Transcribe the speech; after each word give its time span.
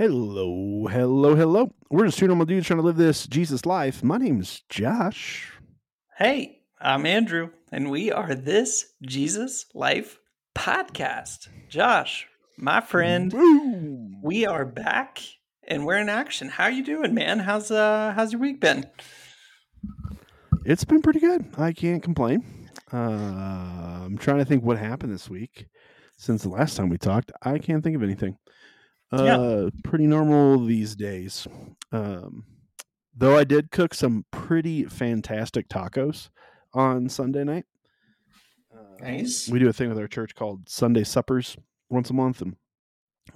Hello, 0.00 0.86
hello, 0.86 1.34
hello. 1.34 1.74
We're 1.90 2.06
just 2.06 2.18
two 2.18 2.26
normal 2.26 2.46
dudes 2.46 2.66
trying 2.66 2.78
to 2.78 2.82
live 2.82 2.96
this 2.96 3.26
Jesus 3.26 3.66
life. 3.66 4.02
My 4.02 4.16
name's 4.16 4.62
Josh. 4.70 5.52
Hey, 6.16 6.62
I'm 6.80 7.04
Andrew, 7.04 7.50
and 7.70 7.90
we 7.90 8.10
are 8.10 8.34
this 8.34 8.94
Jesus 9.02 9.66
Life 9.74 10.18
podcast. 10.56 11.48
Josh, 11.68 12.26
my 12.56 12.80
friend, 12.80 13.30
Boom. 13.30 14.22
we 14.22 14.46
are 14.46 14.64
back 14.64 15.20
and 15.68 15.84
we're 15.84 15.98
in 15.98 16.08
action. 16.08 16.48
How 16.48 16.68
you 16.68 16.82
doing, 16.82 17.12
man? 17.12 17.38
How's 17.38 17.70
uh 17.70 18.14
how's 18.16 18.32
your 18.32 18.40
week 18.40 18.58
been? 18.58 18.86
It's 20.64 20.84
been 20.84 21.02
pretty 21.02 21.20
good. 21.20 21.44
I 21.58 21.74
can't 21.74 22.02
complain. 22.02 22.70
Uh, 22.90 22.96
I'm 22.96 24.16
trying 24.16 24.38
to 24.38 24.46
think 24.46 24.64
what 24.64 24.78
happened 24.78 25.12
this 25.12 25.28
week 25.28 25.66
since 26.16 26.42
the 26.42 26.48
last 26.48 26.78
time 26.78 26.88
we 26.88 26.96
talked. 26.96 27.32
I 27.42 27.58
can't 27.58 27.84
think 27.84 27.96
of 27.96 28.02
anything. 28.02 28.38
Uh, 29.12 29.24
Yeah. 29.24 29.70
pretty 29.84 30.06
normal 30.06 30.64
these 30.64 30.94
days. 30.94 31.46
Um, 31.92 32.44
though 33.14 33.36
I 33.36 33.44
did 33.44 33.70
cook 33.70 33.92
some 33.94 34.24
pretty 34.30 34.84
fantastic 34.84 35.68
tacos 35.68 36.30
on 36.72 37.08
Sunday 37.08 37.44
night. 37.44 37.66
Uh, 38.72 38.96
Nice. 39.02 39.48
we 39.48 39.58
do 39.58 39.68
a 39.68 39.72
thing 39.72 39.88
with 39.88 39.98
our 39.98 40.06
church 40.06 40.34
called 40.34 40.68
Sunday 40.68 41.04
suppers 41.04 41.56
once 41.88 42.10
a 42.10 42.14
month, 42.14 42.40
and 42.40 42.56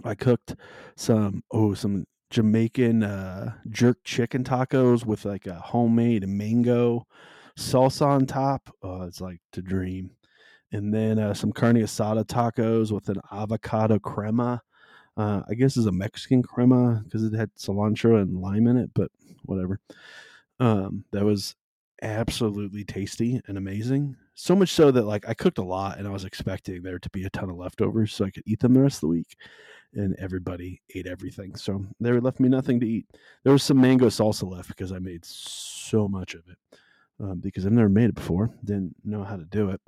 I 0.05 0.15
cooked 0.15 0.55
some 0.97 1.43
oh 1.51 1.75
some 1.75 2.07
Jamaican 2.31 3.03
uh, 3.03 3.55
jerk 3.69 3.99
chicken 4.05 4.45
tacos 4.45 5.05
with 5.05 5.25
like 5.25 5.47
a 5.47 5.55
homemade 5.55 6.27
mango 6.29 7.07
salsa 7.59 8.07
on 8.07 8.27
top. 8.27 8.71
Oh, 8.83 9.03
it's 9.03 9.21
like 9.21 9.41
to 9.53 9.63
dream. 9.63 10.11
And 10.73 10.93
then 10.93 11.19
uh, 11.21 11.35
some 11.35 11.53
carne 11.53 11.77
asada 11.77 12.25
tacos 12.25 12.91
with 12.93 13.09
an 13.09 13.21
avocado 13.33 13.99
crema. 13.99 14.63
Uh, 15.17 15.43
I 15.49 15.55
guess 15.55 15.77
is 15.77 15.87
a 15.87 15.93
Mexican 15.93 16.43
crema 16.43 17.03
because 17.05 17.23
it 17.23 17.35
had 17.35 17.55
cilantro 17.55 18.21
and 18.21 18.41
lime 18.41 18.67
in 18.67 18.77
it, 18.77 18.91
but 18.95 19.11
whatever. 19.45 19.81
Um, 20.61 21.05
that 21.13 21.25
was 21.25 21.55
absolutely 22.03 22.85
tasty 22.85 23.41
and 23.47 23.57
amazing. 23.57 24.17
So 24.35 24.57
much 24.57 24.71
so 24.71 24.91
that 24.91 25.05
like 25.05 25.29
I 25.29 25.35
cooked 25.35 25.59
a 25.59 25.65
lot 25.65 25.99
and 25.99 26.09
I 26.09 26.11
was 26.11 26.25
expecting 26.25 26.83
there 26.83 26.99
to 26.99 27.11
be 27.11 27.25
a 27.25 27.31
ton 27.31 27.51
of 27.51 27.57
leftovers 27.57 28.13
so 28.13 28.25
I 28.25 28.31
could 28.31 28.43
eat 28.47 28.61
them 28.61 28.75
the 28.75 28.81
rest 28.81 28.97
of 28.97 29.03
the 29.03 29.09
week. 29.09 29.37
And 29.95 30.17
everybody 30.19 30.83
ate 30.97 31.07
everything. 31.07 31.55
So 31.55 31.85
there 32.01 32.21
left 32.21 32.41
me 32.41 32.49
nothing 32.49 32.81
to 32.81 32.87
eat. 32.87 33.07
There 33.45 33.53
was 33.53 33.63
some 33.63 33.81
mango 33.81 34.07
salsa 34.07 34.51
left 34.51 34.69
because 34.69 34.91
I 34.91 34.99
made 34.99 35.25
so 35.25 36.09
much 36.09 36.35
of 36.35 36.43
it. 36.49 36.59
Um, 37.21 37.39
because 37.39 37.65
I've 37.65 37.71
never 37.71 37.89
made 37.89 38.09
it 38.09 38.17
before, 38.17 38.51
didn't 38.65 38.97
know 39.05 39.23
how 39.23 39.37
to 39.37 39.45
do 39.45 39.71
it. 39.71 39.81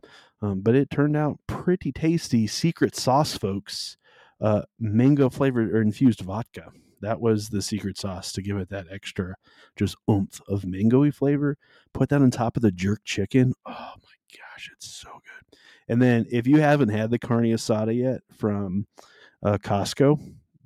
Um, 0.42 0.60
but 0.60 0.76
it 0.76 0.90
turned 0.90 1.16
out 1.16 1.40
pretty 1.48 1.90
tasty. 1.90 2.46
Secret 2.46 2.94
sauce, 2.94 3.36
folks. 3.36 3.96
Uh, 4.40 4.62
mango 4.78 5.30
flavored 5.30 5.72
or 5.72 5.80
infused 5.80 6.20
vodka. 6.20 6.70
That 7.00 7.20
was 7.20 7.48
the 7.48 7.62
secret 7.62 7.98
sauce 7.98 8.32
to 8.32 8.42
give 8.42 8.56
it 8.56 8.70
that 8.70 8.86
extra 8.90 9.34
just 9.76 9.96
oomph 10.10 10.40
of 10.48 10.64
mangoey 10.64 11.12
flavor. 11.12 11.56
Put 11.92 12.08
that 12.08 12.22
on 12.22 12.30
top 12.30 12.56
of 12.56 12.62
the 12.62 12.72
jerk 12.72 13.00
chicken. 13.04 13.52
Oh 13.66 13.70
my 13.72 14.38
gosh, 14.38 14.70
it's 14.72 14.86
so 14.88 15.08
good. 15.12 15.58
And 15.88 16.00
then 16.00 16.26
if 16.30 16.46
you 16.46 16.60
haven't 16.60 16.88
had 16.88 17.10
the 17.10 17.18
carne 17.18 17.44
asada 17.44 17.96
yet 17.96 18.22
from 18.32 18.86
uh, 19.44 19.58
Costco, 19.58 20.18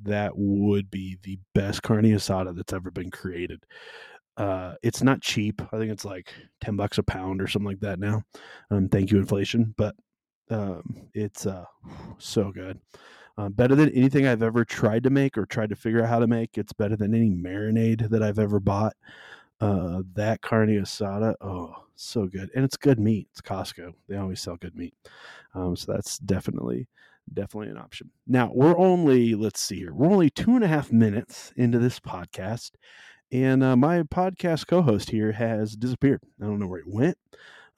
that 0.02 0.32
would 0.34 0.90
be 0.90 1.18
the 1.22 1.38
best 1.54 1.82
carne 1.82 2.04
asada 2.04 2.54
that's 2.56 2.72
ever 2.72 2.90
been 2.90 3.10
created. 3.10 3.64
Uh, 4.36 4.74
it's 4.82 5.02
not 5.02 5.20
cheap. 5.20 5.60
I 5.72 5.78
think 5.78 5.92
it's 5.92 6.04
like 6.04 6.32
ten 6.62 6.76
bucks 6.76 6.98
a 6.98 7.02
pound 7.02 7.42
or 7.42 7.46
something 7.46 7.66
like 7.68 7.80
that 7.80 7.98
now. 7.98 8.22
Um, 8.70 8.88
thank 8.88 9.10
you, 9.10 9.18
inflation. 9.18 9.74
But 9.76 9.94
um, 10.48 11.08
it's 11.12 11.44
uh, 11.44 11.66
so 12.18 12.50
good. 12.50 12.80
Uh, 13.38 13.48
better 13.48 13.74
than 13.74 13.90
anything 13.90 14.26
I've 14.26 14.42
ever 14.42 14.64
tried 14.64 15.04
to 15.04 15.10
make 15.10 15.38
or 15.38 15.46
tried 15.46 15.70
to 15.70 15.76
figure 15.76 16.02
out 16.02 16.08
how 16.08 16.18
to 16.18 16.26
make. 16.26 16.58
It's 16.58 16.72
better 16.72 16.96
than 16.96 17.14
any 17.14 17.30
marinade 17.30 18.10
that 18.10 18.22
I've 18.22 18.38
ever 18.38 18.60
bought. 18.60 18.94
Uh, 19.60 20.02
that 20.14 20.40
carne 20.40 20.68
asada, 20.68 21.34
oh, 21.42 21.74
so 21.94 22.26
good, 22.26 22.50
and 22.54 22.64
it's 22.64 22.78
good 22.78 22.98
meat. 22.98 23.28
It's 23.32 23.42
Costco; 23.42 23.92
they 24.08 24.16
always 24.16 24.40
sell 24.40 24.56
good 24.56 24.74
meat, 24.74 24.94
um, 25.54 25.76
so 25.76 25.92
that's 25.92 26.18
definitely 26.18 26.88
definitely 27.34 27.68
an 27.68 27.76
option. 27.76 28.10
Now 28.26 28.50
we're 28.54 28.78
only 28.78 29.34
let's 29.34 29.60
see 29.60 29.76
here, 29.76 29.92
we're 29.92 30.10
only 30.10 30.30
two 30.30 30.54
and 30.54 30.64
a 30.64 30.68
half 30.68 30.90
minutes 30.90 31.52
into 31.56 31.78
this 31.78 32.00
podcast, 32.00 32.70
and 33.30 33.62
uh, 33.62 33.76
my 33.76 34.02
podcast 34.04 34.66
co-host 34.66 35.10
here 35.10 35.32
has 35.32 35.76
disappeared. 35.76 36.22
I 36.40 36.46
don't 36.46 36.58
know 36.58 36.66
where 36.66 36.82
he 36.82 36.90
went. 36.90 37.18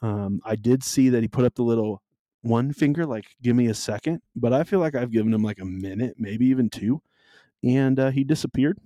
Um, 0.03 0.41
I 0.45 0.55
did 0.55 0.85
see 0.85 1.09
that 1.09 1.23
he 1.23 1.29
put 1.29 1.45
up 1.45 1.57
the 1.57 1.65
little 1.65 2.01
one 2.43 2.73
finger, 2.73 3.07
like 3.07 3.25
give 3.43 3.57
me 3.57 3.67
a 3.67 3.75
second, 3.75 4.21
but 4.37 4.53
I 4.53 4.65
feel 4.65 4.81
like 4.81 4.95
I've 4.95 5.13
given 5.13 5.33
him 5.33 5.43
like 5.43 5.61
a 5.61 5.65
minute, 5.65 6.17
maybe 6.19 6.47
even 6.47 6.69
two, 6.69 7.01
and 7.65 7.99
uh, 7.99 8.11
he 8.11 8.25
disappeared. 8.25 8.79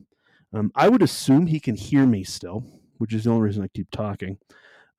Um, 0.52 0.70
I 0.74 0.88
would 0.88 1.02
assume 1.02 1.46
he 1.46 1.60
can 1.60 1.74
hear 1.74 2.06
me 2.06 2.22
still, 2.24 2.64
which 2.98 3.12
is 3.12 3.24
the 3.24 3.30
only 3.30 3.42
reason 3.42 3.62
I 3.62 3.68
keep 3.68 3.90
talking. 3.90 4.38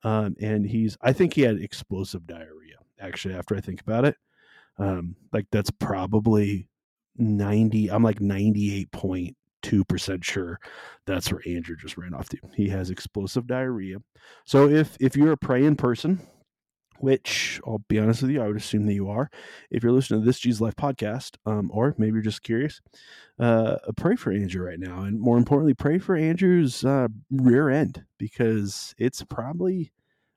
Um, 0.04 0.36
and 0.40 0.66
he's, 0.66 0.96
I 1.00 1.12
think 1.12 1.34
he 1.34 1.42
had 1.42 1.56
explosive 1.56 2.26
diarrhea. 2.26 2.76
Actually, 3.00 3.34
after 3.34 3.56
I 3.56 3.60
think 3.60 3.80
about 3.80 4.04
it, 4.04 4.16
um, 4.78 5.16
like 5.32 5.46
that's 5.50 5.70
probably 5.70 6.68
ninety. 7.16 7.90
I'm 7.90 8.02
like 8.02 8.20
ninety 8.20 8.74
eight 8.74 8.90
point 8.90 9.36
two 9.62 9.84
percent 9.84 10.24
sure 10.24 10.58
that's 11.06 11.32
where 11.32 11.42
Andrew 11.46 11.76
just 11.76 11.96
ran 11.96 12.14
off 12.14 12.28
to. 12.28 12.38
He 12.54 12.68
has 12.68 12.90
explosive 12.90 13.46
diarrhea. 13.46 13.98
So 14.44 14.68
if 14.68 14.96
if 15.00 15.16
you're 15.16 15.32
a 15.32 15.36
praying 15.36 15.76
person, 15.76 16.20
which 17.00 17.60
I'll 17.66 17.82
be 17.88 17.98
honest 17.98 18.22
with 18.22 18.30
you, 18.30 18.42
I 18.42 18.46
would 18.46 18.56
assume 18.56 18.86
that 18.86 18.94
you 18.94 19.08
are. 19.08 19.30
If 19.70 19.82
you're 19.82 19.92
listening 19.92 20.20
to 20.20 20.26
this 20.26 20.38
Jesus 20.38 20.60
Life 20.60 20.76
podcast, 20.76 21.36
um, 21.46 21.70
or 21.72 21.94
maybe 21.98 22.14
you're 22.14 22.22
just 22.22 22.42
curious, 22.42 22.80
uh, 23.38 23.76
pray 23.96 24.16
for 24.16 24.32
Andrew 24.32 24.64
right 24.66 24.78
now, 24.80 25.02
and 25.02 25.20
more 25.20 25.38
importantly, 25.38 25.74
pray 25.74 25.98
for 25.98 26.16
Andrew's 26.16 26.84
uh, 26.84 27.08
rear 27.30 27.70
end 27.70 28.04
because 28.18 28.94
it's 28.98 29.22
probably 29.24 29.92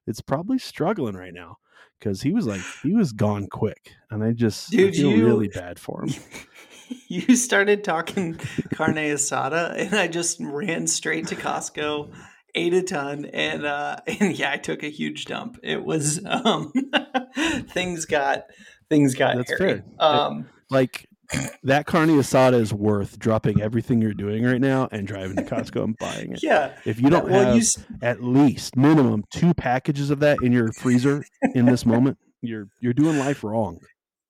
it's 0.07 0.21
probably 0.21 0.57
struggling 0.57 1.15
right 1.15 1.33
now 1.33 1.57
because 1.99 2.21
he 2.21 2.31
was 2.31 2.45
like 2.47 2.61
he 2.83 2.93
was 2.93 3.11
gone 3.13 3.47
quick, 3.47 3.93
and 4.09 4.23
I 4.23 4.33
just 4.33 4.73
I 4.73 4.91
feel 4.91 5.11
you- 5.11 5.25
really 5.25 5.47
bad 5.47 5.79
for 5.79 6.03
him. 6.03 6.13
you 7.07 7.35
started 7.35 7.83
talking 7.83 8.35
carne 8.73 8.95
asada 8.95 9.73
and 9.77 9.95
I 9.95 10.07
just 10.07 10.37
ran 10.41 10.87
straight 10.87 11.27
to 11.27 11.35
Costco, 11.35 12.13
ate 12.55 12.73
a 12.73 12.81
ton, 12.83 13.25
and 13.25 13.65
uh 13.65 13.97
and 14.07 14.37
yeah, 14.37 14.51
I 14.51 14.57
took 14.57 14.83
a 14.83 14.89
huge 14.89 15.25
dump. 15.25 15.59
It 15.63 15.83
was 15.83 16.23
um 16.25 16.71
things 17.69 18.05
got 18.05 18.45
things 18.89 19.15
got 19.15 19.37
That's 19.37 19.49
hairy. 19.59 19.81
fair. 19.81 19.83
Um 19.99 20.49
Like 20.69 21.07
that 21.63 21.85
carne 21.85 22.09
asada 22.09 22.59
is 22.59 22.73
worth 22.73 23.17
dropping 23.17 23.61
everything 23.61 24.01
you're 24.01 24.13
doing 24.13 24.43
right 24.43 24.59
now 24.59 24.89
and 24.91 25.07
driving 25.07 25.37
to 25.37 25.43
Costco 25.43 25.83
and 25.83 25.97
buying 25.97 26.33
it. 26.33 26.43
yeah. 26.43 26.73
If 26.85 26.99
you 26.99 27.09
don't 27.09 27.29
well, 27.29 27.45
have 27.45 27.55
you 27.55 27.63
at 28.01 28.21
least 28.21 28.75
minimum 28.75 29.23
two 29.31 29.53
packages 29.53 30.09
of 30.09 30.19
that 30.19 30.39
in 30.41 30.51
your 30.51 30.73
freezer 30.73 31.23
in 31.55 31.65
this 31.65 31.85
moment, 31.85 32.17
you're 32.41 32.67
you're 32.81 32.93
doing 32.93 33.17
life 33.17 33.43
wrong. 33.45 33.79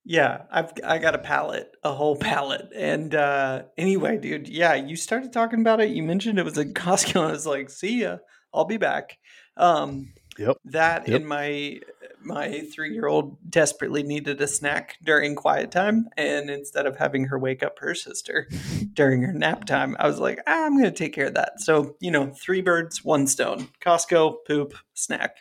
Yeah, 0.03 0.43
I've 0.51 0.73
I 0.83 0.97
got 0.97 1.15
a 1.15 1.19
pallet, 1.19 1.71
a 1.83 1.93
whole 1.93 2.15
pallet. 2.17 2.69
And 2.75 3.13
uh 3.15 3.63
anyway, 3.77 4.17
dude, 4.17 4.47
yeah, 4.47 4.73
you 4.75 4.95
started 4.95 5.31
talking 5.33 5.61
about 5.61 5.81
it. 5.81 5.89
You 5.91 6.03
mentioned 6.03 6.39
it 6.39 6.45
was 6.45 6.57
in 6.57 6.73
Costco, 6.75 7.15
and 7.21 7.29
I 7.29 7.31
was 7.31 7.45
like, 7.45 7.69
see 7.69 8.01
ya, 8.01 8.17
I'll 8.53 8.65
be 8.65 8.77
back. 8.77 9.17
Um 9.57 10.13
Yep. 10.37 10.57
that 10.65 11.07
Yep. 11.07 11.19
and 11.19 11.27
my 11.27 11.79
my 12.23 12.61
three 12.73 12.93
year 12.93 13.07
old 13.07 13.37
desperately 13.49 14.01
needed 14.03 14.39
a 14.41 14.47
snack 14.47 14.95
during 15.03 15.35
quiet 15.35 15.71
time. 15.71 16.07
And 16.17 16.49
instead 16.49 16.85
of 16.85 16.95
having 16.97 17.25
her 17.25 17.37
wake 17.37 17.63
up 17.63 17.77
her 17.79 17.93
sister 17.93 18.47
during 18.93 19.21
her 19.23 19.33
nap 19.33 19.65
time, 19.65 19.95
I 19.99 20.07
was 20.07 20.19
like, 20.19 20.39
ah, 20.47 20.65
I'm 20.65 20.77
gonna 20.77 20.91
take 20.91 21.13
care 21.13 21.27
of 21.27 21.33
that. 21.35 21.59
So, 21.61 21.95
you 21.99 22.11
know, 22.11 22.31
three 22.31 22.61
birds, 22.61 23.03
one 23.03 23.27
stone. 23.27 23.67
Costco, 23.85 24.37
poop, 24.47 24.73
snack. 24.93 25.37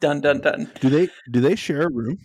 Done, 0.00 0.20
done, 0.20 0.40
done. 0.40 0.70
Do 0.80 0.90
they 0.90 1.08
do 1.30 1.40
they 1.40 1.54
share 1.54 1.82
a 1.82 1.90
room? 1.90 2.18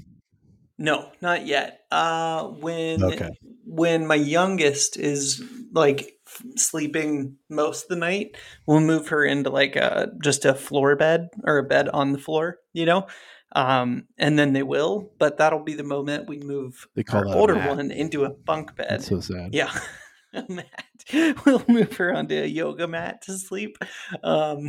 No, 0.77 1.11
not 1.21 1.45
yet. 1.47 1.81
Uh, 1.91 2.43
when 2.47 3.03
Okay. 3.03 3.29
when 3.65 4.05
my 4.07 4.15
youngest 4.15 4.97
is 4.97 5.43
like 5.73 6.13
f- 6.27 6.43
sleeping 6.55 7.37
most 7.49 7.83
of 7.83 7.89
the 7.89 7.95
night, 7.95 8.37
we'll 8.65 8.79
move 8.79 9.07
her 9.09 9.25
into 9.25 9.49
like 9.49 9.75
a 9.75 10.11
just 10.23 10.45
a 10.45 10.53
floor 10.53 10.95
bed 10.95 11.29
or 11.43 11.57
a 11.57 11.63
bed 11.63 11.89
on 11.89 12.11
the 12.11 12.19
floor, 12.19 12.59
you 12.73 12.85
know. 12.85 13.07
Um, 13.55 14.07
and 14.17 14.37
then 14.37 14.53
they 14.53 14.63
will, 14.63 15.11
but 15.19 15.37
that'll 15.37 15.63
be 15.63 15.73
the 15.73 15.83
moment 15.83 16.27
we 16.29 16.37
move 16.39 16.87
They 16.95 17.03
call 17.03 17.27
our 17.29 17.35
older 17.37 17.55
one 17.55 17.91
into 17.91 18.25
a 18.25 18.29
bunk 18.29 18.75
bed. 18.75 18.87
That's 18.89 19.07
so 19.07 19.19
sad. 19.19 19.53
Yeah. 19.53 19.71
Mat. 20.49 20.65
We'll 21.45 21.63
move 21.69 21.95
her 21.97 22.13
onto 22.13 22.35
a 22.35 22.45
yoga 22.45 22.85
mat 22.85 23.21
to 23.23 23.37
sleep 23.37 23.77
um, 24.23 24.67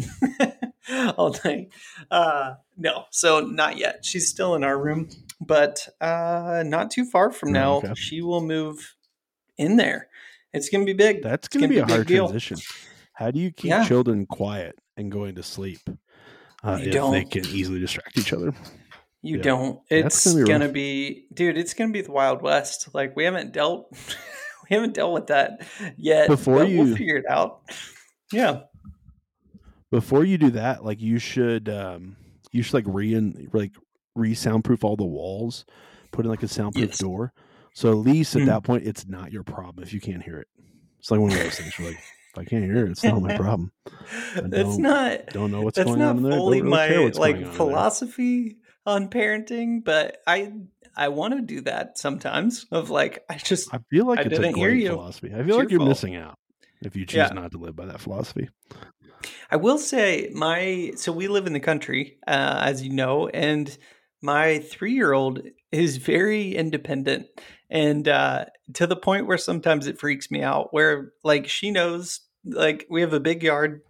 all 1.16 1.34
night. 1.44 1.70
Uh, 2.12 2.54
no, 2.76 3.06
so 3.11 3.40
not 3.40 3.76
yet. 3.76 4.04
She's 4.04 4.28
still 4.28 4.54
in 4.54 4.62
our 4.62 4.81
room, 4.81 5.08
but 5.40 5.87
uh, 6.00 6.62
not 6.67 6.90
too 6.90 7.05
far 7.05 7.31
from 7.31 7.52
now, 7.52 7.76
okay. 7.76 7.94
she 7.94 8.20
will 8.23 8.40
move 8.43 8.94
in 9.56 9.76
there. 9.76 10.08
It's 10.52 10.69
going 10.69 10.85
to 10.85 10.93
be 10.93 10.96
big. 10.96 11.23
That's 11.23 11.49
going 11.49 11.62
to 11.62 11.69
be 11.69 11.79
a 11.79 11.87
hard 11.87 12.06
deal. 12.06 12.26
transition. 12.26 12.58
How 13.12 13.31
do 13.31 13.38
you 13.38 13.50
keep 13.50 13.70
Yeah. 13.70 13.85
children 13.87 14.26
quiet 14.26 14.76
and 14.96 15.11
going 15.11 15.35
to 15.37 15.43
sleep 15.43 15.81
uh, 16.64 16.73
You 16.73 16.76
if 16.79 16.85
they 16.85 16.90
don't. 16.90 17.31
can 17.31 17.46
easily 17.46 17.81
distract 17.81 18.17
each 18.19 18.32
other? 18.32 18.52
You 19.23 19.37
Yeah. 19.38 19.43
don't. 19.43 19.81
It's 19.90 20.25
gonna 20.32 20.44
be 20.44 20.49
gonna 20.50 20.69
be, 20.69 21.26
dude. 21.35 21.58
It's 21.58 21.75
gonna 21.75 21.93
be 21.93 22.02
the 22.02 22.12
Wild 22.12 22.40
West. 22.40 22.88
Like 22.94 23.17
we 23.17 23.25
haven't 23.25 23.52
dealt, 23.52 23.90
we 24.70 24.75
haven't 24.76 24.94
dealt 24.94 25.12
with 25.12 25.26
that 25.26 25.67
yet. 25.96 26.29
Before 26.29 26.62
you- 26.64 26.79
we'll 26.85 26.96
figure 26.96 27.17
it 27.17 27.26
out. 27.29 27.62
Yeah. 28.32 28.61
Before 29.90 30.25
you 30.25 30.38
do 30.38 30.50
that, 30.50 30.85
like 30.85 31.00
you 31.00 31.19
should 31.19 31.69
um 31.69 32.17
you 32.52 32.62
should 32.62 32.75
like 32.75 32.85
re 32.87 33.14
like 33.52 33.73
re 34.18 34.34
soundproof 34.34 34.84
all 34.84 34.96
the 34.96 35.04
walls, 35.04 35.64
put 36.12 36.24
in 36.24 36.30
like 36.30 36.42
a 36.42 36.48
soundproof 36.48 36.90
Yes. 36.90 36.98
door. 36.98 37.32
So 37.74 37.90
at 37.90 37.96
least 37.98 38.34
at 38.34 38.42
Hmm. 38.42 38.46
that 38.48 38.64
point 38.64 38.86
it's 38.86 39.06
not 39.06 39.32
your 39.32 39.44
problem 39.44 39.82
if 39.84 39.92
you 39.92 40.00
can't 40.00 40.22
hear 40.22 40.38
it. 40.38 40.48
It's 40.98 41.10
like 41.10 41.20
one 41.20 41.30
of 41.32 41.38
those 41.38 41.56
things 41.58 41.78
where 41.78 41.88
like 41.88 41.98
if 41.98 42.38
I 42.38 42.44
can't 42.44 42.64
hear 42.64 42.84
it, 42.86 42.90
it's 42.90 43.04
not 43.04 43.22
my 43.22 43.36
problem. 43.36 43.72
That's 44.34 44.50
don't- 44.50 44.82
Don't 45.32 45.50
know 45.50 45.62
what's 45.62 45.76
that's 45.76 45.86
going 45.86 46.00
not 46.00 46.10
on 46.10 46.16
in 46.18 46.22
there. 46.24 46.32
fully 46.38 46.60
really 46.62 46.70
my 46.70 46.86
like 47.18 47.34
going 47.36 47.44
on 47.44 47.50
in 47.50 47.56
philosophy 47.56 48.56
on 48.84 49.08
parenting, 49.10 49.84
but 49.84 50.18
I 50.26 50.52
I 50.96 51.08
want 51.08 51.34
to 51.34 51.40
do 51.42 51.60
that 51.62 51.96
sometimes. 51.98 52.66
Of 52.72 52.90
like, 52.90 53.24
I 53.30 53.36
just 53.36 53.72
I 53.72 53.78
feel 53.90 54.06
like 54.06 54.18
I 54.18 54.22
it's 54.22 54.38
a 54.38 54.42
didn't 54.42 54.56
hear 54.56 54.70
you. 54.72 54.88
philosophy. 54.88 55.28
I 55.28 55.36
feel 55.36 55.40
It's 55.46 55.48
like 55.50 55.62
your 55.64 55.70
you're 55.70 55.78
fault. 55.80 55.88
missing 55.90 56.16
out 56.16 56.34
if 56.82 56.96
you 56.96 57.06
choose 57.06 57.16
Yeah. 57.16 57.32
not 57.32 57.52
to 57.52 57.58
live 57.58 57.76
by 57.76 57.86
that 57.86 58.00
philosophy. 58.00 58.48
I 59.50 59.56
will 59.56 59.78
say 59.78 60.30
my 60.34 60.92
so 60.96 61.12
we 61.12 61.28
live 61.28 61.46
in 61.46 61.52
the 61.52 61.60
country, 61.60 62.18
uh, 62.26 62.62
as 62.64 62.82
you 62.82 62.90
know, 62.92 63.28
and 63.28 63.76
my 64.22 64.58
three 64.58 64.92
year 64.92 65.12
old 65.12 65.40
is 65.70 65.98
very 65.98 66.54
independent 66.54 67.26
and 67.70 68.08
uh, 68.08 68.46
to 68.74 68.86
the 68.86 68.96
point 68.96 69.26
where 69.26 69.38
sometimes 69.38 69.86
it 69.86 70.00
freaks 70.00 70.30
me 70.30 70.42
out. 70.42 70.72
Where 70.72 71.12
like 71.22 71.48
she 71.48 71.70
knows, 71.70 72.20
like 72.44 72.86
we 72.90 73.00
have 73.02 73.12
a 73.12 73.20
big 73.20 73.42
yard. 73.42 73.82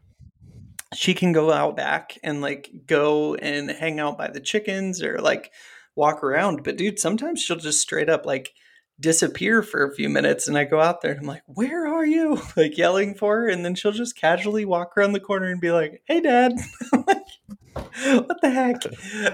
She 0.94 1.14
can 1.14 1.32
go 1.32 1.52
out 1.52 1.76
back 1.76 2.18
and 2.24 2.40
like 2.40 2.70
go 2.86 3.34
and 3.34 3.70
hang 3.70 4.00
out 4.00 4.16
by 4.16 4.28
the 4.28 4.40
chickens 4.40 5.02
or 5.02 5.18
like 5.18 5.52
walk 5.94 6.24
around. 6.24 6.64
But 6.64 6.76
dude, 6.76 6.98
sometimes 6.98 7.42
she'll 7.42 7.56
just 7.56 7.80
straight 7.80 8.08
up 8.08 8.26
like 8.26 8.52
disappear 9.00 9.62
for 9.62 9.84
a 9.84 9.94
few 9.94 10.08
minutes 10.08 10.48
and 10.48 10.58
I 10.58 10.64
go 10.64 10.80
out 10.80 11.02
there 11.02 11.12
and 11.12 11.20
I'm 11.20 11.26
like, 11.26 11.42
"Where 11.46 11.86
are 11.86 12.06
you?" 12.06 12.40
like 12.56 12.76
yelling 12.76 13.14
for 13.14 13.42
her 13.42 13.48
and 13.48 13.64
then 13.64 13.74
she'll 13.74 13.92
just 13.92 14.16
casually 14.16 14.64
walk 14.64 14.96
around 14.96 15.12
the 15.12 15.20
corner 15.20 15.46
and 15.46 15.60
be 15.60 15.70
like, 15.70 16.02
"Hey 16.06 16.20
dad." 16.20 16.54
Like, 17.06 17.57
what 18.04 18.40
the 18.40 18.50
heck? 18.50 18.76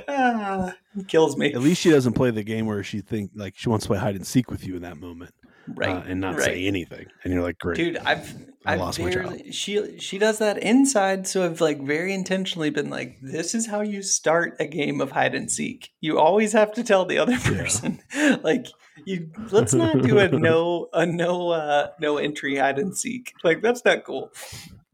Ah, 0.08 0.74
kills 1.08 1.36
me. 1.36 1.52
At 1.52 1.60
least 1.60 1.80
she 1.80 1.90
doesn't 1.90 2.14
play 2.14 2.30
the 2.30 2.42
game 2.42 2.66
where 2.66 2.82
she 2.82 3.00
think 3.00 3.30
like 3.34 3.54
she 3.56 3.68
wants 3.68 3.84
to 3.84 3.88
play 3.88 3.98
hide 3.98 4.16
and 4.16 4.26
seek 4.26 4.50
with 4.50 4.66
you 4.66 4.76
in 4.76 4.82
that 4.82 4.98
moment, 4.98 5.34
right. 5.68 5.96
uh, 5.96 6.02
and 6.06 6.20
not 6.20 6.36
right. 6.36 6.44
say 6.44 6.66
anything. 6.66 7.06
And 7.22 7.32
you're 7.32 7.42
like, 7.42 7.58
great, 7.58 7.76
Dude, 7.76 7.96
I've 7.98 8.34
I 8.66 8.74
I've 8.74 8.80
lost 8.80 9.00
my 9.00 9.10
child. 9.10 9.40
she 9.52 9.98
she 9.98 10.18
does 10.18 10.38
that 10.38 10.58
inside, 10.58 11.26
so 11.26 11.44
I've 11.44 11.60
like 11.60 11.82
very 11.82 12.14
intentionally 12.14 12.70
been 12.70 12.90
like, 12.90 13.18
this 13.20 13.54
is 13.54 13.66
how 13.66 13.82
you 13.82 14.02
start 14.02 14.56
a 14.60 14.66
game 14.66 15.00
of 15.00 15.10
hide 15.10 15.34
and 15.34 15.50
seek. 15.50 15.90
You 16.00 16.18
always 16.18 16.52
have 16.52 16.72
to 16.74 16.84
tell 16.84 17.04
the 17.04 17.18
other 17.18 17.38
person, 17.44 18.00
like, 18.42 18.66
you 19.04 19.30
let's 19.50 19.74
not 19.74 20.00
do 20.00 20.18
a 20.18 20.28
no 20.28 20.88
a 20.92 21.04
no 21.04 21.50
uh 21.50 21.88
no 22.00 22.16
entry 22.16 22.56
hide 22.56 22.78
and 22.78 22.96
seek. 22.96 23.34
Like 23.42 23.60
that's 23.60 23.84
not 23.84 24.04
cool. 24.04 24.30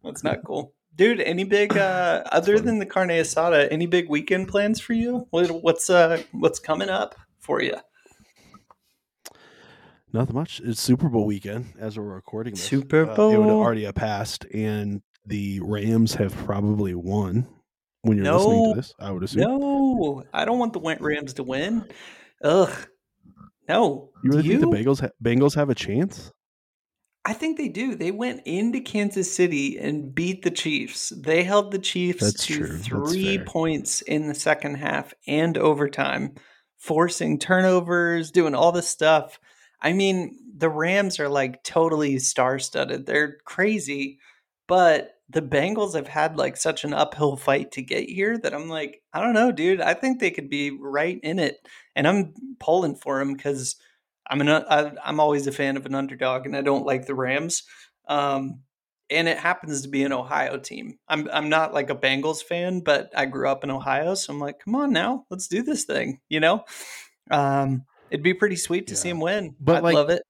That's 0.03 0.25
not 0.25 0.45
cool. 0.45 0.73
Dude, 1.01 1.23
any 1.23 1.45
big 1.45 1.79
uh 1.79 2.23
other 2.31 2.61
than 2.61 2.79
the 2.79 2.85
carne 2.85 3.09
asada, 3.09 3.67
any 3.71 3.87
big 3.87 4.11
weekend 4.11 4.49
plans 4.49 4.81
for 4.81 4.93
you? 4.93 5.27
What 5.31 5.49
what's 5.63 5.89
uh 5.89 6.23
what's 6.33 6.59
coming 6.59 6.91
up 6.91 7.15
for 7.39 7.63
you? 7.63 7.77
Nothing 10.13 10.35
much. 10.35 10.61
It's 10.63 10.79
Super 10.79 11.09
Bowl 11.09 11.25
weekend 11.25 11.73
as 11.79 11.99
we're 11.99 12.05
recording 12.05 12.53
this. 12.53 12.63
Super 12.63 13.09
Uh, 13.09 13.31
it 13.31 13.39
would 13.39 13.49
have 13.49 13.57
already 13.57 13.85
have 13.85 13.95
passed, 13.95 14.45
and 14.53 15.01
the 15.25 15.61
Rams 15.63 16.17
have 16.17 16.37
probably 16.37 16.95
won. 16.95 17.49
When 18.03 18.19
you're 18.19 18.31
listening 18.31 18.75
to 18.75 18.77
this, 18.77 18.95
I 18.99 19.11
would 19.11 19.23
assume. 19.23 19.45
No, 19.45 20.25
I 20.35 20.45
don't 20.45 20.59
want 20.59 20.75
the 20.75 20.81
Rams 20.81 21.33
to 21.33 21.43
win. 21.43 21.87
Ugh. 22.45 22.77
No. 23.67 24.11
You 24.23 24.33
really 24.33 24.43
Do 24.43 24.49
think 24.51 24.71
the 24.71 24.85
Bengals 24.85 25.01
ha- 25.01 25.09
Bengals 25.25 25.55
have 25.55 25.71
a 25.71 25.75
chance? 25.75 26.31
I 27.25 27.35
think 27.35 27.59
they 27.59 27.69
do. 27.69 27.95
They 27.95 28.11
went 28.11 28.43
into 28.47 28.81
Kansas 28.81 29.33
City 29.33 29.79
and 29.79 30.15
beat 30.15 30.43
the 30.43 30.51
Chiefs. 30.51 31.11
They 31.11 31.43
held 31.45 31.71
the 31.71 31.79
Chiefs 31.79 32.21
That's 32.21 32.47
to 32.47 32.57
true. 32.57 32.79
Three 32.79 33.39
points 33.39 34.01
in 34.03 34.27
the 34.27 34.35
second 34.35 34.77
half 34.77 35.13
and 35.27 35.59
overtime, 35.59 36.35
forcing 36.79 37.39
turnovers, 37.39 38.31
doing 38.31 38.55
all 38.55 38.73
this 38.73 38.89
stuff. 38.89 39.39
I 39.83 39.93
mean, 39.93 40.39
the 40.57 40.71
Rams 40.71 41.21
are 41.21 41.29
like 41.29 41.63
totally 41.63 42.19
star 42.19 42.59
studded. 42.59 43.05
They're 43.05 43.37
crazy, 43.45 44.19
but 44.67 45.13
the 45.29 45.43
Bengals 45.43 45.95
have 45.95 46.09
had 46.09 46.37
like 46.37 46.57
such 46.57 46.85
an 46.85 46.95
uphill 46.95 47.37
fight 47.37 47.73
to 47.73 47.83
get 47.83 48.09
here 48.09 48.37
that 48.39 48.55
I'm 48.55 48.69
like, 48.69 49.03
I 49.13 49.21
don't 49.21 49.35
know, 49.35 49.53
dude. 49.53 49.81
I 49.81 49.95
think 49.95 50.19
they 50.19 50.31
could 50.31 50.49
be 50.49 50.71
right 50.71 51.21
in 51.23 51.39
it. 51.39 51.57
And 51.95 52.09
I'm 52.09 52.35
pulling 52.59 52.97
for 52.97 53.19
them 53.19 53.35
because 53.35 53.77
I'm 54.31 54.41
an 54.41 54.49
I, 54.49 54.93
I'm 55.05 55.21
always 55.21 55.47
a 55.47 55.53
fan 55.53 55.77
of 55.77 55.85
an 55.87 55.95
underdog, 55.95 56.47
and 56.47 56.57
I 56.57 56.63
don't 56.63 56.87
like 56.87 57.05
the 57.07 57.15
Rams. 57.15 57.65
Um, 58.09 58.61
and 59.11 59.27
it 59.27 59.39
happens 59.39 59.83
to 59.83 59.89
be 59.89 60.05
an 60.05 60.13
Ohio 60.13 60.57
team. 60.57 60.97
I'm 61.09 61.29
I'm 61.33 61.49
not 61.49 61.75
like 61.75 61.91
a 61.91 61.97
Bengals 61.97 62.43
fan, 62.43 62.81
but 62.81 63.11
I 63.15 63.27
grew 63.27 63.49
up 63.49 63.65
in 63.65 63.71
Ohio, 63.71 64.15
so 64.15 64.33
I'm 64.33 64.39
like, 64.39 64.61
come 64.65 64.77
on 64.77 64.93
now, 64.93 65.25
let's 65.31 65.49
do 65.49 65.63
this 65.63 65.85
thing. 65.85 66.21
You 66.29 66.41
know, 66.41 66.65
um, 67.31 67.85
it'd 68.11 68.23
be 68.23 68.35
pretty 68.35 68.57
sweet 68.57 68.87
to 68.87 68.97
see 68.97 69.09
him 69.11 69.21
win. 69.21 69.57
But, 69.61 69.77
I'd 69.79 69.83
like, 69.83 69.95
love 69.95 70.11
it. 70.11 70.23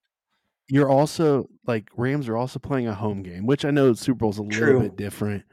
You're 0.69 0.88
also 0.88 1.46
like 1.67 1.88
Rams 1.96 2.29
are 2.29 2.37
also 2.37 2.58
playing 2.58 2.87
a 2.87 2.94
home 2.94 3.23
game, 3.23 3.44
which 3.44 3.64
I 3.64 3.70
know 3.70 3.93
Super 3.93 4.19
Bowl's 4.19 4.38
a 4.38 4.43
little 4.43 4.81
bit 4.81 4.96
different. 4.96 5.44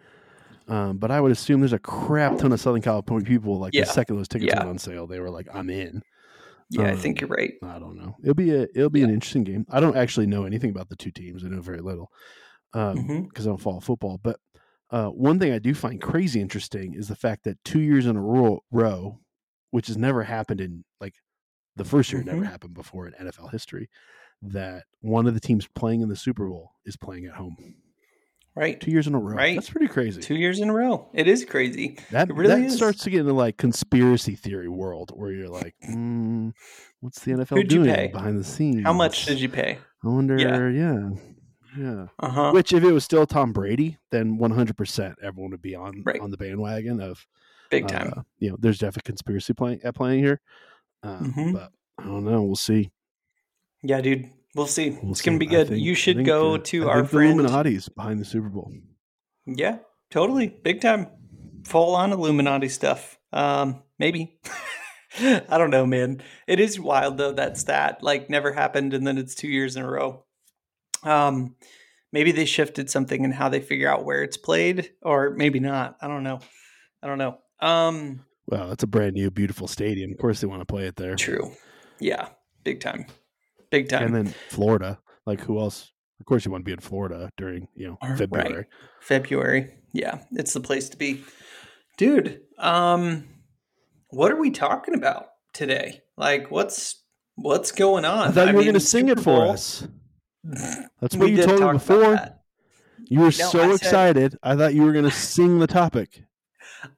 Um, 0.70 0.98
but 0.98 1.12
I 1.12 1.20
would 1.22 1.32
assume 1.32 1.62
there's 1.62 1.74
a 1.74 1.80
crap 1.80 2.38
ton 2.38 2.52
of 2.52 2.60
Southern 2.60 2.82
California 2.82 3.26
people. 3.26 3.58
Like 3.58 3.74
Yeah. 3.74 3.86
the 3.86 3.92
second 3.92 4.18
those 4.18 4.28
tickets 4.28 4.52
Yeah. 4.54 4.60
went 4.60 4.70
on 4.70 4.78
sale, 4.78 5.08
they 5.08 5.20
were 5.20 5.30
like, 5.30 5.48
"I'm 5.54 5.70
in." 5.70 6.02
Yeah, 6.70 6.88
I 6.88 6.92
um, 6.92 6.98
think 6.98 7.22
you're 7.22 7.30
right. 7.30 7.54
I 7.64 7.80
don't 7.80 7.96
know. 7.98 8.16
It'll 8.22 8.34
be 8.34 8.54
a 8.54 8.64
it'll 8.76 8.90
be 8.90 9.04
an 9.04 9.10
interesting 9.10 9.44
game. 9.44 9.66
I 9.70 9.80
don't 9.80 9.96
actually 9.96 10.28
know 10.28 10.44
anything 10.46 10.70
about 10.70 10.90
the 10.90 10.96
two 10.96 11.12
teams. 11.12 11.44
I 11.44 11.48
know 11.48 11.62
very 11.62 11.80
little 11.82 12.12
because 12.74 12.98
Mhm. 12.98 13.40
I 13.40 13.44
don't 13.44 13.62
follow 13.62 13.80
football. 13.80 14.20
But 14.22 14.40
uh, 14.90 15.08
one 15.08 15.40
thing 15.40 15.52
I 15.54 15.60
do 15.60 15.74
find 15.74 16.02
crazy 16.02 16.42
interesting 16.42 16.94
is 16.94 17.08
the 17.08 17.16
fact 17.16 17.44
that 17.44 17.64
two 17.64 17.80
years 17.80 18.06
in 18.06 18.16
a 18.16 18.22
row, 18.22 18.64
row 18.72 19.20
which 19.72 19.88
has 19.88 19.98
never 19.98 20.24
happened 20.24 20.62
in 20.62 20.84
like 21.02 21.16
the 21.76 21.86
first 21.86 22.12
year, 22.12 22.22
it 22.22 22.26
never 22.26 22.44
happened 22.44 22.74
before 22.74 23.08
in 23.08 23.14
NFL 23.14 23.52
history, 23.52 23.90
that 24.42 24.84
one 25.02 25.28
of 25.28 25.34
the 25.34 25.40
teams 25.40 25.68
playing 25.76 26.02
in 26.02 26.10
the 26.10 26.16
Super 26.16 26.48
Bowl 26.48 26.72
is 26.86 26.98
playing 26.98 27.26
at 27.26 27.34
home. 27.34 27.56
Right, 28.58 28.82
Two 28.82 28.92
years 28.92 29.06
in 29.08 29.14
a 29.16 29.20
row. 29.20 29.36
Right. 29.36 29.56
That's 29.56 29.70
pretty 29.70 29.88
crazy. 29.88 30.20
two 30.22 30.36
years 30.36 30.60
in 30.60 30.70
a 30.70 30.74
row. 30.74 31.10
It 31.14 31.28
is 31.28 31.46
crazy. 31.46 31.98
that 32.12 32.30
it 32.30 32.36
really 32.36 32.64
that 32.64 32.72
starts 32.72 33.04
to 33.04 33.10
get 33.12 33.22
into 33.22 33.34
like 33.34 33.58
conspiracy 33.58 34.36
theory 34.36 34.68
world 34.68 35.12
where 35.16 35.32
you're 35.32 35.48
like, 35.50 35.76
mm, 35.88 36.52
what's 37.02 37.20
the 37.22 37.32
NFL 37.34 37.50
Who'd 37.58 37.68
doing 37.68 38.12
behind 38.12 38.40
the 38.40 38.44
scenes? 38.44 38.84
How 38.84 38.94
much 38.94 39.26
did 39.26 39.40
you 39.40 39.50
pay? 39.50 39.78
I 40.04 40.08
wonder. 40.08 40.38
Yeah. 40.38 40.70
Yeah, 40.70 41.10
yeah. 41.78 42.08
Uh 42.20 42.30
huh. 42.30 42.52
Which, 42.52 42.74
if 42.74 42.84
it 42.84 42.92
was 42.92 43.04
still 43.04 43.26
Tom 43.28 43.54
Brady, 43.54 43.98
then 44.12 44.38
100 44.38 44.76
percent 44.76 45.16
everyone 45.22 45.52
would 45.52 45.62
be 45.62 45.76
on 45.76 46.02
Right. 46.06 46.20
on 46.20 46.32
the 46.32 46.38
bandwagon 46.38 47.00
of 47.00 47.26
Big 47.70 47.88
time. 47.88 48.14
uh, 48.18 48.22
you 48.40 48.50
know, 48.50 48.58
there's 48.60 48.80
definitely 48.80 49.08
conspiracy 49.12 49.54
playing 49.54 49.82
at 49.84 49.94
playing 49.94 50.24
here. 50.24 50.42
Um, 51.04 51.34
Mhm. 51.34 51.54
But 51.54 51.72
I 52.00 52.06
don't 52.06 52.24
know. 52.26 52.42
We'll 52.44 52.56
see. 52.56 52.92
yeah, 53.84 54.02
dude. 54.02 54.30
We'll 54.58 54.68
see. 54.68 54.90
We'll 55.02 55.12
it's 55.12 55.22
gonna 55.22 55.38
be 55.38 55.46
good. 55.46 55.68
think- 55.70 55.82
you 55.84 55.94
should 55.96 56.26
go 56.26 56.56
uh, 56.56 56.60
to 56.66 56.90
I 56.90 56.94
our 56.94 57.00
think 57.02 57.12
friend. 57.12 57.40
the 57.40 57.44
Illuminati's 57.44 57.88
behind 57.90 58.20
the 58.20 58.26
Super 58.26 58.50
Bowl. 58.50 58.74
Yeah, 59.46 59.78
totally. 60.12 60.48
Big 60.48 60.82
time. 60.82 61.08
Full 61.66 61.96
on 61.96 62.12
Illuminati 62.12 62.68
stuff. 62.70 63.18
Um, 63.32 63.84
maybe. 64.00 64.40
I 65.20 65.58
don't 65.58 65.70
know, 65.72 65.86
man. 65.86 66.22
It 66.48 66.60
is 66.60 66.80
wild 66.80 67.18
though 67.18 67.32
that 67.34 67.58
stat 67.58 68.04
like 68.04 68.30
never 68.30 68.52
happened 68.54 68.94
and 68.94 69.06
then 69.08 69.18
it's 69.18 69.36
two 69.36 69.48
years 69.48 69.76
in 69.76 69.84
a 69.84 69.90
row. 69.90 70.24
Um 71.04 71.56
maybe 72.12 72.32
they 72.32 72.46
shifted 72.46 72.90
something 72.90 73.24
in 73.24 73.32
how 73.32 73.50
they 73.50 73.60
figure 73.60 73.90
out 73.90 74.06
where 74.06 74.24
it's 74.24 74.38
played, 74.38 74.92
or 75.02 75.32
maybe 75.32 75.60
not. 75.60 75.98
I 76.02 76.08
don't 76.08 76.24
know. 76.24 76.40
I 77.02 77.08
don't 77.08 77.18
know. 77.18 77.38
Um 77.60 78.26
Well, 78.48 78.72
it's 78.72 78.84
a 78.84 78.88
brand 78.88 79.14
new, 79.14 79.32
beautiful 79.32 79.68
stadium. 79.68 80.12
Of 80.12 80.18
course, 80.18 80.40
they 80.42 80.48
want 80.48 80.62
to 80.62 80.66
play 80.66 80.86
it 80.88 80.96
there. 80.96 81.16
true. 81.16 81.52
Yeah. 82.00 82.30
Big 82.64 82.80
time. 82.80 83.06
Big 83.70 83.90
time. 83.90 84.04
And 84.08 84.16
then 84.16 84.34
Florida. 84.50 85.00
Like, 85.26 85.42
who 85.42 85.60
else? 85.60 85.92
Of 86.20 86.26
course, 86.26 86.46
you 86.46 86.52
want 86.52 86.62
to 86.64 86.66
be 86.66 86.72
in 86.74 86.80
Florida 86.80 87.30
during 87.38 87.68
you 87.76 87.88
know 87.88 87.98
Right. 88.02 88.18
February. 88.18 88.66
February. 89.02 89.74
Yeah, 89.94 90.20
it's 90.32 90.54
the 90.54 90.60
place 90.62 90.90
to 90.90 90.98
be. 90.98 91.24
Dude, 91.98 92.42
um 92.58 93.28
what 94.10 94.32
are 94.32 94.40
we 94.40 94.52
talking 94.52 94.96
about 94.96 95.28
today? 95.54 96.02
Like 96.16 96.50
what's 96.50 97.04
what's 97.36 97.72
going 97.72 98.06
on? 98.06 98.30
I 98.30 98.32
thought 98.32 98.48
you 98.50 98.56
were 98.56 98.64
going 98.64 98.74
to 98.74 98.80
sing 98.80 99.10
it 99.10 99.20
for 99.20 99.46
us. 99.48 99.88
That's 100.44 101.16
We 101.16 101.20
what 101.20 101.32
you 101.32 101.44
told 101.44 101.62
me 101.62 101.72
before. 101.74 102.20
You 103.10 103.20
were 103.20 103.26
No, 103.26 103.30
so 103.30 103.60
I 103.60 103.68
said- 103.68 103.72
excited. 103.76 104.38
I 104.42 104.56
thought 104.56 104.74
you 104.74 104.84
were 104.84 104.92
going 104.94 105.06
to 105.10 105.12
sing 105.12 105.60
the 105.60 105.68
topic. 105.68 106.24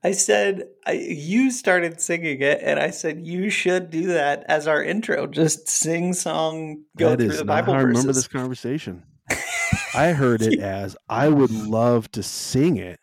I 0.03 0.11
said 0.11 0.63
I, 0.85 0.93
you 0.93 1.51
started 1.51 2.01
singing 2.01 2.41
it, 2.41 2.59
and 2.61 2.79
I 2.79 2.89
said 2.89 3.25
you 3.25 3.49
should 3.49 3.89
do 3.89 4.07
that 4.07 4.43
as 4.47 4.67
our 4.67 4.83
intro. 4.83 5.27
Just 5.27 5.67
sing 5.69 6.13
song, 6.13 6.83
go 6.97 7.11
that 7.11 7.17
through 7.19 7.29
is 7.29 7.37
the 7.39 7.45
not 7.45 7.61
Bible 7.61 7.73
how 7.73 7.79
I 7.79 7.83
remember 7.83 8.13
this 8.13 8.27
conversation. 8.27 9.03
I 9.93 10.11
heard 10.11 10.41
it 10.41 10.59
as 10.59 10.95
I 11.07 11.29
would 11.29 11.51
love 11.51 12.11
to 12.11 12.23
sing 12.23 12.77
it 12.77 12.99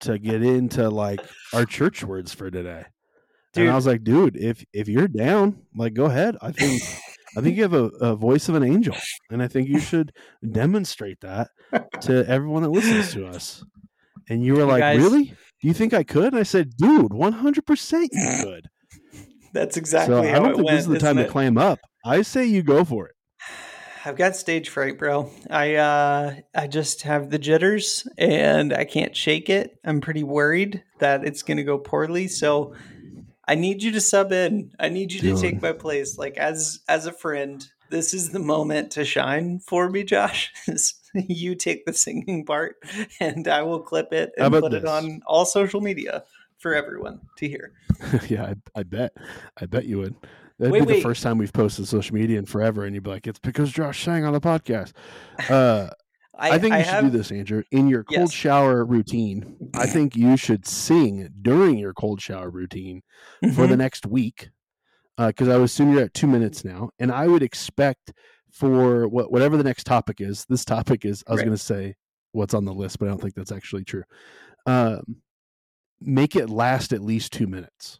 to 0.00 0.18
get 0.18 0.42
into 0.42 0.88
like 0.90 1.20
our 1.52 1.64
church 1.64 2.04
words 2.04 2.32
for 2.32 2.50
today. 2.50 2.84
Dude. 3.52 3.64
And 3.64 3.72
I 3.72 3.76
was 3.76 3.86
like, 3.86 4.02
dude, 4.04 4.36
if 4.36 4.64
if 4.72 4.88
you're 4.88 5.08
down, 5.08 5.62
like 5.76 5.94
go 5.94 6.06
ahead. 6.06 6.36
I 6.40 6.52
think 6.52 6.82
I 7.36 7.40
think 7.40 7.56
you 7.56 7.62
have 7.62 7.74
a, 7.74 7.84
a 8.00 8.16
voice 8.16 8.48
of 8.48 8.54
an 8.54 8.62
angel, 8.62 8.96
and 9.30 9.42
I 9.42 9.48
think 9.48 9.68
you 9.68 9.78
should 9.80 10.12
demonstrate 10.48 11.20
that 11.20 11.48
to 12.02 12.26
everyone 12.26 12.62
that 12.62 12.70
listens 12.70 13.12
to 13.14 13.26
us. 13.26 13.64
And 14.28 14.44
you 14.44 14.54
were 14.54 14.60
You 14.60 14.66
like, 14.66 14.80
guys- 14.80 15.00
"Really? 15.00 15.34
Do 15.62 15.68
you 15.68 15.74
think 15.74 15.94
I 15.94 16.02
could?" 16.02 16.32
And 16.32 16.36
I 16.36 16.42
said, 16.42 16.76
"Dude, 16.76 17.14
one 17.14 17.32
hundred 17.32 17.64
percent 17.66 18.10
you 18.12 18.28
could." 18.42 18.68
That's 19.52 19.76
exactly 19.76 20.14
so 20.14 20.20
I 20.22 20.32
don't 20.38 20.50
it 20.50 20.54
think 20.56 20.66
went. 20.66 20.76
this 20.78 20.86
is 20.86 20.92
the 20.92 20.98
time 20.98 21.16
isn't 21.18 21.24
to 21.24 21.24
it? 21.24 21.30
clam 21.32 21.58
up. 21.58 21.78
I 22.04 22.22
say 22.22 22.44
you 22.46 22.62
go 22.62 22.84
for 22.84 23.06
it. 23.06 23.14
I've 24.04 24.16
got 24.16 24.34
stage 24.34 24.68
fright, 24.68 24.98
bro. 24.98 25.30
I 25.48 25.76
uh 25.76 26.34
I 26.54 26.66
just 26.66 27.02
have 27.02 27.30
the 27.30 27.38
jitters 27.38 28.08
and 28.18 28.72
I 28.72 28.84
can't 28.84 29.14
shake 29.14 29.48
it. 29.48 29.78
I'm 29.84 30.00
pretty 30.00 30.24
worried 30.24 30.82
that 30.98 31.24
it's 31.24 31.42
going 31.42 31.58
to 31.58 31.62
go 31.64 31.78
poorly, 31.78 32.26
so 32.28 32.74
I 33.46 33.54
need 33.54 33.82
you 33.82 33.92
to 33.92 34.00
sub 34.00 34.32
in. 34.32 34.72
I 34.80 34.88
need 34.88 35.12
you 35.12 35.20
to 35.34 35.40
take 35.40 35.62
my 35.62 35.72
place 35.72 36.18
like 36.18 36.36
as 36.36 36.80
as 36.88 37.06
a 37.06 37.12
friend. 37.12 37.64
This 37.92 38.14
is 38.14 38.30
the 38.30 38.38
moment 38.38 38.90
to 38.92 39.04
shine 39.04 39.58
for 39.60 39.90
me, 39.90 40.02
Josh. 40.02 40.50
you 41.14 41.54
take 41.54 41.84
the 41.84 41.92
singing 41.92 42.44
part 42.46 42.76
and 43.20 43.46
I 43.46 43.60
will 43.62 43.80
clip 43.80 44.14
it 44.14 44.32
and 44.38 44.46
about 44.46 44.62
put 44.62 44.72
it 44.72 44.86
on 44.86 45.20
all 45.26 45.44
social 45.44 45.82
media 45.82 46.24
for 46.58 46.74
everyone 46.74 47.20
to 47.36 47.46
hear. 47.46 47.72
yeah, 48.28 48.44
I, 48.46 48.80
I 48.80 48.82
bet. 48.84 49.12
I 49.60 49.66
bet 49.66 49.84
you 49.84 49.98
would. 49.98 50.14
That'd 50.58 50.72
Wait, 50.72 50.80
be 50.80 50.86
the 50.86 50.92
wait. 50.94 51.02
first 51.02 51.22
time 51.22 51.36
we've 51.36 51.52
posted 51.52 51.86
social 51.86 52.14
media 52.14 52.38
in 52.38 52.46
forever, 52.46 52.84
and 52.86 52.94
you'd 52.94 53.04
be 53.04 53.10
like, 53.10 53.26
"It's 53.26 53.38
because 53.38 53.70
Josh 53.70 54.02
sang 54.02 54.24
on 54.24 54.32
the 54.32 54.40
podcast." 54.40 54.92
Uh, 55.50 55.90
I, 56.38 56.58
think 56.58 56.74
you 56.74 56.84
should 56.84 57.00
do 57.02 57.10
this, 57.10 57.30
Andrew. 57.30 57.62
In 57.72 57.88
your 57.88 58.04
cold 58.04 58.20
Yes. 58.20 58.32
shower 58.32 58.84
routine, 58.86 59.70
I 59.74 59.86
think 59.86 60.16
you 60.16 60.36
should 60.38 60.66
sing 60.66 61.28
during 61.42 61.76
your 61.78 61.92
cold 61.92 62.22
shower 62.22 62.48
routine 62.48 63.02
for 63.54 63.66
the 63.66 63.74
Mhm. 63.74 63.78
next 63.78 64.06
week. 64.06 64.48
Because 65.28 65.48
I 65.48 65.56
would 65.56 65.64
assume 65.64 65.92
you're 65.92 66.02
at 66.02 66.14
two 66.14 66.26
minutes 66.26 66.64
now, 66.64 66.90
and 66.98 67.10
I 67.12 67.26
would 67.26 67.42
expect 67.42 68.12
for 68.50 69.08
what 69.08 69.30
whatever 69.32 69.56
the 69.56 69.64
next 69.64 69.84
topic 69.84 70.20
is. 70.20 70.44
This 70.48 70.64
topic 70.64 71.04
is 71.04 71.24
I 71.26 71.32
was 71.32 71.38
Right. 71.40 71.46
going 71.46 71.56
to 71.56 71.62
say 71.62 71.96
what's 72.32 72.54
on 72.54 72.64
the 72.64 72.72
list, 72.74 72.98
but 72.98 73.06
I 73.06 73.08
don't 73.10 73.20
think 73.20 73.34
that's 73.34 73.52
actually 73.52 73.84
true. 73.84 74.04
Um, 74.66 75.16
make 76.00 76.36
it 76.36 76.48
last 76.50 76.92
at 76.92 77.00
least 77.02 77.32
two 77.32 77.46
minutes. 77.46 77.98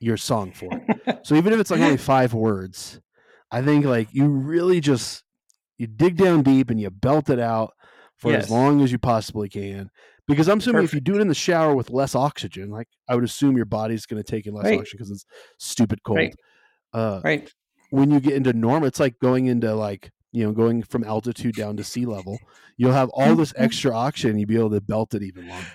Your 0.00 0.16
song 0.16 0.52
for 0.52 0.76
it. 0.76 0.82
So 1.24 1.36
even 1.36 1.52
if 1.52 1.60
it's 1.60 1.70
like 1.70 1.80
only 1.80 1.96
five 1.96 2.34
words, 2.34 3.00
I 3.50 3.62
think 3.62 3.84
like 3.84 4.08
you 4.12 4.26
really 4.28 4.80
just 4.80 5.22
you 5.78 5.86
dig 5.86 6.16
down 6.16 6.42
deep 6.42 6.70
and 6.70 6.80
you 6.80 6.90
belt 6.90 7.30
it 7.30 7.38
out 7.38 7.74
for 8.16 8.32
Yes. 8.32 8.44
as 8.44 8.50
long 8.50 8.82
as 8.82 8.90
you 8.90 8.98
possibly 8.98 9.48
can. 9.48 9.90
Because 10.32 10.48
I'm 10.48 10.58
assuming 10.58 10.84
if 10.84 10.94
you 10.94 11.00
do 11.00 11.14
it 11.16 11.20
in 11.20 11.28
the 11.28 11.34
shower 11.34 11.74
with 11.74 11.90
less 11.90 12.14
oxygen, 12.14 12.70
like 12.70 12.88
I 13.08 13.14
would 13.14 13.24
assume 13.24 13.56
your 13.56 13.64
body's 13.66 14.06
going 14.06 14.22
to 14.22 14.28
take 14.28 14.46
in 14.46 14.54
less 14.54 14.64
Right. 14.66 14.78
oxygen 14.78 14.98
because 14.98 15.10
it's 15.10 15.24
stupid 15.58 16.02
cold. 16.04 16.18
Right. 16.18 16.34
Uh, 16.92 17.20
right. 17.24 17.52
When 17.90 18.10
you 18.10 18.20
get 18.20 18.34
into 18.34 18.52
normal, 18.52 18.86
it's 18.88 19.00
like 19.00 19.18
going 19.18 19.46
into 19.46 19.74
like 19.74 20.10
you 20.32 20.44
know 20.44 20.52
going 20.52 20.82
from 20.82 21.04
altitude 21.04 21.54
down 21.56 21.76
to 21.76 21.84
sea 21.84 22.06
level. 22.06 22.38
You'll 22.76 22.92
have 22.92 23.10
all 23.10 23.34
this 23.36 23.52
extra 23.56 23.94
oxygen. 23.94 24.38
You'll 24.38 24.48
be 24.48 24.56
able 24.58 24.70
to 24.70 24.80
belt 24.80 25.14
it 25.14 25.22
even 25.22 25.48
longer. 25.48 25.66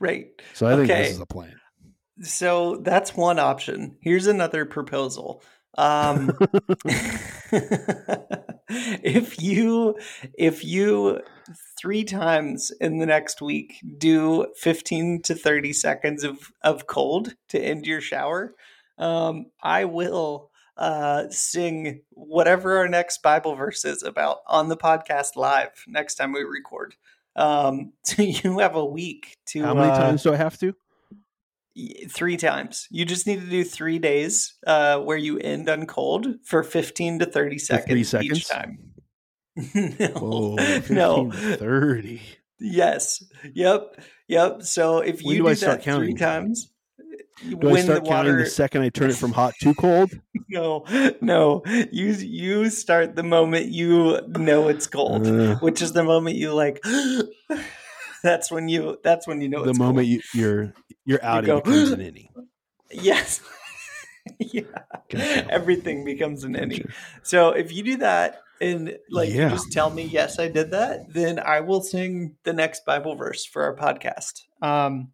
Right. 0.00 0.26
So 0.54 0.66
I 0.66 0.76
think 0.76 0.90
Okay. 0.90 1.02
this 1.02 1.12
is 1.12 1.20
a 1.20 1.26
plan. 1.26 1.54
So 2.22 2.76
that's 2.76 3.16
one 3.16 3.38
option. 3.38 3.96
Here's 4.00 4.26
another 4.26 4.64
proposal. 4.64 5.42
Um, 5.76 6.30
if 8.68 9.42
you 9.42 9.96
if 10.34 10.64
you 10.64 11.20
three 11.78 12.04
times 12.04 12.72
in 12.80 12.98
the 12.98 13.06
next 13.06 13.42
week 13.42 13.74
do 13.98 14.46
15 14.56 15.22
to 15.22 15.34
30 15.34 15.72
seconds 15.72 16.24
of 16.24 16.50
of 16.62 16.86
cold 16.86 17.34
to 17.50 17.60
end 17.60 17.86
your 17.86 18.00
shower, 18.00 18.54
um, 18.98 19.46
I 19.62 19.84
will 19.84 20.50
uh, 20.76 21.28
sing 21.30 22.02
whatever 22.10 22.78
our 22.78 22.88
next 22.88 23.22
Bible 23.22 23.54
verse 23.54 23.84
is 23.84 24.02
about 24.02 24.38
on 24.46 24.68
the 24.68 24.76
podcast 24.76 25.36
live 25.36 25.84
next 25.86 26.16
time 26.16 26.32
we 26.32 26.42
record. 26.42 26.94
Um, 27.36 27.92
so 28.02 28.22
you 28.22 28.58
have 28.58 28.76
a 28.76 28.84
week 28.84 29.36
to 29.48 29.62
How 29.62 29.74
many 29.74 29.90
uh, 29.90 29.98
times 29.98 30.22
do 30.22 30.32
I 30.32 30.36
have 30.36 30.58
to? 30.58 30.74
Three 32.08 32.36
times. 32.36 32.86
You 32.90 33.04
just 33.04 33.26
need 33.26 33.40
to 33.40 33.46
do 33.46 33.64
three 33.64 33.98
days 33.98 34.54
uh, 34.66 35.00
where 35.00 35.16
you 35.16 35.38
end 35.38 35.68
on 35.68 35.86
cold 35.86 36.26
for 36.44 36.62
15 36.62 37.18
to 37.18 37.26
30 37.26 37.58
seconds, 37.58 38.10
three 38.10 38.26
each 38.26 38.48
time. 38.48 38.78
no. 39.74 40.08
Whoa, 40.16 40.56
15 40.56 40.96
no. 40.96 41.30
to 41.32 41.56
30. 41.56 42.22
Yes. 42.60 43.24
Yep. 43.54 44.00
Yep. 44.28 44.62
So 44.62 44.98
if 44.98 45.16
When 45.22 45.34
you 45.34 45.38
do 45.38 45.42
do, 45.44 45.48
I 45.48 45.54
start 45.54 45.82
that 45.82 45.96
three 45.96 46.14
times, 46.14 46.70
Do 47.48 47.56
when 47.56 47.76
I 47.76 47.80
start 47.80 48.04
the 48.04 48.10
counting 48.10 48.36
the 48.36 48.46
second 48.46 48.82
I 48.82 48.88
turn 48.90 49.10
it 49.10 49.16
from 49.16 49.32
hot 49.32 49.54
to 49.62 49.74
cold? 49.78 50.12
no 50.48 50.84
no 51.20 51.62
you 51.90 52.12
you 52.12 52.70
start 52.70 53.16
the 53.16 53.22
moment 53.24 53.66
you 53.66 54.20
know 54.28 54.68
it's 54.68 54.86
cold, 54.86 55.26
Uh, 55.26 55.56
which 55.56 55.82
is 55.82 55.92
the 55.92 56.04
moment 56.04 56.36
you 56.36 56.54
like. 56.54 56.80
That's 58.24 58.50
when 58.50 58.68
you. 58.68 58.98
That's 59.04 59.28
when 59.28 59.40
you 59.40 59.48
know 59.48 59.64
the 59.64 59.74
moment 59.74 60.08
cold. 60.08 60.08
you, 60.08 60.20
you're 60.34 60.74
you're 61.04 61.24
out, 61.24 61.44
it 61.48 61.64
becomes 61.64 61.90
an 61.92 62.00
innie. 62.00 62.28
Yes. 62.90 63.40
yeah. 64.38 64.62
Gotcha. 65.10 65.50
Everything 65.50 66.04
becomes 66.04 66.44
an 66.44 66.54
innie. 66.54 66.78
Gotcha. 66.82 66.92
So 67.22 67.50
if 67.50 67.72
you 67.72 67.82
do 67.82 67.96
that 67.98 68.40
and 68.60 68.96
like 69.10 69.30
Yeah. 69.30 69.48
just 69.50 69.72
tell 69.72 69.90
me 69.90 70.02
yes 70.04 70.38
I 70.38 70.48
did 70.48 70.70
that, 70.70 71.12
then 71.12 71.38
I 71.40 71.60
will 71.60 71.80
sing 71.82 72.36
the 72.44 72.52
next 72.52 72.84
Bible 72.84 73.16
verse 73.16 73.44
for 73.44 73.62
our 73.64 73.74
podcast. 73.76 74.42
Um 74.62 75.12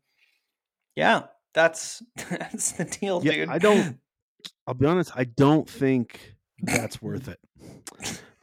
yeah, 0.95 1.23
that's 1.55 2.03
that's 2.31 2.73
the 2.73 2.85
deal, 2.85 3.23
Yeah, 3.25 3.33
dude. 3.33 3.49
I 3.49 3.59
don't- 3.59 3.99
I'll 4.67 4.75
be 4.75 4.87
honest, 4.87 5.13
I 5.17 5.25
don't 5.25 5.69
think 5.69 6.35
that's 6.63 7.01
worth 7.01 7.29
it. 7.29 7.41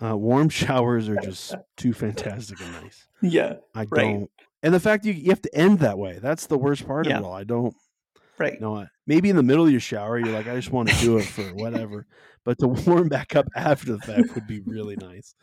Uh, 0.01 0.15
warm 0.17 0.49
showers 0.49 1.09
are 1.09 1.15
just 1.17 1.55
too 1.75 1.93
fantastic 1.93 2.59
and 2.61 2.71
nice. 2.83 3.07
Yeah, 3.21 3.55
I 3.75 3.85
Right. 3.89 3.89
don't, 4.01 4.29
and 4.63 4.73
the 4.73 4.79
fact 4.79 5.05
you 5.05 5.13
you 5.13 5.29
have 5.29 5.41
to 5.43 5.55
end 5.55 5.79
that 5.79 5.97
way. 5.97 6.19
That's 6.21 6.47
the 6.47 6.57
worst 6.57 6.85
part 6.87 7.07
Yeah. 7.07 7.17
of 7.17 7.23
it 7.23 7.27
all. 7.27 7.33
I 7.33 7.43
don't 7.43 7.75
right. 8.37 8.59
no 8.61 8.85
Maybe 9.05 9.29
in 9.29 9.35
the 9.37 9.43
middle 9.43 9.65
of 9.65 9.71
your 9.71 9.79
shower, 9.79 10.19
you're 10.19 10.33
like, 10.33 10.47
I 10.47 10.55
just 10.55 10.71
want 10.71 10.89
to 10.89 10.95
do 10.99 11.17
it 11.17 11.23
for 11.25 11.43
whatever. 11.55 12.05
But 12.43 12.57
to 12.59 12.67
warm 12.87 13.07
back 13.09 13.35
up 13.35 13.47
after 13.55 13.93
the 13.93 13.99
fact 13.99 14.35
would 14.35 14.47
be 14.47 14.59
really 14.65 14.95
nice. 14.97 15.33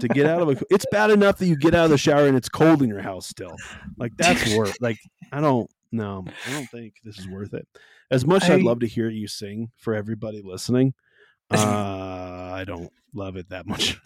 To 0.00 0.08
get 0.08 0.26
out 0.26 0.42
of 0.42 0.48
a, 0.48 0.56
it's 0.70 0.86
bad 0.90 1.10
enough 1.10 1.38
that 1.38 1.46
you 1.46 1.56
get 1.56 1.74
out 1.74 1.84
of 1.84 1.90
the 1.90 1.98
shower 1.98 2.26
and 2.26 2.36
it's 2.36 2.48
cold 2.48 2.82
in 2.82 2.88
your 2.88 3.00
house 3.02 3.26
still. 3.28 3.56
Like 3.96 4.12
that's 4.16 4.54
worth. 4.54 4.76
Like 4.80 4.98
I 5.32 5.40
don't. 5.40 5.70
No, 5.94 6.24
I 6.48 6.52
don't 6.52 6.66
think 6.70 6.94
this 7.04 7.18
is 7.18 7.28
worth 7.28 7.52
it. 7.52 7.66
As 8.10 8.24
much 8.26 8.44
as 8.44 8.50
I- 8.50 8.54
I'd 8.54 8.62
love 8.62 8.80
to 8.80 8.86
hear 8.88 9.08
you 9.10 9.28
sing 9.28 9.70
for 9.76 9.94
everybody 9.94 10.40
listening, 10.42 10.94
uh, 11.50 11.56
I 12.54 12.64
don't 12.66 12.90
love 13.14 13.36
it 13.36 13.50
that 13.50 13.66
much. 13.66 14.00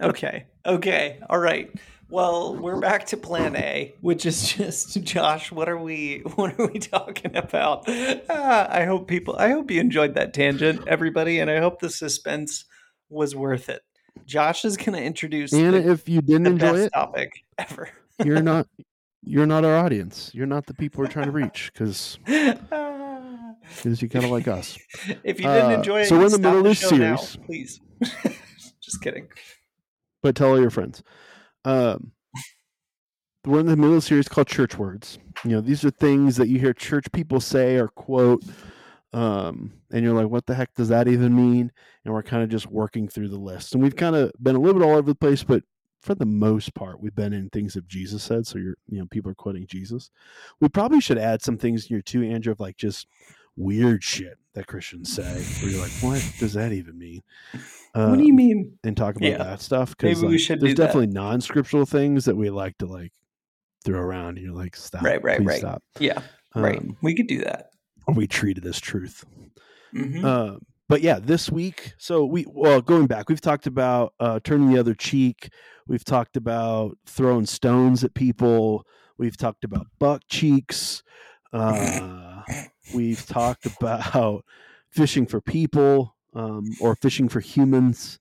Okay. 0.00 0.46
Okay. 0.64 1.18
All 1.28 1.38
right. 1.38 1.70
Well, 2.16 2.54
we're 2.56 2.78
back 2.78 3.06
to 3.06 3.16
plan 3.16 3.56
A, 3.56 3.94
which 4.02 4.26
is 4.26 4.52
just 4.52 5.02
Josh, 5.02 5.50
what 5.50 5.66
are 5.66 5.78
we 5.78 6.18
what 6.34 6.60
are 6.60 6.66
we 6.66 6.78
talking 6.78 7.34
about? 7.34 7.84
Ah, 8.28 8.66
I 8.70 8.84
hope 8.84 9.08
people 9.08 9.34
I 9.38 9.48
hope 9.48 9.70
you 9.70 9.80
enjoyed 9.80 10.12
that 10.16 10.34
tangent, 10.34 10.86
everybody, 10.86 11.38
and 11.38 11.50
I 11.50 11.58
hope 11.58 11.80
the 11.80 11.88
suspense 11.88 12.66
was 13.08 13.34
worth 13.34 13.70
it. 13.70 13.80
Josh 14.26 14.66
is 14.66 14.76
going 14.76 14.92
to 14.92 15.02
introduce 15.02 15.54
And 15.54 15.72
the, 15.72 15.90
if 15.90 16.06
you 16.06 16.20
didn't 16.20 16.48
enjoy 16.48 16.72
best 16.72 16.86
it, 16.88 16.90
topic 16.92 17.32
ever. 17.56 17.88
you're 18.22 18.42
not. 18.52 18.66
You're 19.24 19.46
not 19.46 19.64
our 19.64 19.76
audience. 19.78 20.32
You're 20.34 20.46
not 20.46 20.66
the 20.66 20.74
people 20.74 21.00
we're 21.02 21.08
trying 21.08 21.26
to 21.26 21.32
reach 21.32 21.70
because 21.72 22.18
Ah. 22.26 23.54
you 23.84 24.08
kind 24.10 24.26
of 24.26 24.30
like 24.32 24.48
us. 24.48 24.76
if 25.24 25.40
you 25.40 25.46
didn't 25.46 25.72
Uh, 25.72 25.76
enjoy 25.78 26.00
it, 26.02 26.06
so 26.08 26.18
we're 26.18 26.26
in 26.26 26.32
the 26.32 26.38
middle 26.38 26.58
of 26.58 26.64
this 26.64 26.78
show 26.78 26.94
now, 26.94 27.16
series. 27.16 27.46
please. 27.46 27.80
Just 28.82 29.00
kidding. 29.00 29.28
but 30.22 30.34
tell 30.36 30.48
all 30.50 30.60
your 30.60 30.68
friends. 30.70 31.02
Um, 31.64 32.12
we're 33.44 33.60
in 33.60 33.66
the 33.66 33.76
middle 33.76 33.92
of 33.92 33.98
a 33.98 34.02
series 34.02 34.28
called 34.28 34.46
Church 34.46 34.78
Words. 34.78 35.18
You 35.44 35.50
know, 35.50 35.60
these 35.60 35.84
are 35.84 35.90
things 35.90 36.36
that 36.36 36.48
you 36.48 36.58
hear 36.58 36.72
church 36.72 37.10
people 37.12 37.40
say 37.40 37.76
or 37.76 37.88
quote, 37.88 38.44
um, 39.12 39.72
and 39.90 40.04
you're 40.04 40.14
like, 40.14 40.28
what 40.28 40.46
the 40.46 40.54
heck 40.54 40.74
does 40.74 40.88
that 40.88 41.08
even 41.08 41.34
mean? 41.34 41.72
And 42.04 42.14
we're 42.14 42.22
kind 42.22 42.42
of 42.42 42.48
just 42.48 42.70
working 42.70 43.08
through 43.08 43.28
the 43.28 43.38
list. 43.38 43.74
And 43.74 43.82
we've 43.82 43.96
kind 43.96 44.16
of 44.16 44.32
been 44.40 44.56
a 44.56 44.60
little 44.60 44.80
bit 44.80 44.86
all 44.86 44.96
over 44.96 45.10
the 45.10 45.14
place, 45.14 45.42
but 45.42 45.64
for 46.00 46.14
the 46.14 46.26
most 46.26 46.74
part, 46.74 47.00
we've 47.00 47.14
been 47.14 47.32
in 47.32 47.48
things 47.50 47.74
that 47.74 47.86
Jesus 47.88 48.22
said. 48.22 48.46
So 48.46 48.58
you're, 48.58 48.76
you 48.88 48.98
know, 48.98 49.06
people 49.06 49.30
are 49.30 49.36
quoting 49.36 49.66
Jesus. 49.66 50.10
We 50.60 50.68
probably 50.68 51.00
should 51.00 51.18
add 51.18 51.42
some 51.42 51.58
things 51.58 51.84
in 51.84 51.88
here 51.88 52.02
too, 52.02 52.22
Andrew, 52.22 52.52
of 52.52 52.60
like 52.60 52.76
just 52.76 53.06
weird 53.56 54.02
shit 54.02 54.38
that 54.54 54.66
Christians 54.66 55.12
say, 55.12 55.42
where 55.62 55.70
you're 55.72 55.80
like, 55.80 55.90
what 56.00 56.22
does 56.38 56.52
that 56.54 56.72
even 56.72 56.98
mean? 56.98 57.22
what 57.92 58.16
do 58.18 58.24
you 58.24 58.30
Um, 58.32 58.36
mean? 58.36 58.78
and 58.84 58.96
talk 58.96 59.16
about 59.16 59.28
Yeah. 59.28 59.38
that 59.38 59.60
stuff 59.60 59.94
Maybe 60.02 60.14
because 60.14 60.24
we 60.30 60.38
should 60.38 60.60
there's 60.60 60.74
do 60.74 60.82
definitely 60.82 61.08
non-scriptural 61.08 61.86
things 61.86 62.24
that 62.26 62.36
we 62.36 62.50
like 62.50 62.76
to 62.78 62.86
like 62.86 63.12
throw 63.84 64.00
around. 64.00 64.38
You're 64.38 64.52
like, 64.54 64.76
stop, 64.76 65.02
Right, 65.02 65.22
right, 65.22 65.42
right. 65.42 65.58
stop. 65.58 65.82
Yeah, 65.98 66.20
right. 66.54 66.78
Um, 66.78 66.96
We 67.02 67.14
could 67.14 67.26
do 67.26 67.40
that. 67.44 67.70
or 68.06 68.14
we 68.14 68.26
treat 68.26 68.58
it 68.58 68.64
as 68.66 68.80
truth. 68.80 69.24
Mhm. 69.94 70.24
Uh, 70.24 70.58
but 70.88 71.00
yeah, 71.02 71.18
this 71.18 71.50
week, 71.50 71.94
so 71.98 72.24
we 72.24 72.44
well 72.48 72.80
going 72.82 73.06
back, 73.06 73.28
we've 73.28 73.40
talked 73.40 73.66
about 73.66 74.12
uh, 74.20 74.40
turning 74.44 74.70
the 74.72 74.78
other 74.78 74.94
cheek. 74.94 75.48
We've 75.86 76.04
talked 76.04 76.36
about 76.36 76.96
throwing 77.06 77.46
stones 77.46 78.04
at 78.04 78.14
people. 78.14 78.84
We've 79.18 79.36
talked 79.36 79.64
about 79.64 79.86
buck 79.98 80.22
cheeks. 80.28 81.02
Uh, 81.52 82.42
we've 82.94 83.24
talked 83.26 83.66
about 83.66 84.44
fishing 84.90 85.26
for 85.26 85.40
people. 85.40 86.14
um, 86.34 86.64
or 86.80 86.96
fishing 86.96 87.28
for 87.28 87.40
humans, 87.40 88.18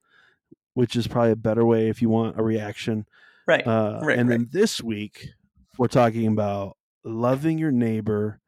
which 0.74 0.98
is 0.98 1.08
probably 1.08 1.32
a 1.32 1.36
better 1.38 1.66
way 1.66 1.88
if 1.88 2.02
you 2.02 2.10
want 2.10 2.38
a 2.38 2.44
reaction. 2.44 3.06
Right. 3.48 3.66
Uh, 3.66 4.02
Right, 4.04 4.20
and 4.20 4.28
right. 4.30 4.40
then 4.40 4.50
this 4.52 4.84
week, 4.84 5.30
we're 5.78 5.88
talking 5.88 6.28
about 6.28 6.76
loving 7.06 7.58
your 7.58 7.72
neighbor 7.72 8.42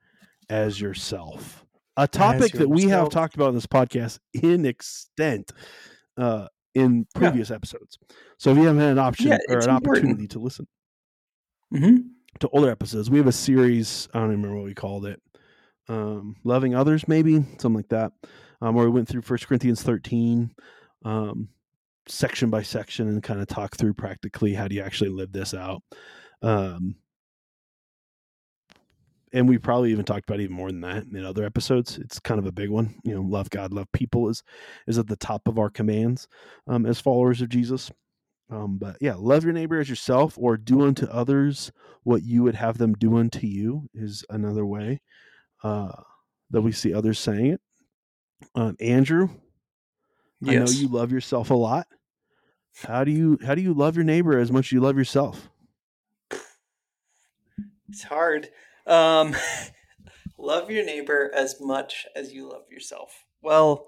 as 0.50 0.82
yourself. 0.82 1.66
A 1.96 2.10
topic 2.10 2.52
that 2.54 2.68
we 2.68 2.84
have 2.90 3.10
talked 3.10 3.36
about 3.36 3.50
in 3.50 3.56
this 3.56 3.66
podcast 3.68 4.20
in 4.34 4.66
extent 4.66 5.54
uh, 6.18 6.48
in 6.76 7.08
Yeah. 7.16 7.20
previous 7.30 7.52
episodes. 7.52 7.98
So 8.38 8.52
if 8.52 8.58
you 8.58 8.64
haven't 8.66 8.82
had 8.82 8.92
an 8.92 9.00
option 9.00 9.28
Yeah, 9.32 9.38
or 9.48 9.60
an 9.60 9.70
important. 9.70 9.86
opportunity 9.88 10.28
to 10.28 10.40
listen 10.40 10.68
hmm 11.72 11.98
to 12.44 12.50
older 12.50 12.70
episodes, 12.70 13.10
we 13.10 13.18
have 13.20 13.28
a 13.28 13.32
series. 13.32 14.10
I 14.14 14.20
don't 14.20 14.28
even 14.28 14.42
remember 14.42 14.58
what 14.58 14.66
we 14.66 14.74
called 14.74 15.06
it. 15.06 15.22
Um, 15.88 16.36
Loving 16.44 16.76
others, 16.76 17.08
maybe 17.08 17.36
something 17.58 17.74
like 17.74 17.88
that, 17.88 18.12
um, 18.62 18.76
where 18.76 18.84
we 18.84 18.92
went 18.92 19.08
through 19.08 19.22
First 19.22 19.48
Corinthians 19.48 19.82
thirteen, 19.82 20.54
um, 21.06 21.48
section 22.06 22.50
by 22.50 22.62
section, 22.62 23.08
and 23.08 23.24
kind 23.24 23.40
of 23.40 23.48
talk 23.48 23.78
through 23.78 23.94
practically 23.94 24.54
how 24.54 24.68
do 24.68 24.76
you 24.76 24.82
actually 24.82 25.10
live 25.10 25.32
this 25.32 25.54
out. 25.54 25.84
Um, 26.42 26.96
and 29.32 29.48
we 29.48 29.58
probably 29.58 29.92
even 29.92 30.04
talked 30.04 30.30
about 30.30 30.42
even 30.42 30.56
more 30.56 30.70
than 30.70 30.82
that 30.82 31.06
in 31.06 31.24
other 31.24 31.46
episodes. 31.46 31.98
It's 31.98 32.20
kind 32.20 32.40
of 32.40 32.46
a 32.46 32.52
big 32.52 32.70
one. 32.70 32.94
You 33.06 33.16
know, 33.16 33.22
love 33.22 33.50
God, 33.52 33.72
love 33.72 33.90
people 33.94 34.28
is 34.28 34.44
is 34.86 34.98
at 34.98 35.08
the 35.08 35.16
top 35.16 35.48
of 35.48 35.60
our 35.60 35.70
commands 35.70 36.28
um, 36.68 36.86
as 36.86 37.00
followers 37.00 37.42
of 37.42 37.48
Jesus. 37.48 37.90
Um, 38.54 38.78
but 38.78 38.98
yeah, 39.02 39.16
love 39.18 39.44
your 39.44 39.54
neighbor 39.54 39.80
as 39.80 39.90
yourself, 39.90 40.38
or 40.38 40.58
do 40.58 40.84
unto 40.84 41.08
others 41.08 41.72
what 42.04 42.22
you 42.22 42.44
would 42.44 42.54
have 42.54 42.78
them 42.78 42.94
do 42.94 43.18
unto 43.18 43.48
you 43.48 43.90
is 43.96 44.24
another 44.30 44.64
way 44.64 45.02
uh, 45.64 45.92
that 46.52 46.62
we 46.62 46.72
see 46.72 46.94
others 46.94 47.18
saying 47.18 47.48
it. 47.48 47.62
Um, 48.54 48.76
Andrew, 48.80 49.30
I 50.46 50.56
know 50.56 50.70
you 50.70 50.88
love 50.88 51.12
yourself 51.12 51.50
a 51.50 51.56
lot. 51.56 51.88
How 52.84 53.04
do 53.04 53.12
you 53.12 53.40
how 53.44 53.56
do 53.56 53.62
you 53.62 53.74
love 53.74 53.96
your 53.96 54.06
neighbor 54.06 54.38
as 54.38 54.52
much 54.52 54.68
as 54.68 54.72
you 54.72 54.82
love 54.82 54.98
yourself? 54.98 55.50
It's 57.90 58.04
hard. 58.04 58.50
Um, 58.86 59.36
love 60.38 60.70
your 60.70 60.86
neighbor 60.86 61.32
as 61.34 61.60
much 61.60 62.06
as 62.16 62.34
you 62.34 62.50
love 62.50 62.64
yourself. 62.70 63.26
Well, 63.42 63.88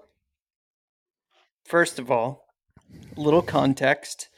first 1.64 2.00
of 2.00 2.10
all, 2.10 2.46
a 3.16 3.20
little 3.20 3.42
context, 3.42 4.28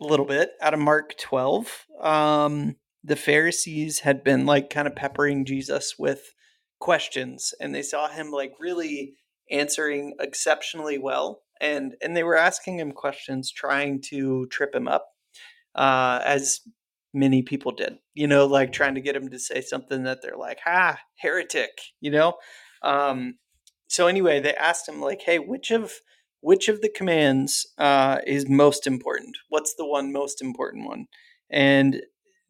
a 0.00 0.04
little 0.04 0.26
bit 0.26 0.52
out 0.60 0.74
of 0.74 0.80
Mark 0.80 1.16
12. 1.18 1.86
Um, 2.00 2.76
the 3.04 3.16
Pharisees 3.16 4.00
had 4.00 4.24
been 4.24 4.46
like 4.46 4.70
kind 4.70 4.86
of 4.86 4.96
peppering 4.96 5.44
Jesus 5.44 5.94
with 5.98 6.34
questions, 6.80 7.54
and 7.60 7.74
they 7.74 7.82
saw 7.82 8.08
him 8.08 8.30
like 8.30 8.52
really 8.60 9.14
answering 9.50 10.14
exceptionally 10.20 10.98
well. 10.98 11.42
And, 11.60 11.94
and 12.00 12.16
they 12.16 12.22
were 12.22 12.36
asking 12.36 12.78
him 12.78 12.92
questions, 12.92 13.50
trying 13.50 14.00
to 14.10 14.46
trip 14.46 14.74
him 14.74 14.86
up, 14.86 15.08
uh, 15.74 16.20
as 16.24 16.60
many 17.12 17.42
people 17.42 17.72
did, 17.72 17.98
you 18.14 18.26
know, 18.26 18.46
like 18.46 18.72
trying 18.72 18.94
to 18.94 19.00
get 19.00 19.16
him 19.16 19.28
to 19.30 19.38
say 19.38 19.60
something 19.60 20.04
that 20.04 20.18
they're 20.22 20.36
like, 20.36 20.58
ah, 20.66 20.98
heretic, 21.16 21.70
you 22.00 22.10
know? 22.10 22.34
Um, 22.82 23.38
so 23.88 24.06
anyway, 24.06 24.40
they 24.40 24.54
asked 24.54 24.88
him 24.88 25.00
like, 25.00 25.22
hey, 25.22 25.38
which 25.38 25.70
of 25.70 25.92
which 26.40 26.68
of 26.68 26.80
the 26.80 26.90
commands 26.90 27.66
uh, 27.78 28.18
is 28.26 28.48
most 28.48 28.86
important? 28.86 29.36
What's 29.48 29.74
the 29.74 29.86
one 29.86 30.12
most 30.12 30.42
important 30.42 30.86
one? 30.86 31.06
And 31.50 32.02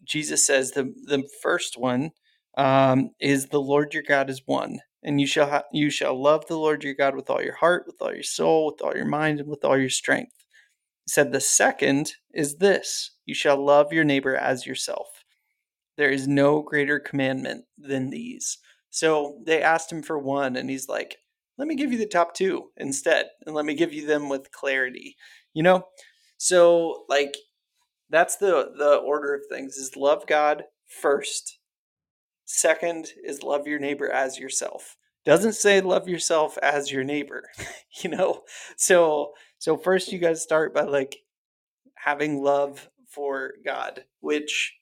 Jesus 0.04 0.46
says 0.46 0.72
the 0.72 0.94
the 1.06 1.28
first 1.42 1.78
one 1.78 2.10
um, 2.56 3.10
is 3.20 3.46
the 3.48 3.60
Lord 3.60 3.94
your 3.94 4.02
God 4.02 4.30
is 4.30 4.42
one, 4.46 4.80
and 5.02 5.20
you 5.20 5.26
shall 5.26 5.48
ha- 5.48 5.64
you 5.72 5.90
shall 5.90 6.20
love 6.20 6.46
the 6.46 6.58
Lord 6.58 6.84
your 6.84 6.94
God 6.94 7.16
with 7.16 7.30
all 7.30 7.42
your 7.42 7.56
heart, 7.56 7.84
with 7.86 7.96
all 8.00 8.14
your 8.14 8.22
soul, 8.22 8.66
with 8.66 8.82
all 8.82 8.96
your 8.96 9.06
mind, 9.06 9.40
and 9.40 9.48
with 9.48 9.64
all 9.64 9.78
your 9.78 9.90
strength. 9.90 10.32
He 11.06 11.10
said 11.10 11.32
the 11.32 11.40
second 11.40 12.14
is 12.34 12.56
this: 12.58 13.12
you 13.26 13.34
shall 13.34 13.64
love 13.64 13.92
your 13.92 14.04
neighbor 14.04 14.36
as 14.36 14.66
yourself. 14.66 15.08
There 15.96 16.10
is 16.10 16.28
no 16.28 16.62
greater 16.62 17.00
commandment 17.00 17.66
than 17.78 18.10
these. 18.10 18.58
So 18.90 19.38
they 19.44 19.62
asked 19.62 19.92
him 19.92 20.02
for 20.02 20.18
one, 20.18 20.56
and 20.56 20.70
he's 20.70 20.88
like, 20.88 21.18
let 21.58 21.68
me 21.68 21.74
give 21.74 21.92
you 21.92 21.98
the 21.98 22.06
top 22.06 22.34
two 22.34 22.70
instead, 22.76 23.26
and 23.44 23.54
let 23.54 23.64
me 23.64 23.74
give 23.74 23.92
you 23.92 24.06
them 24.06 24.28
with 24.28 24.52
clarity. 24.52 25.16
You 25.52 25.62
know? 25.62 25.84
So 26.38 27.04
like 27.08 27.36
that's 28.10 28.36
the 28.36 28.72
the 28.76 28.96
order 28.96 29.34
of 29.34 29.42
things 29.48 29.76
is 29.76 29.96
love 29.96 30.26
God 30.26 30.64
first. 30.86 31.58
Second 32.44 33.08
is 33.24 33.42
love 33.42 33.66
your 33.66 33.78
neighbor 33.78 34.10
as 34.10 34.38
yourself. 34.38 34.96
Doesn't 35.26 35.52
say 35.54 35.80
love 35.80 36.08
yourself 36.08 36.56
as 36.62 36.90
your 36.90 37.04
neighbor, 37.04 37.44
you 38.02 38.08
know? 38.08 38.42
So 38.76 39.32
so 39.58 39.76
first 39.76 40.12
you 40.12 40.18
guys 40.18 40.42
start 40.42 40.72
by 40.72 40.82
like 40.82 41.16
having 41.96 42.42
love 42.42 42.88
for 43.08 43.54
God, 43.64 44.04
which 44.20 44.74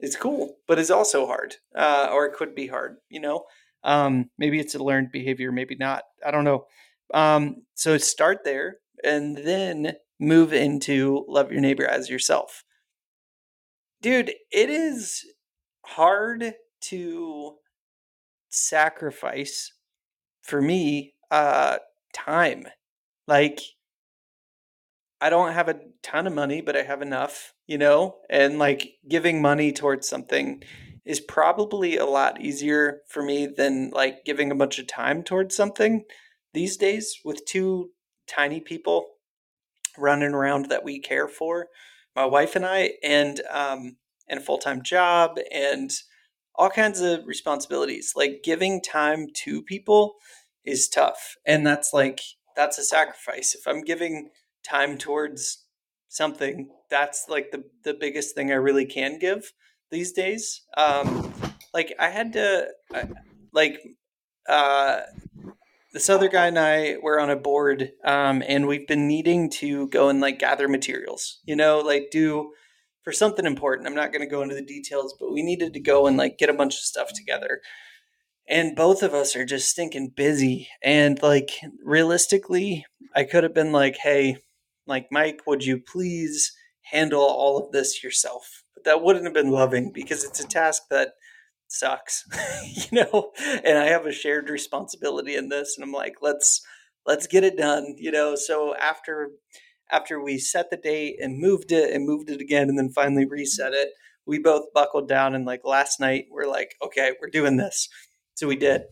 is 0.00 0.16
cool, 0.16 0.56
but 0.66 0.78
is 0.78 0.90
also 0.90 1.26
hard, 1.26 1.56
uh, 1.74 2.08
or 2.12 2.26
it 2.26 2.34
could 2.34 2.54
be 2.54 2.66
hard, 2.66 2.96
you 3.08 3.20
know? 3.20 3.44
Um, 3.86 4.30
maybe 4.36 4.58
it's 4.60 4.74
a 4.74 4.82
learned 4.82 5.12
behavior, 5.12 5.52
maybe 5.52 5.76
not. 5.76 6.02
I 6.24 6.30
don't 6.30 6.44
know. 6.44 6.66
Um, 7.14 7.62
so 7.74 7.96
start 7.96 8.40
there 8.44 8.78
and 9.04 9.36
then 9.38 9.94
move 10.18 10.52
into 10.52 11.24
love 11.28 11.52
your 11.52 11.60
neighbor 11.60 11.86
as 11.86 12.10
yourself. 12.10 12.64
Dude, 14.02 14.32
it 14.50 14.70
is 14.70 15.24
hard 15.84 16.54
to 16.82 17.54
sacrifice 18.48 19.72
for 20.42 20.60
me 20.60 21.14
uh 21.30 21.76
time. 22.12 22.64
Like 23.28 23.60
I 25.20 25.30
don't 25.30 25.52
have 25.52 25.68
a 25.68 25.80
ton 26.02 26.26
of 26.26 26.34
money, 26.34 26.60
but 26.60 26.76
I 26.76 26.82
have 26.82 27.02
enough, 27.02 27.54
you 27.66 27.78
know? 27.78 28.16
And 28.28 28.58
like 28.58 28.94
giving 29.08 29.40
money 29.40 29.72
towards 29.72 30.08
something 30.08 30.62
is 31.06 31.20
probably 31.20 31.96
a 31.96 32.04
lot 32.04 32.40
easier 32.40 33.00
for 33.08 33.22
me 33.22 33.46
than 33.46 33.90
like 33.90 34.24
giving 34.24 34.50
a 34.50 34.56
bunch 34.56 34.78
of 34.78 34.86
time 34.86 35.22
towards 35.22 35.54
something 35.54 36.04
these 36.52 36.76
days 36.76 37.20
with 37.24 37.46
two 37.46 37.90
tiny 38.26 38.60
people 38.60 39.06
running 39.96 40.32
around 40.34 40.66
that 40.68 40.84
we 40.84 41.00
care 41.00 41.28
for, 41.28 41.68
my 42.14 42.24
wife 42.24 42.56
and 42.56 42.66
I, 42.66 42.92
and 43.02 43.40
um 43.50 43.96
and 44.28 44.40
a 44.40 44.42
full-time 44.42 44.82
job 44.82 45.38
and 45.52 45.92
all 46.56 46.70
kinds 46.70 47.00
of 47.00 47.26
responsibilities. 47.26 48.14
Like 48.16 48.40
giving 48.42 48.82
time 48.82 49.28
to 49.44 49.62
people 49.62 50.14
is 50.64 50.88
tough. 50.88 51.36
And 51.46 51.64
that's 51.66 51.92
like 51.92 52.20
that's 52.56 52.78
a 52.78 52.84
sacrifice. 52.84 53.54
If 53.54 53.66
I'm 53.68 53.82
giving 53.82 54.30
time 54.68 54.98
towards 54.98 55.64
something 56.08 56.70
that's 56.90 57.26
like 57.28 57.50
the 57.52 57.64
the 57.84 57.94
biggest 57.94 58.34
thing 58.34 58.50
I 58.50 58.54
really 58.54 58.86
can 58.86 59.18
give 59.18 59.52
these 59.90 60.12
days. 60.12 60.62
Um, 60.76 61.32
like 61.74 61.94
I 61.98 62.10
had 62.10 62.32
to, 62.34 62.68
like, 63.52 63.80
uh, 64.48 65.00
this 65.92 66.10
other 66.10 66.28
guy 66.28 66.48
and 66.48 66.58
I 66.58 66.96
were 67.02 67.18
on 67.18 67.30
a 67.30 67.36
board, 67.36 67.92
um, 68.04 68.42
and 68.46 68.66
we've 68.66 68.86
been 68.86 69.08
needing 69.08 69.48
to 69.50 69.88
go 69.88 70.08
and 70.08 70.20
like 70.20 70.38
gather 70.38 70.68
materials. 70.68 71.40
You 71.46 71.56
know, 71.56 71.78
like 71.78 72.08
do 72.10 72.52
for 73.02 73.12
something 73.12 73.46
important. 73.46 73.86
I'm 73.86 73.94
not 73.94 74.12
going 74.12 74.20
to 74.20 74.30
go 74.30 74.42
into 74.42 74.54
the 74.54 74.62
details, 74.64 75.14
but 75.18 75.32
we 75.32 75.42
needed 75.42 75.72
to 75.74 75.80
go 75.80 76.06
and 76.06 76.16
like 76.16 76.38
get 76.38 76.50
a 76.50 76.54
bunch 76.54 76.74
of 76.74 76.80
stuff 76.80 77.12
together. 77.14 77.60
And 78.48 78.76
both 78.76 79.02
of 79.02 79.14
us 79.14 79.34
are 79.36 79.44
just 79.44 79.70
stinking 79.70 80.12
busy. 80.16 80.68
And 80.82 81.22
like 81.22 81.52
realistically, 81.84 82.84
I 83.14 83.24
could 83.24 83.44
have 83.44 83.54
been 83.54 83.72
like, 83.72 83.96
hey, 83.96 84.38
like, 84.86 85.06
Mike, 85.10 85.42
would 85.46 85.64
you 85.64 85.78
please 85.78 86.52
handle 86.90 87.22
all 87.22 87.58
of 87.58 87.72
this 87.72 88.02
yourself? 88.02 88.64
But 88.74 88.84
that 88.84 89.02
wouldn't 89.02 89.24
have 89.24 89.34
been 89.34 89.50
loving 89.50 89.92
because 89.92 90.24
it's 90.24 90.40
a 90.40 90.46
task 90.46 90.82
that 90.90 91.10
sucks, 91.68 92.24
you 92.90 93.02
know? 93.02 93.32
And 93.64 93.78
I 93.78 93.86
have 93.86 94.06
a 94.06 94.12
shared 94.12 94.50
responsibility 94.50 95.34
in 95.36 95.48
this. 95.48 95.76
And 95.76 95.84
I'm 95.84 95.92
like, 95.92 96.16
let's, 96.22 96.62
let's 97.06 97.26
get 97.26 97.44
it 97.44 97.56
done, 97.56 97.94
you 97.98 98.10
know? 98.10 98.34
So 98.36 98.74
after, 98.76 99.30
after 99.90 100.22
we 100.22 100.38
set 100.38 100.70
the 100.70 100.76
date 100.76 101.16
and 101.20 101.40
moved 101.40 101.72
it 101.72 101.92
and 101.92 102.06
moved 102.06 102.30
it 102.30 102.40
again 102.40 102.68
and 102.68 102.78
then 102.78 102.90
finally 102.90 103.26
reset 103.26 103.72
it, 103.72 103.90
we 104.26 104.38
both 104.38 104.72
buckled 104.74 105.08
down 105.08 105.34
and 105.34 105.46
like 105.46 105.60
last 105.64 106.00
night 106.00 106.26
we're 106.30 106.48
like, 106.48 106.74
okay, 106.82 107.12
we're 107.20 107.30
doing 107.30 107.56
this. 107.56 107.88
So 108.34 108.48
we 108.48 108.56
did. 108.56 108.82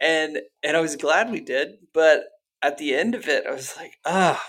And, 0.00 0.38
and 0.62 0.76
I 0.76 0.80
was 0.80 0.96
glad 0.96 1.30
we 1.30 1.40
did, 1.40 1.74
but 1.92 2.24
at 2.62 2.78
the 2.78 2.94
end 2.94 3.14
of 3.14 3.28
it, 3.28 3.46
I 3.46 3.52
was 3.52 3.76
like, 3.76 3.92
ah, 4.04 4.42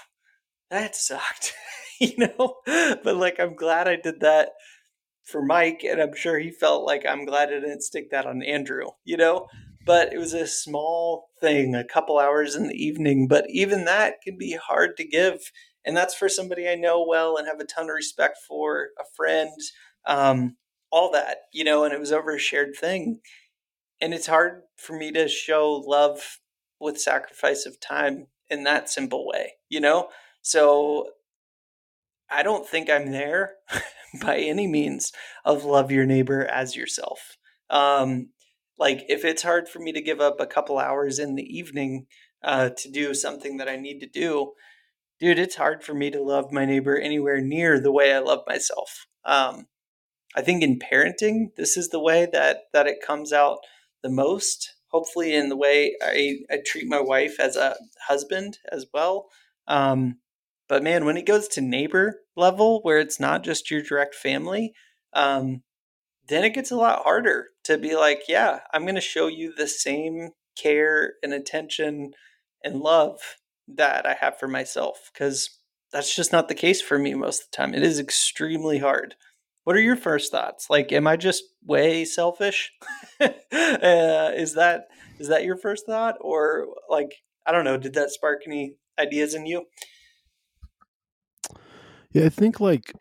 that 0.70 0.96
sucked, 0.96 1.54
you 2.02 2.14
know? 2.18 2.56
But 3.04 3.16
like, 3.16 3.40
I'm 3.40 3.56
glad 3.56 3.88
I 3.88 3.96
did 3.96 4.22
that 4.22 4.50
for 5.24 5.44
Mike, 5.44 5.84
and 5.84 6.02
I'm 6.02 6.16
sure 6.16 6.40
he 6.40 6.52
felt 6.52 6.86
like 6.86 7.06
I'm 7.08 7.26
glad 7.26 7.50
I 7.50 7.60
didn't 7.60 7.84
stick 7.84 8.10
that 8.12 8.26
on 8.26 8.42
Andrew, 8.44 8.88
you 9.06 9.18
know? 9.18 9.48
But 9.86 10.14
it 10.14 10.18
was 10.18 10.34
a 10.34 10.48
small 10.48 11.30
thing, 11.40 11.76
a 11.76 11.84
couple 11.84 12.20
hours 12.20 12.56
in 12.56 12.68
the 12.68 12.76
evening, 12.76 13.28
but 13.28 13.46
even 13.50 13.86
that 13.86 14.16
can 14.24 14.38
be 14.38 14.54
hard 14.54 14.98
to 14.98 15.08
give. 15.08 15.52
And 15.86 15.96
that's 15.96 16.14
for 16.16 16.30
somebody 16.30 16.68
I 16.68 16.76
know 16.76 17.06
well 17.08 17.38
and 17.38 17.48
have 17.48 17.60
a 17.60 17.66
ton 17.66 17.86
of 17.90 17.96
respect 17.96 18.38
for, 18.48 18.90
a 19.00 19.04
friend, 19.16 19.52
um, 20.06 20.58
all 20.92 21.12
that, 21.12 21.38
you 21.54 21.64
know, 21.64 21.84
and 21.84 21.94
it 21.94 22.00
was 22.00 22.12
over 22.12 22.36
a 22.36 22.40
shared 22.40 22.76
thing. 22.76 23.20
And 24.02 24.14
it's 24.14 24.28
hard 24.28 24.64
for 24.78 24.98
me 24.98 25.12
to 25.14 25.28
show 25.28 25.84
love 25.86 26.40
with 26.80 27.00
sacrifice 27.00 27.66
of 27.66 27.80
time 27.80 28.28
in 28.50 28.64
that 28.64 28.90
simple 28.90 29.28
way, 29.28 29.54
you 29.70 29.80
know? 29.80 30.10
So 30.42 31.10
I 32.30 32.44
don't 32.44 32.68
think 32.68 32.90
I'm 32.90 33.12
there 33.12 33.54
by 34.22 34.38
any 34.38 34.68
means 34.68 35.12
of 35.46 35.66
love 35.66 35.92
your 35.92 36.06
neighbor 36.06 36.46
as 36.46 36.76
yourself. 36.76 37.38
Um, 37.70 38.30
like 38.78 39.04
if 39.10 39.26
it's 39.26 39.44
hard 39.44 39.68
for 39.68 39.80
me 39.80 39.92
to 39.92 40.02
give 40.02 40.22
up 40.22 40.40
a 40.40 40.48
couple 40.48 40.80
hours 40.80 41.20
in 41.20 41.36
the 41.36 41.44
evening 41.44 42.08
uh, 42.44 42.70
to 42.78 42.90
do 42.90 43.14
something 43.14 43.58
that 43.58 43.68
I 43.68 43.76
need 43.76 44.00
to 44.00 44.08
do, 44.08 44.54
dude, 45.20 45.40
it's 45.40 45.56
hard 45.56 45.84
for 45.84 45.94
me 45.94 46.10
to 46.12 46.24
love 46.24 46.52
my 46.52 46.66
neighbor 46.66 46.98
anywhere 46.98 47.42
near 47.42 47.80
the 47.80 47.92
way 47.92 48.14
I 48.14 48.20
love 48.20 48.44
myself. 48.48 49.06
Um, 49.26 49.68
I 50.36 50.42
think 50.42 50.64
in 50.64 50.80
parenting, 50.80 51.56
this 51.58 51.76
is 51.76 51.90
the 51.90 52.00
way 52.00 52.28
that 52.32 52.62
that 52.74 52.88
it 52.88 53.06
comes 53.06 53.34
out 53.34 53.60
the 54.02 54.10
most. 54.10 54.76
Hopefully, 54.92 55.36
in 55.36 55.50
the 55.50 55.58
way 55.58 55.96
I, 56.02 56.38
I 56.50 56.60
treat 56.66 56.88
my 56.88 57.02
wife 57.02 57.40
as 57.40 57.56
a 57.56 57.76
husband 58.08 58.58
as 58.72 58.86
well. 58.94 59.28
Um, 59.68 60.18
but 60.70 60.84
man, 60.84 61.04
when 61.04 61.18
it 61.18 61.26
goes 61.26 61.48
to 61.50 61.62
neighbor 61.62 62.22
level, 62.38 62.80
where 62.84 63.00
it's 63.00 63.20
not 63.20 63.44
just 63.44 63.70
your 63.70 63.82
direct 63.82 64.16
family, 64.16 64.74
um, 65.14 65.64
then 66.28 66.44
it 66.44 66.54
gets 66.54 66.72
a 66.72 66.78
lot 66.78 67.04
harder 67.04 67.48
to 67.64 67.78
be 67.78 67.96
like, 67.96 68.22
yeah, 68.30 68.60
I'm 68.72 68.84
going 68.84 68.96
to 68.96 69.02
show 69.02 69.28
you 69.28 69.54
the 69.54 69.68
same 69.68 70.30
care 70.56 71.14
and 71.24 71.34
attention 71.34 72.12
and 72.64 72.80
love 72.80 73.20
that 73.68 74.06
I 74.06 74.14
have 74.14 74.38
for 74.38 74.48
myself 74.48 75.10
because 75.12 75.50
that's 75.92 76.16
just 76.16 76.32
not 76.32 76.48
the 76.48 76.56
case 76.56 76.82
for 76.82 77.00
me 77.00 77.16
most 77.16 77.44
of 77.44 77.52
the 77.52 77.58
time. 77.58 77.74
It 77.74 77.84
is 77.84 78.00
extremely 78.00 78.78
hard. 78.78 79.16
What 79.64 79.76
are 79.76 79.82
your 79.82 79.96
first 79.96 80.32
thoughts? 80.32 80.70
Like, 80.70 80.92
am 80.92 81.08
I 81.08 81.18
just 81.18 81.44
way 81.66 82.06
selfish? 82.06 82.72
uh, 83.20 83.30
is 83.52 84.54
that 84.54 84.88
is 85.20 85.28
that 85.28 85.44
your 85.44 85.58
first 85.58 85.86
thought, 85.86 86.16
or 86.22 86.68
like 86.90 87.16
I 87.46 87.52
don't 87.52 87.66
know? 87.66 87.78
Did 87.78 87.94
that 87.96 88.12
spark 88.12 88.42
any 88.48 88.76
ideas 88.98 89.34
in 89.34 89.46
you? 89.46 89.66
Yeah, 92.12 92.26
I 92.26 92.30
think 92.30 92.60
like 92.60 92.94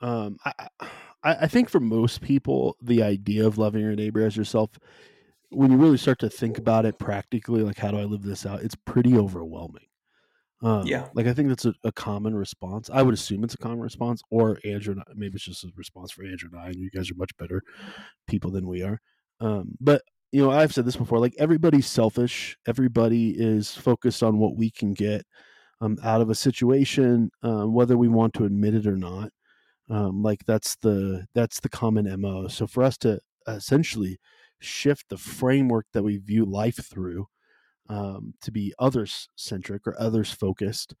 um 0.00 0.38
I 0.44 0.68
I 1.22 1.46
think 1.46 1.68
for 1.68 1.80
most 1.80 2.20
people 2.20 2.76
the 2.82 3.02
idea 3.02 3.46
of 3.46 3.58
loving 3.58 3.82
your 3.82 3.94
neighbor 3.94 4.24
as 4.24 4.36
yourself 4.36 4.70
when 5.50 5.70
you 5.70 5.76
really 5.76 5.98
start 5.98 6.18
to 6.20 6.30
think 6.30 6.58
about 6.58 6.86
it 6.86 6.98
practically 6.98 7.62
like 7.62 7.78
how 7.78 7.90
do 7.90 7.98
I 7.98 8.04
live 8.04 8.22
this 8.22 8.46
out 8.46 8.62
it's 8.62 8.74
pretty 8.74 9.16
overwhelming. 9.16 9.84
Um, 10.62 10.86
yeah. 10.86 11.08
Like 11.14 11.26
I 11.26 11.32
think 11.32 11.48
that's 11.48 11.64
a, 11.64 11.74
a, 11.84 11.92
common 11.92 12.34
response. 12.34 12.90
I 12.92 13.00
would 13.00 13.14
assume 13.14 13.44
it's 13.44 13.54
a 13.54 13.58
common 13.58 13.80
response, 13.80 14.22
or 14.30 14.58
Andrew. 14.62 14.92
And 14.92 15.00
I, 15.00 15.12
maybe 15.14 15.36
it's 15.36 15.44
just 15.44 15.64
a 15.64 15.70
response 15.74 16.10
for 16.10 16.22
Andrew 16.22 16.50
and 16.52 16.60
I. 16.60 16.66
And 16.66 16.76
you 16.76 16.90
guys 16.90 17.10
are 17.10 17.14
much 17.14 17.34
better 17.38 17.62
people 18.26 18.50
than 18.50 18.68
we 18.68 18.82
are. 18.82 19.00
Um, 19.40 19.76
but 19.80 20.02
you 20.32 20.42
know, 20.42 20.50
I've 20.50 20.74
said 20.74 20.84
this 20.84 20.96
before. 20.96 21.18
Like 21.18 21.34
everybody's 21.38 21.86
selfish. 21.86 22.58
Everybody 22.66 23.30
is 23.30 23.74
focused 23.74 24.22
on 24.22 24.38
what 24.38 24.56
we 24.56 24.70
can 24.70 24.92
get 24.92 25.24
um, 25.80 25.98
out 26.04 26.20
of 26.20 26.30
a 26.30 26.34
situation, 26.34 27.30
um, 27.42 27.74
whether 27.74 27.96
we 27.96 28.08
want 28.08 28.34
to 28.34 28.44
admit 28.44 28.74
it 28.74 28.86
or 28.86 28.96
not. 28.96 29.30
Um, 29.88 30.22
like 30.22 30.44
that's 30.46 30.76
the 30.76 31.26
that's 31.34 31.60
the 31.60 31.68
common 31.68 32.08
mo. 32.20 32.46
So 32.48 32.66
for 32.66 32.82
us 32.82 32.96
to 32.98 33.18
essentially 33.48 34.18
shift 34.60 35.08
the 35.08 35.16
framework 35.16 35.86
that 35.92 36.02
we 36.02 36.18
view 36.18 36.44
life 36.44 36.78
through 36.84 37.26
um, 37.88 38.34
to 38.42 38.52
be 38.52 38.72
others 38.78 39.28
centric 39.34 39.86
or 39.86 40.00
others 40.00 40.30
focused, 40.30 40.94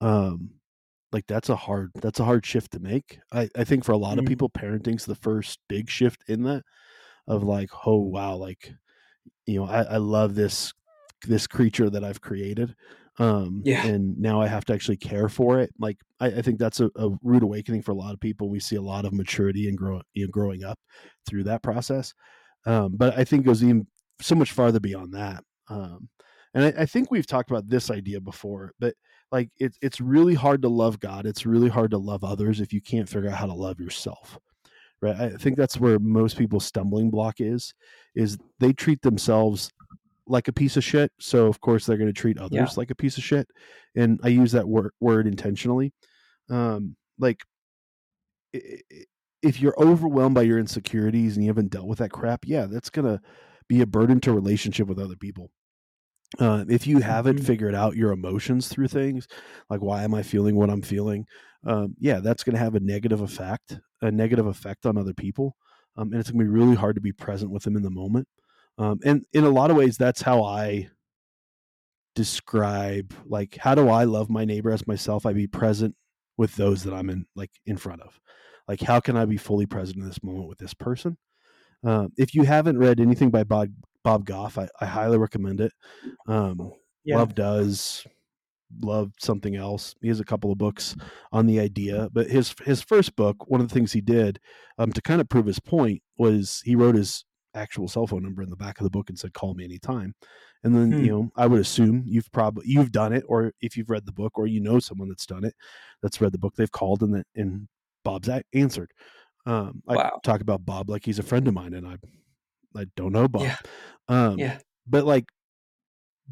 um, 0.00 0.50
like 1.12 1.26
that's 1.26 1.50
a 1.50 1.56
hard 1.56 1.90
that's 1.96 2.20
a 2.20 2.24
hard 2.24 2.46
shift 2.46 2.72
to 2.72 2.78
make. 2.80 3.18
I, 3.32 3.50
I 3.56 3.64
think 3.64 3.84
for 3.84 3.92
a 3.92 3.98
lot 3.98 4.12
mm-hmm. 4.12 4.20
of 4.20 4.26
people, 4.26 4.48
parenting's 4.48 5.04
the 5.04 5.14
first 5.14 5.58
big 5.68 5.90
shift 5.90 6.24
in 6.28 6.44
that 6.44 6.62
of 7.26 7.42
like, 7.42 7.70
oh 7.84 7.98
wow, 7.98 8.36
like 8.36 8.72
you 9.44 9.60
know, 9.60 9.66
I, 9.66 9.82
I 9.82 9.96
love 9.98 10.34
this 10.34 10.72
this 11.26 11.46
creature 11.46 11.90
that 11.90 12.04
I've 12.04 12.22
created 12.22 12.74
um 13.18 13.60
yeah. 13.64 13.84
and 13.86 14.16
now 14.18 14.40
i 14.40 14.46
have 14.46 14.64
to 14.64 14.72
actually 14.72 14.96
care 14.96 15.28
for 15.28 15.58
it. 15.58 15.70
Like 15.78 15.98
i, 16.20 16.26
I 16.26 16.42
think 16.42 16.58
that's 16.58 16.80
a, 16.80 16.90
a, 16.96 17.10
rude 17.22 17.42
awakening 17.42 17.82
for 17.82 17.92
a 17.92 17.96
lot 17.96 18.14
of 18.14 18.20
people. 18.20 18.48
We 18.48 18.60
see 18.60 18.76
a 18.76 18.82
lot 18.82 19.04
of 19.04 19.12
maturity 19.12 19.68
and 19.68 19.76
grow, 19.76 20.00
you 20.14 20.26
know, 20.26 20.30
growing 20.30 20.64
up 20.64 20.78
through 21.28 21.44
that 21.44 21.62
process. 21.62 22.14
Um 22.66 22.94
but 22.96 23.18
i 23.18 23.24
think 23.24 23.42
it 23.42 23.46
goes 23.46 23.62
even 23.62 23.86
so 24.20 24.34
much 24.34 24.52
farther 24.52 24.80
beyond 24.80 25.14
that. 25.14 25.42
Um 25.68 26.08
and 26.54 26.64
I, 26.64 26.82
I 26.82 26.86
think 26.86 27.10
we've 27.10 27.26
talked 27.26 27.50
about 27.50 27.68
this 27.68 27.90
idea 27.90 28.20
before 28.20 28.72
but 28.78 28.94
like 29.32 29.50
it's 29.58 29.78
it's 29.82 30.00
really 30.00 30.34
hard 30.34 30.62
to 30.62 30.68
love 30.68 31.00
god. 31.00 31.26
It's 31.26 31.46
really 31.46 31.68
hard 31.68 31.90
to 31.92 31.98
love 31.98 32.24
others 32.24 32.60
if 32.60 32.72
you 32.72 32.80
can't 32.80 33.08
figure 33.08 33.30
out 33.30 33.36
how 33.36 33.46
to 33.46 33.54
love 33.54 33.80
yourself 33.80 34.38
right? 35.02 35.16
I 35.16 35.30
think 35.30 35.56
that's 35.56 35.78
where 35.78 35.98
most 35.98 36.36
people's 36.36 36.66
stumbling 36.66 37.10
block 37.10 37.40
is 37.40 37.74
is 38.14 38.38
they 38.58 38.72
treat 38.72 39.02
themselves 39.02 39.70
like 40.30 40.48
a 40.48 40.52
piece 40.52 40.76
of 40.76 40.84
shit. 40.84 41.12
So 41.20 41.46
of 41.46 41.60
course 41.60 41.84
they're 41.84 41.98
going 41.98 42.12
to 42.12 42.20
treat 42.20 42.38
others 42.38 42.52
yeah. 42.52 42.68
like 42.76 42.90
a 42.90 42.94
piece 42.94 43.18
of 43.18 43.24
shit. 43.24 43.48
And 43.96 44.20
I 44.22 44.28
use 44.28 44.52
that 44.52 44.68
word 44.68 44.92
word 45.00 45.26
intentionally. 45.26 45.92
Um, 46.48 46.96
like 47.18 47.44
if 49.42 49.60
you're 49.60 49.78
overwhelmed 49.78 50.34
by 50.34 50.42
your 50.42 50.58
insecurities 50.58 51.36
and 51.36 51.44
you 51.44 51.50
haven't 51.50 51.70
dealt 51.70 51.86
with 51.86 51.98
that 51.98 52.12
crap, 52.12 52.44
yeah, 52.46 52.66
that's 52.66 52.90
going 52.90 53.06
to 53.06 53.20
be 53.68 53.80
a 53.80 53.86
burden 53.86 54.20
to 54.20 54.32
relationship 54.32 54.86
with 54.86 54.98
other 54.98 55.16
people. 55.16 55.50
Uh, 56.38 56.64
if 56.68 56.86
you 56.86 57.00
haven't 57.00 57.36
mm-hmm. 57.36 57.44
figured 57.44 57.74
out 57.74 57.96
your 57.96 58.12
emotions 58.12 58.68
through 58.68 58.88
things, 58.88 59.26
like 59.68 59.80
why 59.80 60.04
am 60.04 60.14
I 60.14 60.22
feeling 60.22 60.54
what 60.54 60.70
I'm 60.70 60.82
feeling? 60.82 61.26
Um, 61.66 61.94
yeah, 61.98 62.20
that's 62.20 62.44
going 62.44 62.54
to 62.54 62.60
have 62.60 62.74
a 62.74 62.80
negative 62.80 63.20
effect, 63.20 63.78
a 64.00 64.10
negative 64.10 64.46
effect 64.46 64.86
on 64.86 64.96
other 64.96 65.12
people, 65.12 65.56
um, 65.96 66.12
and 66.12 66.20
it's 66.20 66.30
going 66.30 66.44
to 66.44 66.50
be 66.50 66.58
really 66.58 66.76
hard 66.76 66.94
to 66.94 67.00
be 67.00 67.12
present 67.12 67.50
with 67.50 67.64
them 67.64 67.76
in 67.76 67.82
the 67.82 67.90
moment. 67.90 68.28
Um, 68.80 68.98
and 69.04 69.24
in 69.34 69.44
a 69.44 69.50
lot 69.50 69.70
of 69.70 69.76
ways, 69.76 69.98
that's 69.98 70.22
how 70.22 70.42
I 70.42 70.88
describe 72.16 73.14
like 73.26 73.56
how 73.56 73.74
do 73.74 73.88
I 73.88 74.04
love 74.04 74.30
my 74.30 74.44
neighbor 74.44 74.70
as 74.70 74.86
myself? 74.86 75.26
I 75.26 75.34
be 75.34 75.46
present 75.46 75.94
with 76.38 76.56
those 76.56 76.82
that 76.84 76.94
I'm 76.94 77.10
in 77.10 77.26
like 77.36 77.50
in 77.66 77.76
front 77.76 78.00
of. 78.00 78.18
Like 78.66 78.80
how 78.80 78.98
can 78.98 79.16
I 79.16 79.26
be 79.26 79.36
fully 79.36 79.66
present 79.66 79.98
in 79.98 80.06
this 80.06 80.22
moment 80.22 80.48
with 80.48 80.58
this 80.58 80.74
person? 80.74 81.18
Uh, 81.84 82.08
if 82.16 82.34
you 82.34 82.42
haven't 82.44 82.78
read 82.78 83.00
anything 83.00 83.30
by 83.30 83.44
Bob 83.44 83.68
Bob 84.02 84.24
Goff, 84.24 84.56
I, 84.56 84.66
I 84.80 84.86
highly 84.86 85.18
recommend 85.18 85.60
it. 85.60 85.72
Um, 86.26 86.72
yeah. 87.04 87.18
Love 87.18 87.34
does 87.34 88.06
love 88.80 89.12
something 89.18 89.56
else. 89.56 89.94
He 90.00 90.08
has 90.08 90.20
a 90.20 90.24
couple 90.24 90.52
of 90.52 90.58
books 90.58 90.96
on 91.32 91.46
the 91.46 91.60
idea, 91.60 92.08
but 92.12 92.30
his 92.30 92.54
his 92.64 92.80
first 92.80 93.14
book, 93.14 93.50
one 93.50 93.60
of 93.60 93.68
the 93.68 93.74
things 93.74 93.92
he 93.92 94.00
did 94.00 94.40
um, 94.78 94.90
to 94.92 95.02
kind 95.02 95.20
of 95.20 95.28
prove 95.28 95.46
his 95.46 95.60
point 95.60 96.02
was 96.16 96.62
he 96.64 96.74
wrote 96.76 96.94
his 96.94 97.24
actual 97.54 97.88
cell 97.88 98.06
phone 98.06 98.22
number 98.22 98.42
in 98.42 98.50
the 98.50 98.56
back 98.56 98.78
of 98.78 98.84
the 98.84 98.90
book 98.90 99.08
and 99.08 99.18
said 99.18 99.32
call 99.32 99.54
me 99.54 99.64
anytime 99.64 100.14
and 100.62 100.74
then 100.74 100.92
hmm. 100.92 101.04
you 101.04 101.10
know 101.10 101.30
i 101.36 101.46
would 101.46 101.60
assume 101.60 102.02
you've 102.06 102.30
probably 102.32 102.64
you've 102.66 102.92
done 102.92 103.12
it 103.12 103.24
or 103.28 103.52
if 103.60 103.76
you've 103.76 103.90
read 103.90 104.06
the 104.06 104.12
book 104.12 104.38
or 104.38 104.46
you 104.46 104.60
know 104.60 104.78
someone 104.78 105.08
that's 105.08 105.26
done 105.26 105.44
it 105.44 105.54
that's 106.02 106.20
read 106.20 106.32
the 106.32 106.38
book 106.38 106.54
they've 106.56 106.72
called 106.72 107.02
and 107.02 107.14
that 107.14 107.26
and 107.34 107.66
bob's 108.04 108.28
answered 108.54 108.90
um 109.46 109.82
i 109.88 109.96
wow. 109.96 110.20
talk 110.22 110.40
about 110.40 110.64
bob 110.64 110.88
like 110.88 111.04
he's 111.04 111.18
a 111.18 111.24
friend 111.24 111.48
of 111.48 111.54
mine 111.54 111.74
and 111.74 111.86
i 111.86 111.96
i 112.76 112.84
don't 112.96 113.12
know 113.12 113.26
bob 113.26 113.42
yeah. 113.42 113.56
um 114.08 114.38
yeah 114.38 114.58
but 114.86 115.04
like 115.04 115.26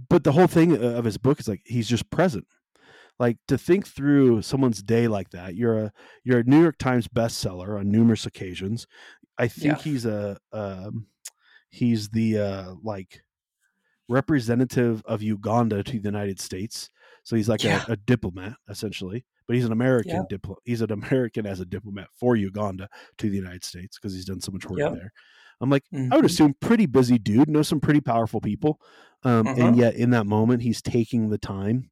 but 0.08 0.24
the 0.24 0.32
whole 0.32 0.46
thing 0.46 0.76
of 0.76 1.04
his 1.04 1.18
book 1.18 1.40
is 1.40 1.48
like 1.48 1.62
he's 1.64 1.88
just 1.88 2.08
present 2.10 2.46
like 3.18 3.36
to 3.48 3.58
think 3.58 3.86
through 3.86 4.42
someone's 4.42 4.82
day 4.82 5.08
like 5.08 5.30
that 5.30 5.54
you're 5.54 5.78
a 5.78 5.92
you're 6.24 6.40
a 6.40 6.44
new 6.44 6.60
york 6.60 6.78
times 6.78 7.08
bestseller 7.08 7.78
on 7.78 7.90
numerous 7.90 8.26
occasions 8.26 8.86
I 9.38 9.48
think 9.48 9.78
yeah. 9.78 9.82
he's 9.82 10.06
a 10.06 10.38
um, 10.52 11.06
he's 11.70 12.08
the 12.10 12.38
uh, 12.38 12.74
like 12.82 13.22
representative 14.08 15.02
of 15.04 15.22
Uganda 15.22 15.82
to 15.82 15.92
the 15.98 16.08
United 16.08 16.40
States. 16.40 16.90
So 17.22 17.36
he's 17.36 17.48
like 17.48 17.62
yeah. 17.62 17.84
a, 17.88 17.92
a, 17.92 17.96
diplomat 17.96 18.54
essentially, 18.68 19.24
but 19.46 19.54
he's 19.54 19.66
an 19.66 19.72
American 19.72 20.16
yeah. 20.16 20.22
diplomat. 20.28 20.62
He's 20.64 20.80
an 20.80 20.92
American 21.12 21.46
as 21.46 21.60
a 21.60 21.66
diplomat 21.66 22.08
for 22.14 22.36
Uganda 22.36 22.88
to 23.18 23.30
the 23.30 23.36
United 23.36 23.64
States 23.64 23.98
because 23.98 24.14
he's 24.14 24.24
done 24.24 24.40
so 24.40 24.52
much 24.52 24.66
work 24.66 24.78
there. 24.78 25.12
I'm 25.60 25.70
like, 25.70 25.84
mm-hmm. 25.92 26.12
I 26.12 26.16
would 26.16 26.24
mm-hmm. 26.24 26.26
assume 26.26 26.54
pretty 26.60 26.86
busy 26.86 27.18
dude, 27.18 27.50
knows 27.50 27.68
some 27.68 27.80
pretty 27.80 28.00
powerful 28.00 28.40
people, 28.40 28.80
um, 29.24 29.46
uh-huh. 29.46 29.60
and 29.60 29.76
yet 29.76 29.94
in 29.94 30.10
that 30.10 30.26
moment 30.26 30.62
he's 30.62 30.80
taking 30.80 31.28
the 31.28 31.38
time 31.38 31.90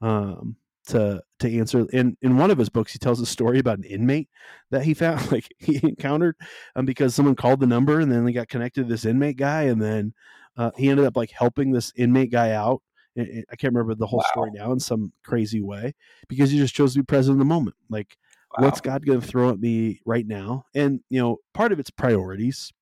um, 0.00 0.56
to 0.88 1.22
to 1.38 1.58
answer 1.58 1.86
in 1.92 2.16
in 2.22 2.36
one 2.36 2.50
of 2.50 2.58
his 2.58 2.68
books 2.68 2.92
he 2.92 2.98
tells 2.98 3.20
a 3.20 3.26
story 3.26 3.58
about 3.58 3.78
an 3.78 3.84
inmate 3.84 4.28
that 4.70 4.84
he 4.84 4.94
found 4.94 5.30
like 5.32 5.48
he 5.58 5.80
encountered 5.82 6.36
um, 6.76 6.84
because 6.84 7.14
someone 7.14 7.34
called 7.34 7.60
the 7.60 7.66
number 7.66 8.00
and 8.00 8.10
then 8.10 8.24
they 8.24 8.32
got 8.32 8.48
connected 8.48 8.82
to 8.82 8.88
this 8.88 9.04
inmate 9.04 9.36
guy 9.36 9.62
and 9.62 9.80
then 9.80 10.12
uh, 10.56 10.70
he 10.76 10.88
ended 10.88 11.06
up 11.06 11.16
like 11.16 11.30
helping 11.30 11.70
this 11.70 11.92
inmate 11.96 12.32
guy 12.32 12.52
out 12.52 12.82
I 13.18 13.56
can't 13.56 13.74
remember 13.74 13.94
the 13.94 14.06
whole 14.06 14.18
wow. 14.18 14.30
story 14.30 14.50
now 14.52 14.72
in 14.72 14.80
some 14.80 15.12
crazy 15.24 15.60
way 15.60 15.94
because 16.28 16.50
he 16.50 16.58
just 16.58 16.74
chose 16.74 16.92
to 16.94 17.00
be 17.00 17.04
present 17.04 17.34
in 17.34 17.38
the 17.38 17.44
moment. 17.44 17.76
Like, 17.90 18.16
wow. 18.56 18.64
what's 18.64 18.80
God 18.80 19.04
going 19.04 19.20
to 19.20 19.26
throw 19.26 19.50
at 19.50 19.60
me 19.60 20.00
right 20.04 20.26
now? 20.26 20.66
And 20.74 21.00
you 21.08 21.20
know, 21.20 21.38
part 21.54 21.72
of 21.72 21.80
it's 21.80 21.90
priorities, 21.90 22.72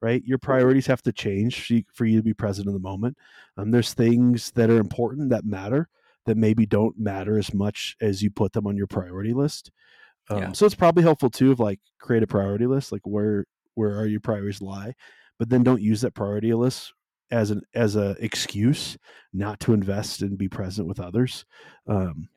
right? 0.00 0.22
Your 0.24 0.38
priorities 0.38 0.86
have 0.86 1.02
to 1.02 1.12
change 1.12 1.72
for 1.92 2.04
you 2.06 2.18
to 2.18 2.22
be 2.22 2.34
present 2.34 2.66
in 2.66 2.72
the 2.72 2.80
moment. 2.80 3.16
Um, 3.56 3.70
there's 3.70 3.94
things 3.94 4.50
that 4.52 4.70
are 4.70 4.78
important 4.78 5.30
that 5.30 5.44
matter, 5.44 5.88
that 6.26 6.36
maybe 6.36 6.66
don't 6.66 6.98
matter 6.98 7.38
as 7.38 7.52
much 7.52 7.96
as 8.00 8.22
you 8.22 8.30
put 8.30 8.52
them 8.52 8.66
on 8.66 8.76
your 8.76 8.86
priority 8.86 9.32
list. 9.32 9.70
Um, 10.30 10.38
yeah. 10.38 10.52
So 10.52 10.66
it's 10.66 10.74
probably 10.74 11.02
helpful 11.02 11.30
too 11.30 11.52
of 11.52 11.60
like 11.60 11.80
create 12.00 12.22
a 12.22 12.26
priority 12.26 12.66
list, 12.66 12.92
like 12.92 13.02
where 13.04 13.44
where 13.74 13.98
are 13.98 14.06
your 14.06 14.20
priorities 14.20 14.62
lie, 14.62 14.94
but 15.38 15.48
then 15.48 15.62
don't 15.62 15.82
use 15.82 16.00
that 16.00 16.14
priority 16.14 16.52
list 16.54 16.92
as 17.30 17.50
an 17.50 17.62
as 17.74 17.96
a 17.96 18.16
excuse 18.20 18.96
not 19.32 19.60
to 19.60 19.74
invest 19.74 20.22
and 20.22 20.38
be 20.38 20.48
present 20.48 20.88
with 20.88 21.00
others. 21.00 21.44
Um, 21.86 22.28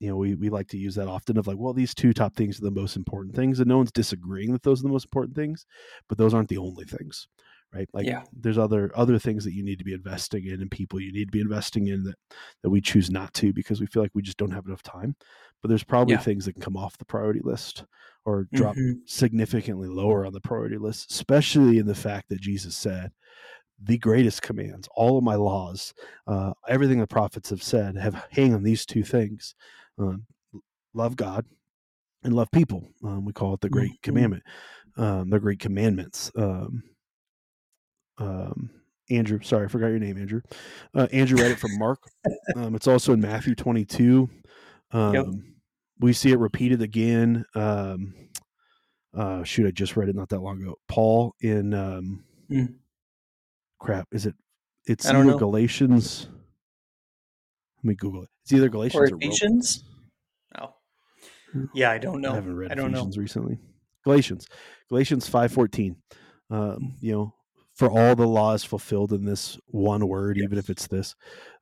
you 0.00 0.08
know, 0.08 0.16
we, 0.16 0.34
we 0.34 0.48
like 0.48 0.68
to 0.68 0.78
use 0.78 0.94
that 0.94 1.08
often 1.08 1.36
of 1.36 1.46
like, 1.46 1.58
well, 1.58 1.74
these 1.74 1.94
two 1.94 2.14
top 2.14 2.34
things 2.34 2.58
are 2.58 2.64
the 2.64 2.70
most 2.70 2.96
important 2.96 3.36
things, 3.36 3.60
and 3.60 3.68
no 3.68 3.76
one's 3.76 3.92
disagreeing 3.92 4.52
that 4.52 4.62
those 4.62 4.80
are 4.80 4.84
the 4.84 4.88
most 4.88 5.04
important 5.04 5.36
things, 5.36 5.66
but 6.08 6.16
those 6.16 6.32
aren't 6.32 6.48
the 6.48 6.56
only 6.56 6.86
things, 6.86 7.28
right? 7.74 7.88
Like, 7.92 8.08
Yeah. 8.08 8.24
there's 8.32 8.58
other 8.58 8.90
other 8.96 9.18
things 9.18 9.44
that 9.44 9.54
you 9.54 9.62
need 9.62 9.78
to 9.78 9.84
be 9.84 9.92
investing 9.94 10.46
in, 10.46 10.60
and 10.60 10.70
people 10.70 11.00
you 11.00 11.12
need 11.12 11.26
to 11.26 11.32
be 11.32 11.40
investing 11.40 11.88
in 11.88 12.04
that 12.04 12.16
that 12.62 12.70
we 12.70 12.80
choose 12.80 13.10
not 13.10 13.34
to 13.34 13.52
because 13.52 13.80
we 13.80 13.86
feel 13.86 14.02
like 14.02 14.12
we 14.14 14.22
just 14.22 14.38
don't 14.38 14.50
have 14.52 14.66
enough 14.66 14.82
time. 14.82 15.16
But 15.62 15.68
there's 15.68 15.84
probably 15.84 16.16
Yeah. 16.16 16.18
things 16.18 16.44
that 16.46 16.54
can 16.54 16.62
come 16.62 16.76
off 16.76 16.98
the 16.98 17.04
priority 17.04 17.40
list 17.42 17.84
or 18.24 18.48
drop 18.52 18.78
Mhm. 18.78 19.00
significantly 19.06 19.88
lower 19.88 20.24
on 20.26 20.32
the 20.32 20.40
priority 20.40 20.78
list, 20.78 21.10
especially 21.10 21.78
in 21.78 21.86
the 21.86 21.94
fact 21.94 22.28
that 22.28 22.40
Jesus 22.40 22.76
said, 22.76 23.12
the 23.82 23.98
greatest 23.98 24.42
commands, 24.42 24.88
all 24.94 25.18
of 25.18 25.24
my 25.24 25.36
laws, 25.36 25.94
uh, 26.26 26.52
everything 26.68 27.00
the 27.00 27.06
prophets 27.06 27.50
have 27.50 27.62
said, 27.62 27.96
have 27.96 28.26
hang 28.30 28.54
on 28.54 28.62
these 28.62 28.86
two 28.86 29.02
things: 29.04 29.54
um, 29.98 30.26
love 30.94 31.16
God 31.16 31.46
and 32.24 32.34
love 32.34 32.50
people. 32.52 32.88
Um, 33.04 33.24
we 33.24 33.32
call 33.32 33.54
it 33.54 33.60
the 33.60 33.70
Great 33.70 33.94
Mhm. 34.08 34.30
Commandment, 34.30 34.42
um, 34.96 35.30
the 35.30 35.40
Great 35.40 35.60
Commandments. 35.60 36.30
Um, 36.36 36.82
um, 38.20 38.70
Andrew, 39.10 39.40
sorry, 39.42 39.64
I 39.64 39.68
forgot 39.68 39.88
your 39.88 39.98
name, 39.98 40.16
Andrew. 40.18 40.40
Uh, 40.94 41.08
Andrew 41.12 41.36
read 41.38 41.50
it 41.50 41.58
from 41.58 41.76
Mark. 41.78 41.98
Um, 42.56 42.74
it's 42.74 42.86
also 42.88 43.12
in 43.12 43.20
Matthew 43.20 43.54
22. 43.54 44.28
Um, 44.92 45.14
Yep. 45.14 45.26
We 46.00 46.12
see 46.12 46.30
it 46.32 46.38
repeated 46.38 46.80
again. 46.82 47.44
Um, 47.54 48.14
uh, 49.14 49.42
shoot, 49.44 49.66
I 49.66 49.70
just 49.70 49.96
read 49.96 50.08
it 50.08 50.16
not 50.16 50.28
that 50.30 50.40
long 50.40 50.60
ago. 50.62 50.76
Paul 50.88 51.34
in 51.40 51.74
um, 51.74 52.24
Mm. 52.50 52.74
crap, 53.78 54.08
is 54.12 54.26
it? 54.26 54.34
It's 54.86 55.06
either 55.06 55.24
know. 55.24 55.38
Galatians. 55.38 56.28
Let 57.78 57.84
me 57.84 57.94
Google 57.94 58.22
it. 58.24 58.28
It's 58.42 58.52
either 58.52 58.68
Galatians 58.68 59.10
Or. 59.12 59.16
Ephesians? 59.16 59.84
Oh. 60.60 60.74
Yeah, 61.74 61.90
I 61.90 61.98
don't 61.98 62.20
know. 62.20 62.32
I 62.32 62.36
haven't 62.36 62.56
read 62.56 62.72
I 62.72 62.74
don't 62.74 62.90
know. 62.92 62.98
Ephesians 62.98 63.18
recently. 63.18 63.58
Galatians, 64.04 64.46
Galatians 64.88 65.28
five 65.28 65.52
fourteen. 65.52 65.96
Um, 66.50 66.96
you 67.00 67.12
know, 67.12 67.34
for 67.80 67.90
all 67.90 68.14
the 68.14 68.26
law 68.26 68.52
is 68.52 68.62
fulfilled 68.62 69.10
in 69.14 69.24
this 69.24 69.58
one 69.68 70.06
word, 70.06 70.36
even 70.36 70.58
if 70.58 70.68
it's 70.68 70.86
this, 70.86 71.14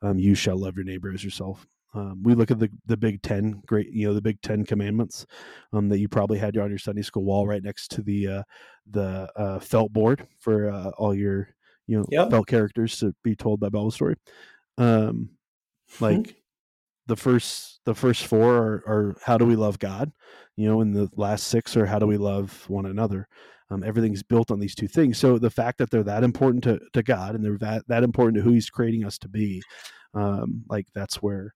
um, 0.03 0.19
you 0.19 0.35
shall 0.35 0.57
love 0.57 0.75
your 0.75 0.85
neighbor 0.85 1.13
as 1.13 1.23
yourself. 1.23 1.65
Um, 1.95 2.25
we 2.25 2.35
look 2.35 2.51
at 2.51 2.59
the 2.59 2.69
the 2.87 2.97
Big 2.97 3.23
Ten, 3.23 3.63
great, 3.67 3.93
you 3.93 4.09
know, 4.09 4.15
the 4.15 4.21
Big 4.21 4.43
Ten 4.43 4.65
commandments 4.65 5.25
um, 5.73 5.89
that 5.91 6.01
you 6.01 6.09
probably 6.09 6.37
had 6.39 6.57
on 6.59 6.71
your 6.71 6.79
Sunday 6.79 7.03
school 7.03 7.23
wall 7.25 7.47
right 7.47 7.63
next 7.63 7.93
to 7.93 8.03
the 8.03 8.27
uh, 8.27 8.43
the 8.91 9.31
uh, 9.37 9.61
felt 9.61 9.93
board 9.93 10.27
for 10.41 10.69
uh, 10.69 10.91
all 10.99 11.15
your 11.15 11.51
you 11.87 11.99
know 11.99 12.05
Yep. 12.11 12.31
felt 12.31 12.49
characters 12.49 12.99
to 12.99 13.15
be 13.23 13.37
told 13.37 13.61
by 13.61 13.69
Bible 13.69 13.93
story. 13.93 14.17
Um, 14.77 15.31
like 16.01 16.43
the 17.07 17.17
first 17.17 17.81
the 17.85 17.95
first 17.95 18.27
four 18.27 18.57
are, 18.57 18.85
are 18.87 19.17
how 19.23 19.39
do 19.39 19.47
we 19.47 19.57
love 19.57 19.79
God, 19.79 20.13
you 20.57 20.69
know, 20.69 20.81
and 20.81 20.95
the 20.95 21.09
last 21.17 21.47
six 21.49 21.77
are 21.77 21.87
how 21.87 21.99
do 21.99 22.07
we 22.07 22.19
love 22.19 22.69
one 22.69 22.87
another. 22.87 23.29
Um, 23.71 23.85
everything's 23.85 24.23
built 24.23 24.51
on 24.51 24.61
these 24.61 24.75
two 24.75 24.89
things. 24.89 25.19
So 25.19 25.39
the 25.39 25.51
fact 25.51 25.79
that 25.79 25.91
they're 25.91 26.03
that 26.05 26.25
important 26.25 26.65
to, 26.65 26.81
to 26.95 27.03
God 27.03 27.35
and 27.35 27.45
they're 27.45 27.59
that 27.59 27.87
that 27.89 28.03
important 28.03 28.37
to 28.37 28.43
who 28.43 28.53
He's 28.53 28.71
creating 28.71 29.05
us 29.05 29.19
to 29.19 29.29
be, 29.29 29.63
um, 30.15 30.65
like 30.69 30.87
that's 30.95 31.17
where 31.17 31.55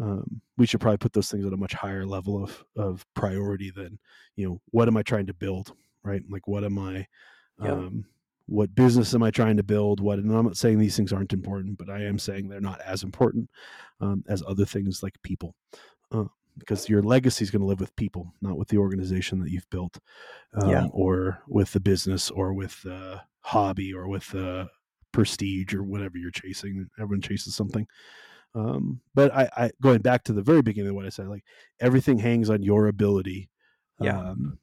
um, 0.00 0.40
we 0.56 0.66
should 0.66 0.80
probably 0.80 0.98
put 0.98 1.12
those 1.12 1.30
things 1.30 1.44
at 1.44 1.52
a 1.52 1.56
much 1.58 1.74
higher 1.74 2.06
level 2.06 2.42
of 2.42 2.64
of 2.76 3.04
priority 3.14 3.70
than 3.70 3.98
you 4.36 4.48
know 4.48 4.60
what 4.70 4.88
am 4.88 4.96
I 4.96 5.02
trying 5.02 5.26
to 5.26 5.34
build, 5.34 5.72
right? 6.02 6.22
Like 6.30 6.48
what 6.48 6.64
am 6.64 6.78
I, 6.78 7.06
Yep. 7.62 7.72
um, 7.72 8.04
what 8.46 8.74
business 8.74 9.14
am 9.14 9.22
I 9.22 9.30
trying 9.30 9.58
to 9.58 9.62
build? 9.62 10.00
What 10.00 10.18
and 10.18 10.34
I'm 10.34 10.46
not 10.46 10.56
saying 10.56 10.78
these 10.78 10.96
things 10.96 11.12
aren't 11.12 11.32
important, 11.34 11.76
but 11.78 11.90
I 11.90 12.02
am 12.04 12.18
saying 12.18 12.48
they're 12.48 12.60
not 12.60 12.80
as 12.80 13.02
important 13.02 13.50
um, 14.00 14.24
as 14.28 14.42
other 14.46 14.64
things 14.64 15.02
like 15.02 15.14
people. 15.22 15.54
Uh, 16.10 16.24
because 16.60 16.88
your 16.88 17.02
legacy 17.02 17.42
is 17.42 17.50
going 17.50 17.60
to 17.60 17.66
live 17.66 17.80
with 17.80 17.94
people, 17.96 18.32
not 18.40 18.56
with 18.56 18.68
the 18.68 18.78
organization 18.78 19.40
that 19.40 19.50
you've 19.50 19.68
built, 19.70 19.98
um, 20.54 20.70
Yeah. 20.70 20.86
or 20.92 21.42
with 21.48 21.72
the 21.72 21.80
business, 21.80 22.30
or 22.30 22.54
with 22.54 22.80
the 22.82 23.20
hobby, 23.40 23.92
or 23.92 24.06
with 24.08 24.28
the 24.30 24.68
prestige, 25.12 25.74
or 25.74 25.82
whatever 25.82 26.16
you're 26.18 26.30
chasing. 26.30 26.88
Everyone 26.98 27.20
chases 27.22 27.54
something. 27.54 27.86
Um, 28.54 29.00
but 29.14 29.34
I, 29.34 29.48
I, 29.56 29.70
going 29.80 30.00
back 30.02 30.24
to 30.24 30.32
the 30.32 30.42
very 30.42 30.62
beginning 30.62 30.90
of 30.90 30.96
what 30.96 31.06
I 31.06 31.10
said, 31.10 31.28
like 31.28 31.44
everything 31.80 32.18
hangs 32.18 32.50
on 32.50 32.62
your 32.62 32.86
ability, 32.88 33.48
Yeah. 34.00 34.18
um, 34.18 34.58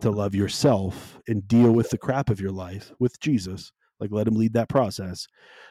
to 0.00 0.10
love 0.10 0.34
yourself 0.34 1.18
and 1.28 1.46
deal 1.46 1.72
with 1.72 1.90
the 1.90 1.98
crap 1.98 2.30
of 2.30 2.40
your 2.40 2.50
life 2.52 2.92
with 2.98 3.20
Jesus. 3.20 3.72
Like 4.00 4.10
let 4.10 4.26
him 4.26 4.34
lead 4.34 4.54
that 4.54 4.68
process, 4.68 5.28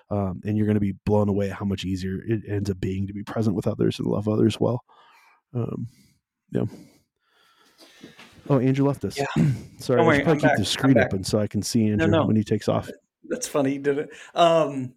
um, 0.09 0.39
and 0.45 0.55
you're 0.55 0.65
going 0.67 0.75
to 0.75 0.79
be 0.79 0.93
blown 1.05 1.27
away 1.27 1.49
at 1.49 1.57
how 1.57 1.65
much 1.65 1.83
easier 1.83 2.21
it 2.25 2.43
ends 2.47 2.69
up 2.69 2.79
being 2.79 3.05
to 3.07 3.13
be 3.13 3.23
present 3.23 3.57
with 3.57 3.67
others 3.67 3.99
and 3.99 4.07
love 4.07 4.29
others 4.29 4.57
well. 4.57 4.85
Um, 5.53 5.87
yeah. 6.51 6.63
Oh, 8.49 8.59
Andrew 8.59 8.85
left 8.87 9.05
us. 9.05 9.17
Yeah. 9.17 9.25
Sorry, 9.79 9.97
Don't 9.97 9.99
I 9.99 10.07
worry, 10.07 10.17
should 10.17 10.25
keep 10.33 10.41
back. 10.41 10.57
the 10.57 10.65
screen 10.65 10.97
open 10.97 11.23
so 11.23 11.39
I 11.39 11.47
can 11.47 11.61
see 11.61 11.87
Andrew 11.89 12.07
no. 12.07 12.25
when 12.25 12.35
he 12.35 12.43
takes 12.43 12.67
off. 12.67 12.89
That's 13.29 13.47
funny, 13.47 13.77
did 13.77 13.97
it? 13.99 14.09
Um, 14.35 14.93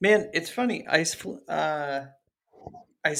man, 0.00 0.30
it's 0.32 0.50
funny. 0.50 0.86
I 0.88 1.04
uh, 1.48 2.06
I 3.04 3.16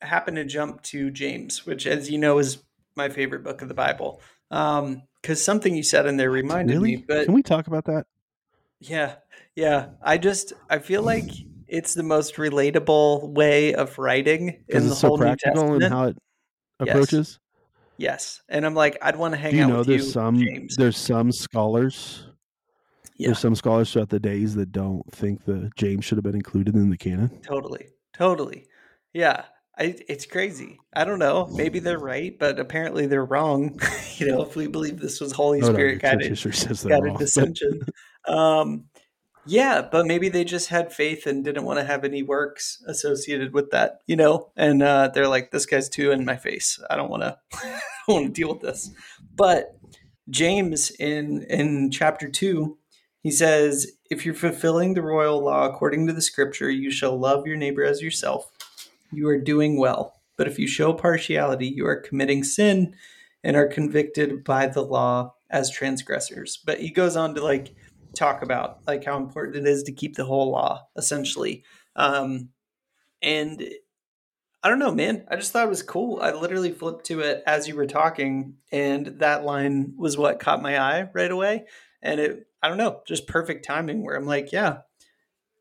happen 0.00 0.34
to 0.36 0.44
jump 0.44 0.82
to 0.82 1.10
James, 1.10 1.66
which, 1.66 1.86
as 1.86 2.10
you 2.10 2.18
know, 2.18 2.38
is 2.38 2.62
my 2.96 3.08
favorite 3.08 3.44
book 3.44 3.62
of 3.62 3.68
the 3.68 3.74
Bible. 3.74 4.20
Um, 4.50 5.02
because 5.20 5.44
something 5.44 5.74
you 5.74 5.82
said 5.82 6.06
in 6.06 6.16
there 6.16 6.30
reminded 6.30 6.74
Really? 6.76 6.96
me. 6.96 7.04
But 7.06 7.24
Can 7.26 7.34
we 7.34 7.42
talk 7.42 7.66
about 7.66 7.84
that? 7.86 8.06
yeah, 8.80 9.16
yeah. 9.54 9.90
I 10.02 10.16
just 10.18 10.52
I 10.70 10.78
feel 10.78 11.02
like 11.02 11.28
it's 11.68 11.94
the 11.94 12.02
most 12.02 12.34
relatable 12.36 13.28
way 13.30 13.74
of 13.74 13.98
writing 13.98 14.64
in 14.68 14.84
the 14.86 14.90
it's 14.90 15.00
so 15.00 15.08
whole 15.08 15.16
New 15.18 15.22
practical 15.24 15.54
Testament. 15.54 15.82
and 15.84 15.92
how 15.94 16.04
it 16.08 16.16
approaches. 16.80 17.38
yes, 17.96 18.40
yes. 18.40 18.42
and 18.48 18.64
I'm 18.66 18.74
like, 18.74 18.96
I'd 19.02 19.16
want 19.16 19.34
to 19.34 19.38
hang 19.40 19.52
Do 19.52 19.56
you 19.58 19.64
out 19.64 19.68
know 19.70 19.78
with 19.78 19.86
there's 19.88 20.06
you, 20.06 20.10
some 20.12 20.38
James. 20.38 20.76
there's 20.76 20.96
some 20.96 21.32
scholars 21.32 22.26
Yeah, 23.16 23.28
there's 23.28 23.38
some 23.40 23.54
scholars 23.54 23.92
throughout 23.92 24.08
the 24.10 24.20
days 24.20 24.54
that 24.54 24.72
don't 24.72 25.02
think 25.12 25.44
the 25.44 25.70
James 25.76 26.04
should 26.04 26.18
have 26.18 26.24
been 26.24 26.34
included 26.36 26.74
in 26.74 26.90
the 26.90 26.96
canon. 26.96 27.40
Totally. 27.42 27.88
Totally. 28.16 28.66
Yeah. 29.12 29.44
I, 29.80 29.94
it's 30.08 30.26
crazy. 30.26 30.80
I 30.92 31.04
don't 31.04 31.20
know. 31.20 31.46
Maybe 31.52 31.78
they're 31.78 32.00
right, 32.00 32.36
but 32.36 32.58
apparently 32.58 33.06
they're 33.06 33.24
wrong. 33.24 33.78
you 34.16 34.26
know, 34.26 34.42
if 34.42 34.56
we 34.56 34.66
believe 34.66 34.98
this 34.98 35.20
was 35.20 35.30
Holy 35.30 35.60
no, 35.60 35.72
Spirit 35.72 36.00
church 36.00 36.02
guided, 36.02 36.38
says 36.38 36.82
guided 36.84 37.04
wrong. 37.04 37.12
but- 37.14 37.20
dissension. 37.24 37.80
um, 38.26 38.86
yeah, 39.48 39.82
but 39.82 40.06
maybe 40.06 40.28
they 40.28 40.44
just 40.44 40.68
had 40.68 40.92
faith 40.92 41.26
and 41.26 41.44
didn't 41.44 41.64
want 41.64 41.78
to 41.78 41.84
have 41.84 42.04
any 42.04 42.22
works 42.22 42.82
associated 42.86 43.54
with 43.54 43.70
that, 43.70 44.00
you 44.06 44.14
know. 44.14 44.50
And 44.56 44.82
uh, 44.82 45.08
they're 45.12 45.28
like, 45.28 45.50
"This 45.50 45.66
guy's 45.66 45.88
too 45.88 46.10
in 46.10 46.24
my 46.24 46.36
face. 46.36 46.78
I 46.90 46.96
don't 46.96 47.10
want 47.10 47.22
to. 47.22 47.38
I 47.54 47.80
don't 48.06 48.14
want 48.22 48.26
to 48.26 48.40
deal 48.40 48.52
with 48.52 48.62
this." 48.62 48.90
But 49.34 49.78
James 50.30 50.90
in 50.90 51.44
in 51.48 51.90
chapter 51.90 52.28
two, 52.28 52.78
he 53.22 53.30
says, 53.30 53.92
"If 54.10 54.26
you're 54.26 54.34
fulfilling 54.34 54.94
the 54.94 55.02
royal 55.02 55.42
law 55.42 55.66
according 55.66 56.06
to 56.06 56.12
the 56.12 56.22
Scripture, 56.22 56.70
you 56.70 56.90
shall 56.90 57.18
love 57.18 57.46
your 57.46 57.56
neighbor 57.56 57.84
as 57.84 58.02
yourself. 58.02 58.50
You 59.10 59.28
are 59.28 59.40
doing 59.40 59.78
well. 59.78 60.14
But 60.36 60.46
if 60.46 60.58
you 60.58 60.68
show 60.68 60.92
partiality, 60.92 61.66
you 61.66 61.86
are 61.86 61.96
committing 61.96 62.44
sin 62.44 62.94
and 63.42 63.56
are 63.56 63.66
convicted 63.66 64.44
by 64.44 64.66
the 64.66 64.82
law 64.82 65.34
as 65.50 65.70
transgressors." 65.70 66.58
But 66.64 66.80
he 66.80 66.90
goes 66.90 67.16
on 67.16 67.34
to 67.34 67.42
like 67.42 67.74
talk 68.14 68.42
about 68.42 68.80
like 68.86 69.04
how 69.04 69.16
important 69.16 69.56
it 69.56 69.66
is 69.66 69.84
to 69.84 69.92
keep 69.92 70.16
the 70.16 70.24
whole 70.24 70.50
law, 70.50 70.86
essentially. 70.96 71.64
Um, 71.96 72.50
and 73.22 73.62
I 74.62 74.68
don't 74.68 74.78
know, 74.78 74.94
man. 74.94 75.24
I 75.30 75.36
just 75.36 75.52
thought 75.52 75.66
it 75.66 75.70
was 75.70 75.82
cool. 75.82 76.20
I 76.20 76.32
literally 76.32 76.72
flipped 76.72 77.06
to 77.06 77.20
it 77.20 77.42
as 77.46 77.68
you 77.68 77.76
were 77.76 77.86
talking, 77.86 78.54
and 78.72 79.06
that 79.18 79.44
line 79.44 79.94
was 79.96 80.18
what 80.18 80.40
caught 80.40 80.62
my 80.62 80.78
eye 80.78 81.08
right 81.12 81.30
away. 81.30 81.66
And 82.02 82.20
it, 82.20 82.46
I 82.62 82.68
don't 82.68 82.78
know, 82.78 83.02
just 83.06 83.26
perfect 83.26 83.64
timing 83.64 84.04
where 84.04 84.16
I'm 84.16 84.26
like, 84.26 84.52
yeah, 84.52 84.78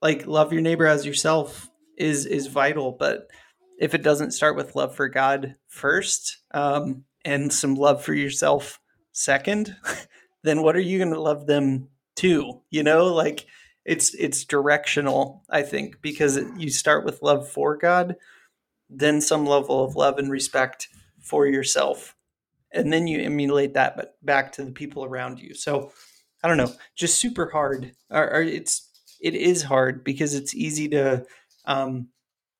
like 0.01 0.25
love 0.27 0.51
your 0.51 0.61
neighbor 0.61 0.87
as 0.87 1.05
yourself 1.05 1.69
is 1.97 2.25
is 2.25 2.47
vital. 2.47 2.91
But 2.91 3.27
if 3.79 3.93
it 3.93 4.03
doesn't 4.03 4.31
start 4.31 4.55
with 4.55 4.75
love 4.75 4.95
for 4.95 5.09
God 5.09 5.55
first, 5.67 6.37
um, 6.51 7.03
and 7.23 7.51
some 7.51 7.75
love 7.75 8.03
for 8.03 8.13
yourself 8.13 8.79
second, 9.11 9.75
then 10.43 10.61
what 10.61 10.75
are 10.75 10.81
you 10.81 10.97
going 10.97 11.13
to 11.13 11.21
love 11.21 11.45
them 11.45 11.89
to? 12.17 12.61
You 12.69 12.83
know, 12.83 13.05
like 13.13 13.45
it's 13.85 14.13
it's 14.15 14.45
directional. 14.45 15.43
I 15.49 15.61
think 15.61 16.01
because 16.01 16.39
you 16.57 16.69
start 16.69 17.05
with 17.05 17.21
love 17.21 17.49
for 17.49 17.77
God 17.77 18.15
then 18.89 19.21
some 19.21 19.45
level 19.45 19.83
of 19.83 19.95
love 19.95 20.17
and 20.17 20.31
respect 20.31 20.89
for 21.21 21.45
yourself 21.45 22.15
and 22.71 22.91
then 22.91 23.07
you 23.07 23.19
emulate 23.19 23.73
that 23.73 23.95
but 23.97 24.15
back 24.23 24.51
to 24.51 24.63
the 24.63 24.71
people 24.71 25.03
around 25.03 25.39
you 25.39 25.53
so 25.53 25.91
i 26.43 26.47
don't 26.47 26.57
know 26.57 26.71
just 26.95 27.17
super 27.17 27.49
hard 27.49 27.93
or, 28.09 28.35
or 28.35 28.41
it's 28.41 28.89
it 29.21 29.33
is 29.33 29.63
hard 29.63 30.03
because 30.03 30.35
it's 30.35 30.53
easy 30.53 30.87
to 30.87 31.25
um, 31.65 32.07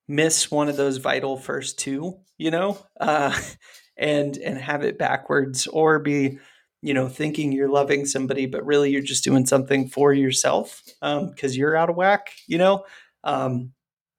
miss 0.08 0.50
one 0.50 0.68
of 0.68 0.76
those 0.76 0.98
vital 0.98 1.38
first 1.38 1.80
two 1.80 2.18
you 2.38 2.52
know 2.52 2.78
uh, 3.00 3.38
and 3.98 4.38
and 4.38 4.58
have 4.58 4.84
it 4.84 4.98
backwards 4.98 5.68
or 5.68 6.00
be 6.00 6.40
you 6.88 6.94
know, 6.94 7.10
thinking 7.10 7.52
you're 7.52 7.68
loving 7.68 8.06
somebody, 8.06 8.46
but 8.46 8.66
really 8.66 8.90
you're 8.90 9.02
just 9.02 9.26
doing 9.26 9.46
something 9.46 9.90
for 9.90 10.14
yourself 10.14 10.82
because 11.02 11.52
um, 11.52 11.58
you're 11.58 11.76
out 11.76 11.90
of 11.90 11.98
whack, 11.98 12.32
you 12.48 12.58
know. 12.58 12.86
Um, 13.26 13.74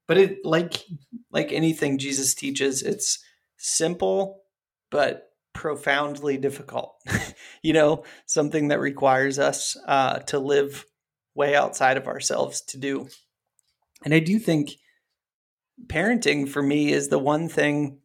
but 0.07 0.19
it 0.19 0.45
like 0.45 0.85
like 1.31 1.51
anything 1.51 1.97
Jesus 1.97 2.35
teaches, 2.35 2.83
it's 2.83 3.25
simple 3.57 4.43
but 4.91 5.31
profoundly 5.55 6.37
difficult. 6.37 6.95
you 7.63 7.73
know, 7.73 8.05
something 8.27 8.69
that 8.69 8.81
requires 8.81 9.39
us 9.39 9.75
uh, 9.87 10.19
to 10.19 10.39
live 10.39 10.85
way 11.35 11.55
outside 11.55 11.97
of 11.97 12.07
ourselves 12.07 12.61
to 12.61 12.77
do. 12.77 13.09
And 14.05 14.13
I 14.13 14.19
do 14.19 14.39
think 14.39 14.73
parenting 15.87 16.47
for 16.47 16.63
me 16.63 16.93
is 16.93 17.09
the 17.09 17.19
one 17.19 17.49
thing 17.49 18.01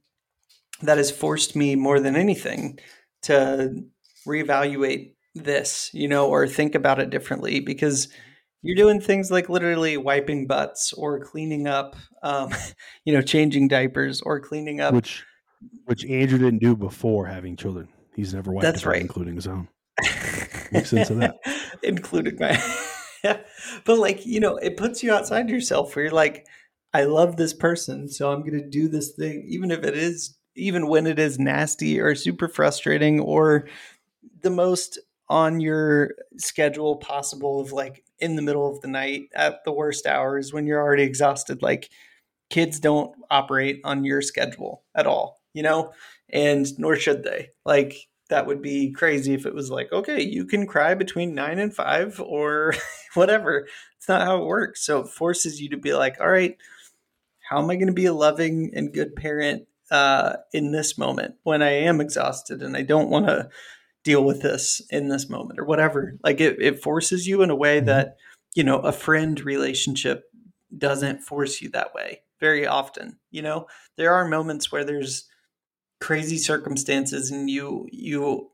that 0.81 0.97
has 0.97 1.11
forced 1.11 1.53
me 1.53 1.75
more 1.75 1.99
than 1.99 2.15
anything 2.15 2.79
to 3.23 3.83
reevaluate 4.27 5.13
this, 5.35 5.89
you 5.93 6.07
know, 6.07 6.29
or 6.29 6.47
think 6.47 6.75
about 6.75 6.99
it 6.99 7.09
differently 7.09 7.59
because 7.59 8.07
you're 8.61 8.75
doing 8.75 9.01
things 9.01 9.29
like 9.29 9.49
literally 9.49 9.97
wiping 9.97 10.47
butts 10.47 10.93
or 10.93 11.19
cleaning 11.19 11.67
up, 11.67 11.95
um, 12.23 12.53
you 13.05 13.13
know, 13.13 13.21
changing 13.21 13.67
diapers 13.67 14.21
or 14.21 14.39
cleaning 14.39 14.79
up. 14.79 14.93
Which, 14.93 15.23
which 15.85 16.05
Andrew 16.05 16.39
didn't 16.39 16.59
do 16.59 16.75
before 16.75 17.25
having 17.25 17.55
children. 17.55 17.89
He's 18.15 18.33
never 18.33 18.51
wiped 18.51 18.63
That's 18.63 18.85
right. 18.85 19.01
including 19.01 19.35
his 19.35 19.47
own. 19.47 19.67
Makes 20.71 20.89
sense 20.89 21.09
of 21.09 21.17
that. 21.17 21.35
including 21.83 22.37
my. 22.39 22.61
but 23.23 23.97
like, 23.97 24.25
you 24.25 24.39
know, 24.39 24.57
it 24.57 24.77
puts 24.77 25.03
you 25.03 25.13
outside 25.13 25.49
yourself 25.49 25.95
where 25.95 26.05
you're 26.05 26.13
like, 26.13 26.45
I 26.93 27.05
love 27.05 27.37
this 27.37 27.53
person, 27.53 28.07
so 28.07 28.31
I'm 28.31 28.41
going 28.41 28.59
to 28.59 28.69
do 28.69 28.87
this 28.87 29.13
thing, 29.13 29.45
even 29.49 29.71
if 29.71 29.83
it 29.83 29.97
is, 29.97 30.37
even 30.55 30.87
when 30.87 31.07
it 31.07 31.17
is 31.17 31.39
nasty 31.39 31.99
or 31.99 32.13
super 32.13 32.47
frustrating 32.47 33.19
or 33.19 33.67
the 34.41 34.49
most 34.49 34.99
on 35.29 35.59
your 35.59 36.15
schedule 36.37 36.97
possible 36.97 37.59
of 37.59 37.71
like 37.71 38.03
in 38.19 38.35
the 38.35 38.41
middle 38.41 38.69
of 38.69 38.81
the 38.81 38.87
night 38.87 39.23
at 39.33 39.63
the 39.65 39.71
worst 39.71 40.05
hours 40.05 40.53
when 40.53 40.67
you're 40.67 40.81
already 40.81 41.03
exhausted. 41.03 41.61
Like 41.61 41.89
kids 42.49 42.79
don't 42.79 43.15
operate 43.31 43.81
on 43.83 44.03
your 44.03 44.21
schedule 44.21 44.83
at 44.95 45.07
all, 45.07 45.41
you 45.53 45.63
know, 45.63 45.91
and 46.29 46.67
nor 46.77 46.95
should 46.95 47.23
they. 47.23 47.49
Like 47.65 47.95
that 48.29 48.47
would 48.47 48.61
be 48.61 48.91
crazy 48.91 49.33
if 49.33 49.45
it 49.45 49.55
was 49.55 49.69
like, 49.69 49.91
okay, 49.91 50.21
you 50.21 50.45
can 50.45 50.67
cry 50.67 50.93
between 50.93 51.35
nine 51.35 51.59
and 51.59 51.73
five 51.73 52.19
or 52.25 52.73
whatever. 53.13 53.67
It's 53.97 54.09
not 54.09 54.21
how 54.21 54.41
it 54.41 54.45
works. 54.45 54.85
So 54.85 54.99
it 54.99 55.07
forces 55.07 55.61
you 55.61 55.69
to 55.69 55.77
be 55.77 55.93
like, 55.93 56.19
all 56.19 56.29
right, 56.29 56.57
how 57.49 57.61
am 57.61 57.69
I 57.69 57.75
going 57.75 57.87
to 57.87 57.93
be 57.93 58.05
a 58.05 58.13
loving 58.13 58.71
and 58.73 58.93
good 58.93 59.15
parent 59.15 59.67
uh, 59.91 60.37
in 60.53 60.71
this 60.71 60.97
moment 60.97 61.35
when 61.43 61.61
I 61.61 61.71
am 61.71 62.01
exhausted 62.01 62.61
and 62.61 62.75
I 62.75 62.81
don't 62.81 63.09
want 63.09 63.27
to 63.27 63.49
deal 64.03 64.23
with 64.23 64.41
this 64.41 64.81
in 64.89 65.07
this 65.07 65.29
moment 65.29 65.59
or 65.59 65.65
whatever. 65.65 66.17
Like 66.23 66.41
it, 66.41 66.61
it 66.61 66.81
forces 66.81 67.27
you 67.27 67.41
in 67.41 67.49
a 67.49 67.55
way 67.55 67.77
mm-hmm. 67.77 67.87
that, 67.87 68.17
you 68.55 68.63
know, 68.63 68.79
a 68.79 68.91
friend 68.91 69.39
relationship 69.43 70.23
doesn't 70.77 71.21
force 71.21 71.61
you 71.61 71.69
that 71.69 71.93
way 71.93 72.21
very 72.39 72.67
often. 72.67 73.17
You 73.31 73.41
know, 73.41 73.67
there 73.97 74.13
are 74.13 74.27
moments 74.27 74.71
where 74.71 74.83
there's 74.83 75.27
crazy 76.01 76.37
circumstances 76.37 77.31
and 77.31 77.49
you, 77.49 77.87
you, 77.91 78.49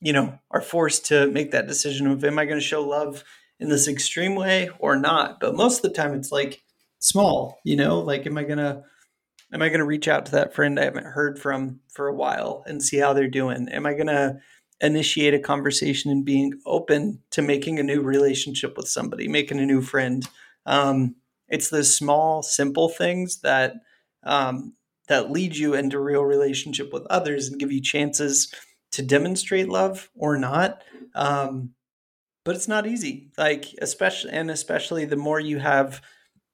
you 0.00 0.12
know, 0.12 0.38
are 0.50 0.60
forced 0.60 1.06
to 1.06 1.28
make 1.28 1.52
that 1.52 1.68
decision 1.68 2.06
of 2.06 2.24
am 2.24 2.38
I 2.38 2.44
going 2.44 2.58
to 2.58 2.64
show 2.64 2.82
love 2.82 3.24
in 3.60 3.68
this 3.68 3.88
extreme 3.88 4.34
way 4.34 4.70
or 4.78 4.96
not? 4.96 5.40
But 5.40 5.56
most 5.56 5.76
of 5.76 5.82
the 5.82 5.96
time 5.96 6.14
it's 6.14 6.32
like 6.32 6.62
small, 6.98 7.58
you 7.64 7.76
know, 7.76 8.00
like 8.00 8.26
am 8.26 8.38
I 8.38 8.44
going 8.44 8.58
to 8.58 8.82
am 9.52 9.62
I 9.62 9.68
going 9.68 9.80
to 9.80 9.84
reach 9.84 10.08
out 10.08 10.26
to 10.26 10.32
that 10.32 10.54
friend 10.54 10.78
I 10.78 10.84
haven't 10.84 11.06
heard 11.06 11.38
from 11.38 11.80
for 11.88 12.08
a 12.08 12.14
while 12.14 12.64
and 12.66 12.82
see 12.82 12.98
how 12.98 13.12
they're 13.12 13.28
doing? 13.28 13.68
Am 13.68 13.86
I 13.86 13.94
going 13.94 14.08
to 14.08 14.40
initiate 14.80 15.34
a 15.34 15.38
conversation 15.38 16.10
and 16.10 16.24
being 16.24 16.60
open 16.64 17.20
to 17.30 17.42
making 17.42 17.78
a 17.78 17.82
new 17.82 18.00
relationship 18.00 18.76
with 18.76 18.88
somebody, 18.88 19.28
making 19.28 19.58
a 19.58 19.66
new 19.66 19.82
friend. 19.82 20.28
Um, 20.66 21.16
it's 21.48 21.70
the 21.70 21.84
small, 21.84 22.42
simple 22.42 22.88
things 22.88 23.40
that 23.40 23.74
um, 24.24 24.74
that 25.08 25.30
lead 25.30 25.56
you 25.56 25.74
into 25.74 25.98
real 25.98 26.24
relationship 26.24 26.92
with 26.92 27.06
others 27.08 27.48
and 27.48 27.58
give 27.58 27.72
you 27.72 27.80
chances 27.80 28.52
to 28.92 29.02
demonstrate 29.02 29.68
love 29.68 30.10
or 30.14 30.36
not. 30.36 30.82
Um, 31.14 31.70
but 32.44 32.54
it's 32.56 32.68
not 32.68 32.86
easy. 32.86 33.30
Like 33.36 33.66
especially 33.80 34.32
and 34.32 34.50
especially 34.50 35.04
the 35.04 35.16
more 35.16 35.40
you 35.40 35.58
have 35.58 36.00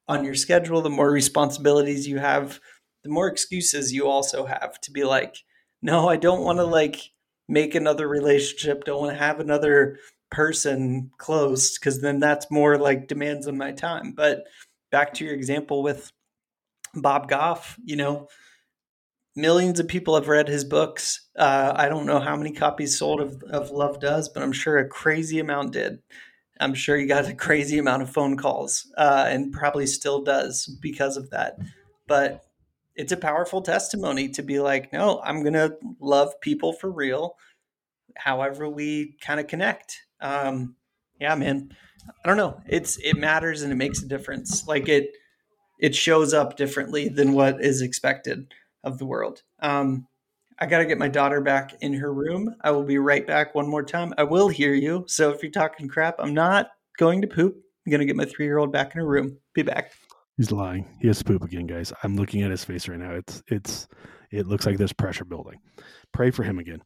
on 0.08 0.24
your 0.24 0.34
schedule, 0.34 0.82
the 0.82 0.90
more 0.90 1.10
responsibilities 1.10 2.06
you 2.06 2.18
have, 2.18 2.60
the 3.02 3.10
more 3.10 3.28
excuses 3.28 3.92
you 3.92 4.06
also 4.06 4.44
have 4.46 4.80
to 4.82 4.90
be 4.90 5.04
like, 5.04 5.36
no, 5.82 6.08
I 6.08 6.16
don't 6.16 6.42
want 6.42 6.58
to 6.58 6.64
like 6.64 7.00
make 7.48 7.74
another 7.74 8.08
relationship, 8.08 8.84
don't 8.84 9.00
want 9.00 9.12
to 9.12 9.18
have 9.18 9.40
another 9.40 9.98
person 10.30 11.10
close 11.18 11.78
because 11.78 12.00
then 12.00 12.18
that's 12.18 12.50
more 12.50 12.76
like 12.76 13.08
demands 13.08 13.46
on 13.46 13.56
my 13.56 13.72
time. 13.72 14.12
But 14.12 14.44
back 14.90 15.14
to 15.14 15.24
your 15.24 15.34
example 15.34 15.82
with 15.82 16.10
Bob 16.94 17.28
Goff, 17.28 17.78
you 17.84 17.96
know, 17.96 18.28
millions 19.36 19.80
of 19.80 19.88
people 19.88 20.14
have 20.14 20.28
read 20.28 20.48
his 20.48 20.64
books. 20.64 21.28
Uh, 21.36 21.72
I 21.74 21.88
don't 21.88 22.06
know 22.06 22.20
how 22.20 22.36
many 22.36 22.52
copies 22.52 22.98
sold 22.98 23.20
of, 23.20 23.42
of 23.44 23.70
Love 23.70 24.00
Does, 24.00 24.28
but 24.28 24.42
I'm 24.42 24.52
sure 24.52 24.78
a 24.78 24.88
crazy 24.88 25.38
amount 25.38 25.72
did. 25.72 25.98
I'm 26.60 26.74
sure 26.74 26.96
he 26.96 27.06
got 27.06 27.28
a 27.28 27.34
crazy 27.34 27.78
amount 27.78 28.02
of 28.02 28.10
phone 28.10 28.36
calls 28.36 28.90
uh, 28.96 29.26
and 29.28 29.52
probably 29.52 29.86
still 29.86 30.22
does 30.22 30.66
because 30.80 31.16
of 31.16 31.30
that. 31.30 31.58
But 32.06 32.44
it's 32.96 33.12
a 33.12 33.16
powerful 33.16 33.62
testimony 33.62 34.28
to 34.30 34.42
be 34.42 34.60
like, 34.60 34.92
no, 34.92 35.20
I'm 35.24 35.42
to 35.44 35.76
love 36.00 36.40
people 36.40 36.72
for 36.72 36.90
real, 36.90 37.36
however 38.16 38.68
we 38.68 39.16
kind 39.20 39.40
of 39.40 39.46
connect. 39.46 40.00
Um, 40.20 40.76
yeah, 41.20 41.34
man. 41.34 41.70
I 42.24 42.28
don't 42.28 42.36
know. 42.36 42.60
It's 42.68 42.98
it 42.98 43.16
matters 43.16 43.62
and 43.62 43.72
it 43.72 43.76
makes 43.76 44.02
a 44.02 44.06
difference. 44.06 44.66
Like 44.68 44.88
it 44.88 45.10
it 45.80 45.94
shows 45.94 46.34
up 46.34 46.56
differently 46.56 47.08
than 47.08 47.32
what 47.32 47.62
is 47.62 47.80
expected 47.80 48.52
of 48.84 48.98
the 48.98 49.06
world. 49.06 49.42
Um, 49.60 50.06
I 50.58 50.66
got 50.66 50.78
to 50.78 50.86
get 50.86 50.98
my 50.98 51.08
daughter 51.08 51.40
back 51.40 51.74
in 51.80 51.94
her 51.94 52.12
room. 52.12 52.54
I 52.60 52.70
will 52.70 52.84
be 52.84 52.98
right 52.98 53.26
back 53.26 53.54
one 53.54 53.68
more 53.68 53.82
time. 53.82 54.14
I 54.16 54.24
will 54.24 54.48
hear 54.48 54.72
you. 54.72 55.04
So 55.08 55.30
if 55.30 55.42
you're 55.42 55.50
talking 55.50 55.88
crap, 55.88 56.16
I'm 56.18 56.34
not 56.34 56.68
going 56.96 57.22
to 57.22 57.26
poop. 57.26 57.56
I'm 57.84 57.90
going 57.90 58.00
to 58.00 58.06
get 58.06 58.16
my 58.16 58.24
three 58.24 58.46
year 58.46 58.58
old 58.58 58.72
back 58.72 58.94
in 58.94 59.00
her 59.00 59.06
room. 59.06 59.38
Be 59.52 59.62
back. 59.62 59.92
He's 60.36 60.50
lying. 60.50 60.86
He 61.00 61.06
has 61.06 61.18
to 61.18 61.24
poop 61.24 61.44
again, 61.44 61.66
guys. 61.66 61.92
I'm 62.02 62.16
looking 62.16 62.42
at 62.42 62.50
his 62.50 62.64
face 62.64 62.88
right 62.88 62.98
now. 62.98 63.12
It's 63.12 63.42
it's 63.46 63.88
it 64.30 64.46
looks 64.46 64.66
like 64.66 64.78
there's 64.78 64.92
pressure 64.92 65.24
building. 65.24 65.60
Pray 66.12 66.30
for 66.32 66.42
him 66.42 66.58
again. 66.58 66.82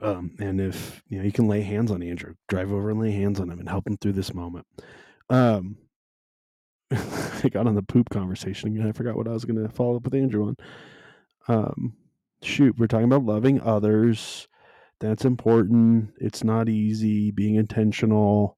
Um, 0.00 0.36
and 0.38 0.60
if 0.60 1.02
you 1.08 1.18
know 1.18 1.24
you 1.24 1.32
can 1.32 1.48
lay 1.48 1.62
hands 1.62 1.90
on 1.90 2.02
Andrew, 2.02 2.34
drive 2.48 2.72
over 2.72 2.90
and 2.90 3.00
lay 3.00 3.10
hands 3.10 3.40
on 3.40 3.50
him 3.50 3.58
and 3.58 3.68
help 3.68 3.86
him 3.86 3.96
through 3.96 4.12
this 4.12 4.32
moment. 4.32 4.66
Um 5.28 5.76
I 6.90 7.48
got 7.50 7.66
on 7.66 7.74
the 7.74 7.82
poop 7.82 8.10
conversation 8.10 8.68
again. 8.68 8.86
I 8.86 8.92
forgot 8.92 9.16
what 9.16 9.28
I 9.28 9.32
was 9.32 9.44
gonna 9.44 9.68
follow 9.68 9.96
up 9.96 10.04
with 10.04 10.14
Andrew 10.14 10.46
on. 10.48 10.56
Um 11.48 11.94
shoot, 12.42 12.78
we're 12.78 12.86
talking 12.86 13.06
about 13.06 13.24
loving 13.24 13.60
others. 13.60 14.46
That's 15.00 15.24
important. 15.24 16.12
It's 16.18 16.44
not 16.44 16.68
easy, 16.68 17.32
being 17.32 17.56
intentional. 17.56 18.56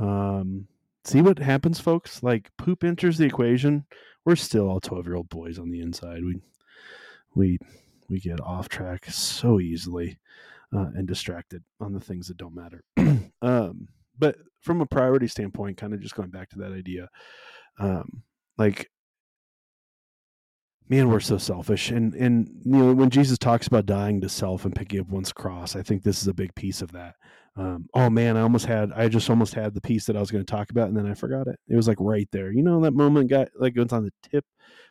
Um 0.00 0.66
see 1.06 1.22
what 1.22 1.38
happens, 1.38 1.80
folks. 1.80 2.22
Like 2.22 2.50
poop 2.58 2.84
enters 2.84 3.18
the 3.18 3.26
equation. 3.26 3.86
We're 4.24 4.36
still 4.36 4.68
all 4.68 4.80
twelve 4.80 5.06
year 5.06 5.16
old 5.16 5.28
boys 5.28 5.58
on 5.58 5.70
the 5.70 5.80
inside. 5.80 6.24
We 6.24 6.40
we 7.34 7.58
we 8.08 8.20
get 8.20 8.40
off 8.40 8.68
track 8.68 9.06
so 9.06 9.60
easily 9.60 10.18
uh, 10.74 10.90
and 10.94 11.06
distracted 11.06 11.62
on 11.80 11.92
the 11.92 12.00
things 12.00 12.28
that 12.28 12.36
don't 12.36 12.54
matter. 12.54 12.82
um, 13.42 13.88
but 14.18 14.36
from 14.60 14.80
a 14.80 14.86
priority 14.86 15.28
standpoint, 15.28 15.76
kind 15.76 15.94
of 15.94 16.00
just 16.00 16.14
going 16.14 16.30
back 16.30 16.48
to 16.50 16.58
that 16.58 16.72
idea, 16.72 17.08
um, 17.78 18.22
like 18.58 18.90
man, 20.88 21.08
we're 21.08 21.20
so 21.20 21.38
selfish. 21.38 21.90
And 21.90 22.14
and 22.14 22.48
you 22.64 22.76
know 22.76 22.92
when 22.92 23.10
Jesus 23.10 23.38
talks 23.38 23.66
about 23.66 23.86
dying 23.86 24.20
to 24.20 24.28
self 24.28 24.64
and 24.64 24.74
picking 24.74 25.00
up 25.00 25.08
one's 25.08 25.32
cross, 25.32 25.76
I 25.76 25.82
think 25.82 26.02
this 26.02 26.20
is 26.20 26.28
a 26.28 26.34
big 26.34 26.54
piece 26.54 26.82
of 26.82 26.92
that 26.92 27.14
um, 27.56 27.88
oh 27.94 28.10
man, 28.10 28.36
I 28.36 28.42
almost 28.42 28.66
had, 28.66 28.92
I 28.92 29.08
just 29.08 29.30
almost 29.30 29.54
had 29.54 29.72
the 29.72 29.80
piece 29.80 30.04
that 30.06 30.16
I 30.16 30.20
was 30.20 30.30
going 30.30 30.44
to 30.44 30.50
talk 30.50 30.70
about, 30.70 30.88
and 30.88 30.96
then 30.96 31.06
I 31.06 31.14
forgot 31.14 31.46
it. 31.46 31.58
It 31.68 31.76
was 31.76 31.88
like 31.88 31.96
right 32.00 32.28
there, 32.30 32.52
you 32.52 32.62
know, 32.62 32.80
that 32.82 32.92
moment 32.92 33.30
got 33.30 33.48
like 33.58 33.74
it 33.76 33.82
was 33.82 33.92
on 33.92 34.04
the 34.04 34.12
tip, 34.22 34.44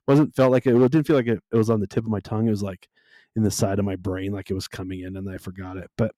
wasn't 0.07 0.35
felt 0.35 0.51
like 0.51 0.65
it, 0.65 0.75
it 0.75 0.91
didn't 0.91 1.05
feel 1.05 1.15
like 1.15 1.27
it, 1.27 1.41
it 1.51 1.57
was 1.57 1.69
on 1.69 1.79
the 1.79 1.87
tip 1.87 2.05
of 2.05 2.09
my 2.09 2.19
tongue. 2.21 2.47
It 2.47 2.51
was 2.51 2.63
like 2.63 2.87
in 3.35 3.43
the 3.43 3.51
side 3.51 3.77
of 3.77 3.85
my 3.85 3.95
brain, 3.95 4.31
like 4.31 4.49
it 4.49 4.55
was 4.55 4.67
coming 4.67 5.01
in, 5.01 5.15
and 5.15 5.29
I 5.29 5.37
forgot 5.37 5.77
it. 5.77 5.91
But 5.95 6.13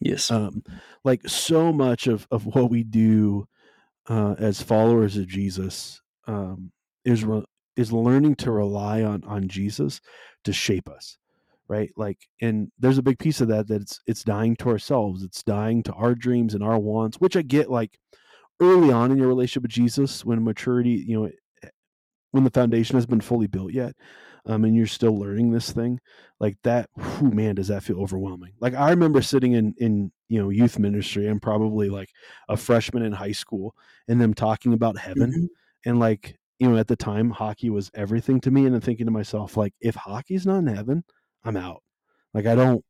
yes, 0.00 0.30
um, 0.30 0.62
like 1.04 1.28
so 1.28 1.72
much 1.72 2.06
of 2.06 2.26
of 2.30 2.46
what 2.46 2.70
we 2.70 2.82
do 2.82 3.46
uh, 4.08 4.36
as 4.38 4.62
followers 4.62 5.18
of 5.18 5.26
Jesus 5.26 6.00
um, 6.26 6.72
is 7.04 7.24
re- 7.24 7.44
is 7.76 7.92
learning 7.92 8.36
to 8.36 8.52
rely 8.52 9.02
on 9.02 9.22
on 9.24 9.48
Jesus 9.48 10.00
to 10.44 10.52
shape 10.52 10.88
us 10.88 11.18
right 11.68 11.90
like 11.96 12.18
and 12.40 12.70
there's 12.78 12.98
a 12.98 13.02
big 13.02 13.18
piece 13.18 13.40
of 13.40 13.48
that 13.48 13.66
that 13.68 13.82
it's 13.82 14.00
it's 14.06 14.22
dying 14.24 14.54
to 14.56 14.68
ourselves 14.68 15.22
it's 15.22 15.42
dying 15.42 15.82
to 15.82 15.92
our 15.94 16.14
dreams 16.14 16.54
and 16.54 16.62
our 16.62 16.78
wants 16.78 17.18
which 17.20 17.36
i 17.36 17.42
get 17.42 17.70
like 17.70 17.98
early 18.60 18.92
on 18.92 19.10
in 19.10 19.18
your 19.18 19.28
relationship 19.28 19.62
with 19.62 19.70
jesus 19.70 20.24
when 20.24 20.44
maturity 20.44 21.04
you 21.06 21.18
know 21.20 21.30
eh, 21.62 21.68
when 22.32 22.44
the 22.44 22.50
foundation 22.50 22.96
has 22.96 23.06
been 23.06 23.20
fully 23.20 23.46
built 23.46 23.72
yet 23.72 23.94
um, 24.46 24.64
and 24.64 24.76
you're 24.76 24.86
still 24.86 25.18
learning 25.18 25.50
this 25.52 25.72
thing, 25.72 25.98
like 26.38 26.58
that, 26.64 26.90
whew, 26.94 27.30
man, 27.30 27.54
does 27.54 27.68
that 27.68 27.82
feel 27.82 27.98
overwhelming? 27.98 28.52
Like 28.60 28.74
I 28.74 28.90
remember 28.90 29.22
sitting 29.22 29.54
in 29.54 29.74
in 29.78 30.12
you 30.28 30.38
know 30.38 30.50
youth 30.50 30.78
ministry. 30.78 31.26
I'm 31.26 31.40
probably 31.40 31.88
like 31.88 32.10
a 32.50 32.56
freshman 32.58 33.02
in 33.04 33.12
high 33.12 33.32
school, 33.32 33.74
and 34.06 34.20
them 34.20 34.34
talking 34.34 34.74
about 34.74 34.98
heaven, 34.98 35.32
Mhm. 35.32 35.48
and 35.86 35.98
like 35.98 36.36
you 36.58 36.68
know 36.68 36.76
at 36.76 36.88
the 36.88 36.96
time 36.96 37.30
hockey 37.30 37.70
was 37.70 37.90
everything 37.94 38.38
to 38.42 38.50
me, 38.50 38.66
and 38.66 38.74
I'm 38.74 38.82
thinking 38.82 39.06
to 39.06 39.12
myself 39.12 39.56
like 39.56 39.72
if 39.80 39.94
hockey's 39.94 40.44
not 40.46 40.58
in 40.58 40.66
heaven, 40.66 41.04
I'm 41.44 41.56
out. 41.56 41.82
Like 42.32 42.46
I 42.46 42.54
don't 42.54 42.84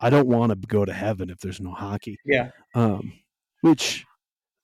I 0.00 0.10
don't 0.10 0.28
want 0.28 0.50
to 0.50 0.66
go 0.66 0.84
to 0.84 0.92
heaven 0.92 1.30
if 1.30 1.38
there's 1.38 1.60
no 1.60 1.72
hockey. 1.72 2.18
Yeah. 2.24 2.50
Um, 2.74 3.12
which 3.62 4.04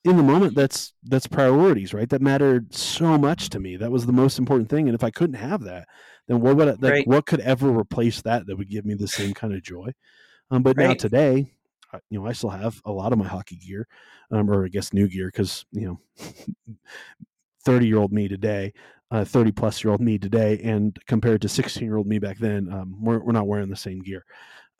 in 0.05 0.16
the 0.16 0.22
moment 0.22 0.55
that's 0.55 0.92
that's 1.03 1.26
priorities 1.26 1.92
right 1.92 2.09
that 2.09 2.22
mattered 2.22 2.72
so 2.72 3.18
much 3.18 3.51
to 3.51 3.59
me 3.59 3.76
that 3.76 3.90
was 3.90 4.07
the 4.07 4.12
most 4.12 4.38
important 4.38 4.68
thing 4.70 4.86
and 4.88 4.94
if 4.94 5.03
i 5.03 5.11
couldn't 5.11 5.34
have 5.34 5.62
that 5.62 5.88
then 6.28 6.40
what 6.40 6.57
would 6.57 6.68
I, 6.68 6.70
like 6.72 6.82
Right. 6.92 7.07
what 7.09 7.26
could 7.26 7.40
ever 7.40 7.68
replace 7.68 8.22
that 8.22 8.47
that 8.47 8.57
would 8.57 8.70
give 8.70 8.86
me 8.86 8.94
the 8.94 9.09
same 9.09 9.34
kind 9.34 9.53
of 9.53 9.64
joy 9.64 9.90
um, 10.53 10.62
but 10.62 10.76
now 10.76 10.94
today 10.94 11.51
you 12.09 12.20
know 12.20 12.26
i 12.26 12.32
still 12.32 12.51
have 12.51 12.80
a 12.84 12.92
lot 12.92 13.12
of 13.12 13.18
my 13.18 13.26
hockey 13.26 13.57
gear 13.57 13.88
um, 14.30 14.49
or 14.49 14.64
i 14.64 14.68
guess 14.68 14.92
new 14.92 15.09
gear 15.09 15.26
because 15.26 15.66
you 15.72 15.86
know 15.88 16.01
30 17.64 17.86
year 17.88 17.99
old 17.99 18.12
me 18.12 18.28
today 18.28 18.72
uh, 19.11 19.24
30 19.24 19.52
plus 19.52 19.82
year 19.84 19.92
old 19.92 20.00
me 20.00 20.18
today 20.18 20.61
and 20.64 20.98
compared 21.07 21.40
to 21.42 21.48
16 21.48 21.82
year 21.84 21.96
old 21.96 22.07
me 22.07 22.18
back 22.18 22.38
then 22.38 22.72
um, 22.72 22.96
we're, 23.00 23.20
we're 23.20 23.32
not 23.32 23.46
wearing 23.46 23.68
the 23.68 23.76
same 23.76 24.00
gear 24.00 24.24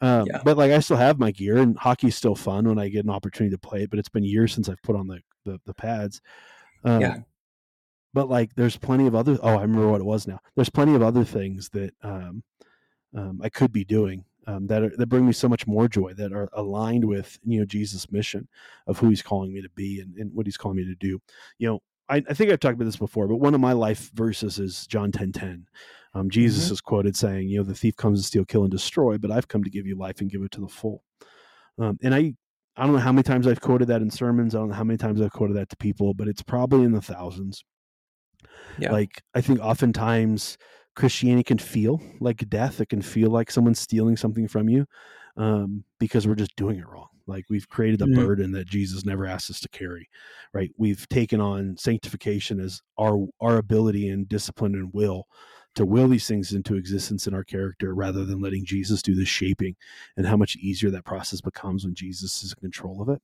um, 0.00 0.26
Yeah. 0.26 0.42
but 0.44 0.56
like 0.58 0.72
I 0.72 0.80
still 0.80 0.96
have 0.96 1.18
my 1.18 1.30
gear, 1.30 1.56
and 1.56 1.76
hockey's 1.78 2.16
still 2.16 2.34
fun 2.34 2.68
when 2.68 2.78
I 2.78 2.88
get 2.88 3.04
an 3.04 3.10
opportunity 3.10 3.54
to 3.54 3.58
play 3.58 3.82
it. 3.82 3.90
But 3.90 3.98
it's 3.98 4.10
been 4.10 4.24
years 4.24 4.52
since 4.52 4.68
I've 4.68 4.82
put 4.82 4.96
on 4.96 5.06
the 5.06 5.20
the, 5.44 5.58
the 5.64 5.74
pads. 5.74 6.20
Um, 6.84 7.00
Yeah. 7.00 7.16
But 8.12 8.28
like, 8.28 8.54
there's 8.54 8.76
plenty 8.76 9.06
of 9.06 9.14
other. 9.14 9.38
Oh, 9.42 9.56
I 9.56 9.62
remember 9.62 9.88
what 9.88 10.00
it 10.00 10.04
was 10.04 10.26
now. 10.26 10.40
There's 10.54 10.70
plenty 10.70 10.94
of 10.94 11.02
other 11.02 11.24
things 11.24 11.68
that 11.70 11.94
um, 12.02 12.42
um, 13.14 13.40
I 13.42 13.48
could 13.48 13.72
be 13.72 13.84
doing 13.84 14.24
um, 14.46 14.66
that 14.68 14.82
are, 14.82 14.92
that 14.96 15.08
bring 15.08 15.26
me 15.26 15.32
so 15.32 15.48
much 15.48 15.66
more 15.66 15.88
joy 15.88 16.12
that 16.14 16.32
are 16.32 16.48
aligned 16.52 17.04
with 17.04 17.38
you 17.44 17.58
know 17.60 17.66
Jesus' 17.66 18.10
mission 18.12 18.48
of 18.86 18.98
who 18.98 19.08
He's 19.08 19.22
calling 19.22 19.52
me 19.52 19.62
to 19.62 19.70
be 19.70 20.00
and, 20.00 20.14
and 20.16 20.32
what 20.34 20.46
He's 20.46 20.56
calling 20.56 20.76
me 20.76 20.84
to 20.84 20.94
do. 20.94 21.20
You 21.58 21.68
know, 21.68 21.82
I, 22.09 22.22
I 22.28 22.34
think 22.34 22.50
I've 22.50 22.61
talked 22.61 22.74
about 22.74 22.84
this 22.84 22.96
before, 22.96 23.26
but 23.26 23.36
one 23.36 23.54
of 23.54 23.61
my 23.61 23.72
life 23.72 24.11
verses 24.14 24.59
is 24.59 24.86
John 24.86 25.12
ten 25.12 25.32
ten. 25.32 25.66
Um, 26.14 26.30
Jesus 26.30 26.70
is 26.70 26.80
quoted 26.80 27.16
saying, 27.16 27.48
"You 27.48 27.59
know, 27.59 27.64
the 27.64 27.74
thief 27.74 27.96
comes 27.96 28.20
to 28.20 28.26
steal, 28.26 28.44
kill, 28.44 28.62
and 28.62 28.70
destroy, 28.70 29.18
but 29.18 29.30
I've 29.30 29.48
come 29.48 29.64
to 29.64 29.70
give 29.70 29.86
you 29.86 29.96
life 29.96 30.20
and 30.20 30.30
give 30.30 30.42
it 30.42 30.50
to 30.52 30.61
the 30.61 30.68
full." 30.68 31.02
Um, 31.78 31.98
and 32.02 32.14
I, 32.14 32.34
I 32.76 32.84
don't 32.84 32.94
know 32.94 33.00
how 33.00 33.12
many 33.12 33.22
times 33.22 33.46
I've 33.46 33.61
quoted 33.61 33.88
that 33.88 34.02
in 34.02 34.11
sermons. 34.11 34.54
I 34.54 34.59
don't 34.59 34.68
know 34.68 34.74
how 34.74 34.84
many 34.84 34.96
times 34.96 35.20
I've 35.20 35.32
quoted 35.32 35.57
that 35.57 35.68
to 35.70 35.76
people, 35.76 36.14
but 36.14 36.28
it's 36.28 36.42
probably 36.42 36.84
in 36.84 36.92
the 36.92 37.02
thousands. 37.02 37.64
Yeah. 38.78 38.92
Like 38.92 39.22
I 39.34 39.40
think 39.40 39.61
oftentimes 39.61 40.57
Christianity 40.94 41.44
can 41.44 41.59
feel 41.59 42.00
like 42.20 42.48
death. 42.48 42.80
It 42.80 42.88
can 42.88 43.02
feel 43.02 43.30
like 43.30 43.50
someone's 43.50 43.80
stealing 43.80 44.16
something 44.16 44.48
from 44.48 44.68
you 44.68 44.86
um, 45.37 45.84
because 45.99 46.26
we're 46.26 46.34
just 46.34 46.57
doing 46.57 46.78
it 46.78 46.89
wrong. 46.89 47.09
Like 47.26 47.45
we've 47.51 47.68
created 47.68 48.03
a 48.03 48.07
Mhm. 48.07 48.14
burden 48.14 48.53
that 48.53 48.66
Jesus 48.68 49.05
never 49.05 49.26
asked 49.26 49.51
us 49.51 49.61
to 49.61 49.68
carry, 49.68 50.09
right? 50.53 50.70
We've 50.76 51.09
taken 51.09 51.41
on 51.41 51.76
sanctification 51.76 52.61
as 52.61 52.80
our 52.99 53.26
our 53.41 53.57
ability 53.59 54.09
and 54.09 54.28
discipline 54.28 54.74
and 54.74 54.93
will 54.93 55.26
to 55.76 55.86
will 55.86 56.08
these 56.08 56.26
things 56.26 56.52
into 56.52 56.74
existence 56.74 57.26
in 57.26 57.34
our 57.34 57.44
character 57.44 57.94
rather 57.94 58.24
than 58.24 58.40
letting 58.40 58.64
Jesus 58.64 59.02
do 59.02 59.14
the 59.14 59.24
shaping 59.24 59.76
and 60.16 60.26
how 60.26 60.36
much 60.36 60.56
easier 60.56 60.90
that 60.90 61.04
process 61.04 61.40
becomes 61.40 61.84
when 61.84 61.94
Jesus 61.94 62.42
is 62.42 62.52
in 62.52 62.60
control 62.60 63.00
of 63.00 63.08
it. 63.08 63.22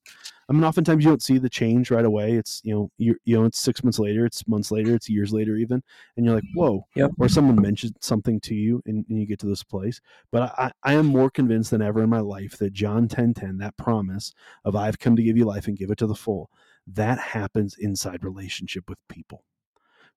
I 0.49 0.53
mean, 0.53 0.65
oftentimes 0.65 1.05
you 1.05 1.11
don't 1.11 1.23
see 1.23 1.39
the 1.39 1.49
change 1.49 1.91
right 1.91 2.05
away. 2.05 2.33
It's 2.33 2.61
you 2.63 2.75
know, 2.75 2.91
you 2.99 3.17
you 3.25 3.39
know, 3.39 3.47
it's 3.47 3.59
six 3.59 3.83
months 3.83 3.99
later, 3.99 4.27
it's 4.27 4.47
months 4.47 4.71
later, 4.71 4.95
it's 4.95 5.09
years 5.09 5.33
later, 5.33 5.57
even, 5.57 5.83
and 6.17 6.27
you're 6.27 6.35
like, 6.35 6.45
whoa. 6.55 6.87
Yep. 6.95 7.13
Or 7.19 7.29
someone 7.29 7.61
mentions 7.61 7.93
something 8.01 8.39
to 8.41 8.55
you, 8.55 8.83
and, 8.87 9.05
and 9.09 9.19
you 9.19 9.27
get 9.27 9.39
to 9.41 9.47
this 9.47 9.63
place. 9.63 10.01
But 10.31 10.53
I, 10.59 10.73
I 10.83 10.95
am 10.95 11.07
more 11.07 11.31
convinced 11.31 11.71
than 11.71 11.83
ever 11.83 12.03
in 12.03 12.11
my 12.11 12.21
life 12.21 12.59
that 12.59 12.73
John 12.75 13.09
ten 13.09 13.33
ten, 13.33 13.59
that 13.59 13.77
promise 13.77 14.35
of 14.65 14.77
I've 14.77 14.99
come 14.99 15.17
to 15.17 15.23
give 15.23 15.37
you 15.37 15.47
life 15.47 15.69
and 15.69 15.79
give 15.79 15.91
it 15.91 15.99
to 15.99 16.07
the 16.07 16.15
full, 16.15 16.51
that 16.87 17.19
happens 17.19 17.77
inside 17.79 18.25
relationship 18.25 18.91
with 18.91 18.99
people. 19.09 19.45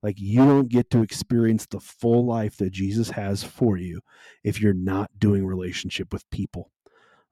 Like 0.03 0.19
you 0.19 0.45
don't 0.45 0.69
get 0.69 0.89
to 0.91 1.01
experience 1.01 1.65
the 1.65 1.79
full 1.79 2.25
life 2.25 2.57
that 2.57 2.71
Jesus 2.71 3.09
has 3.11 3.43
for 3.43 3.77
you 3.77 4.01
if 4.43 4.61
you're 4.61 4.73
not 4.73 5.09
doing 5.17 5.45
relationship 5.45 6.13
with 6.13 6.29
people. 6.29 6.71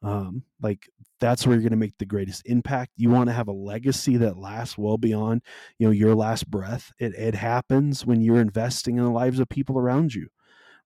Um, 0.01 0.43
like 0.61 0.89
that's 1.20 1.47
where 1.47 1.55
you're 1.55 1.61
going 1.61 1.72
to 1.72 1.78
make 1.78 1.97
the 1.97 2.05
greatest 2.05 2.41
impact. 2.45 2.91
You 2.97 3.09
want 3.09 3.30
to 3.30 3.34
have 3.34 3.47
a 3.47 3.53
legacy 3.53 4.18
that 4.18 4.38
lasts 4.38 4.78
well 4.78 4.97
beyond, 4.97 5.41
you 5.80 5.88
know, 5.88 5.93
your 5.93 6.16
last 6.16 6.49
breath. 6.49 6.91
It 6.99 7.14
it 7.16 7.36
happens 7.36 8.05
when 8.05 8.22
you're 8.22 8.41
investing 8.41 8.97
in 8.97 9.03
the 9.03 9.09
lives 9.09 9.39
of 9.39 9.47
people 9.47 9.78
around 9.78 10.14
you. 10.14 10.28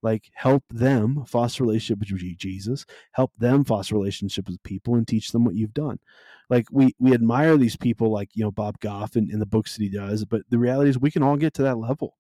Like 0.02 0.30
help 0.34 0.64
them 0.70 1.26
foster 1.26 1.64
relationship 1.64 2.00
with 2.00 2.38
Jesus, 2.38 2.86
help 3.12 3.32
them 3.38 3.64
foster 3.64 3.96
relationship 3.96 4.48
with 4.48 4.62
people, 4.64 4.96
and 4.96 5.08
teach 5.08 5.32
them 5.32 5.44
what 5.44 5.56
you've 5.56 5.74
done. 5.74 6.00
Like 6.50 6.68
we 6.72 6.96
we 7.00 7.14
admire 7.14 7.58
these 7.58 7.76
people, 7.76 8.12
like 8.12 8.30
you 8.34 8.44
know 8.44 8.52
Bob 8.52 8.80
Goff 8.80 9.16
and 9.16 9.42
the 9.42 9.46
books 9.46 9.76
that 9.76 9.84
he 9.84 9.90
does, 9.90 10.24
but 10.26 10.44
the 10.50 10.60
reality 10.60 10.90
is 10.90 11.00
we 11.00 11.12
can 11.12 11.24
all 11.24 11.36
get 11.38 11.54
to 11.56 11.64
that 11.64 11.78
level. 11.78 12.16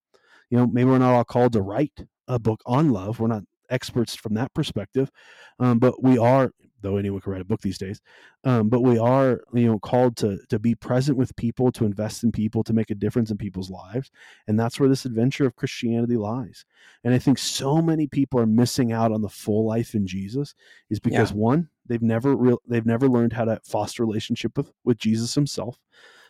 You 0.49 0.57
know, 0.57 0.67
maybe 0.67 0.89
we're 0.89 0.97
not 0.97 1.13
all 1.13 1.23
called 1.23 1.53
to 1.53 1.61
write 1.61 2.05
a 2.27 2.39
book 2.39 2.61
on 2.65 2.89
love. 2.89 3.19
We're 3.19 3.27
not 3.27 3.43
experts 3.69 4.15
from 4.15 4.33
that 4.35 4.53
perspective, 4.53 5.11
um, 5.59 5.79
but 5.79 6.03
we 6.03 6.17
are. 6.17 6.51
Though 6.81 6.97
anyone 6.97 7.21
can 7.21 7.31
write 7.31 7.41
a 7.41 7.45
book 7.45 7.61
these 7.61 7.77
days, 7.77 8.01
um, 8.43 8.69
but 8.69 8.81
we 8.81 8.97
are, 8.99 9.41
you 9.53 9.65
know, 9.65 9.79
called 9.79 10.15
to 10.17 10.39
to 10.49 10.59
be 10.59 10.75
present 10.75 11.17
with 11.17 11.35
people, 11.35 11.71
to 11.71 11.85
invest 11.85 12.23
in 12.23 12.31
people, 12.31 12.63
to 12.63 12.73
make 12.73 12.91
a 12.91 12.95
difference 12.95 13.31
in 13.31 13.37
people's 13.37 13.69
lives, 13.69 14.11
and 14.47 14.59
that's 14.59 14.79
where 14.79 14.89
this 14.89 15.05
adventure 15.05 15.45
of 15.45 15.55
Christianity 15.55 16.17
lies. 16.17 16.65
And 17.03 17.13
I 17.13 17.19
think 17.19 17.39
so 17.39 17.81
many 17.81 18.07
people 18.07 18.39
are 18.39 18.45
missing 18.45 18.91
out 18.91 19.11
on 19.11 19.21
the 19.21 19.29
full 19.29 19.65
life 19.65 19.95
in 19.95 20.05
Jesus 20.05 20.53
is 20.89 20.99
because 20.99 21.33
one, 21.33 21.69
they've 21.87 22.01
never 22.01 22.35
real 22.35 22.61
they've 22.67 22.85
never 22.85 23.07
learned 23.07 23.33
how 23.33 23.45
to 23.45 23.59
foster 23.63 24.05
relationship 24.05 24.57
with 24.57 24.71
with 24.83 24.97
Jesus 24.97 25.33
himself. 25.33 25.79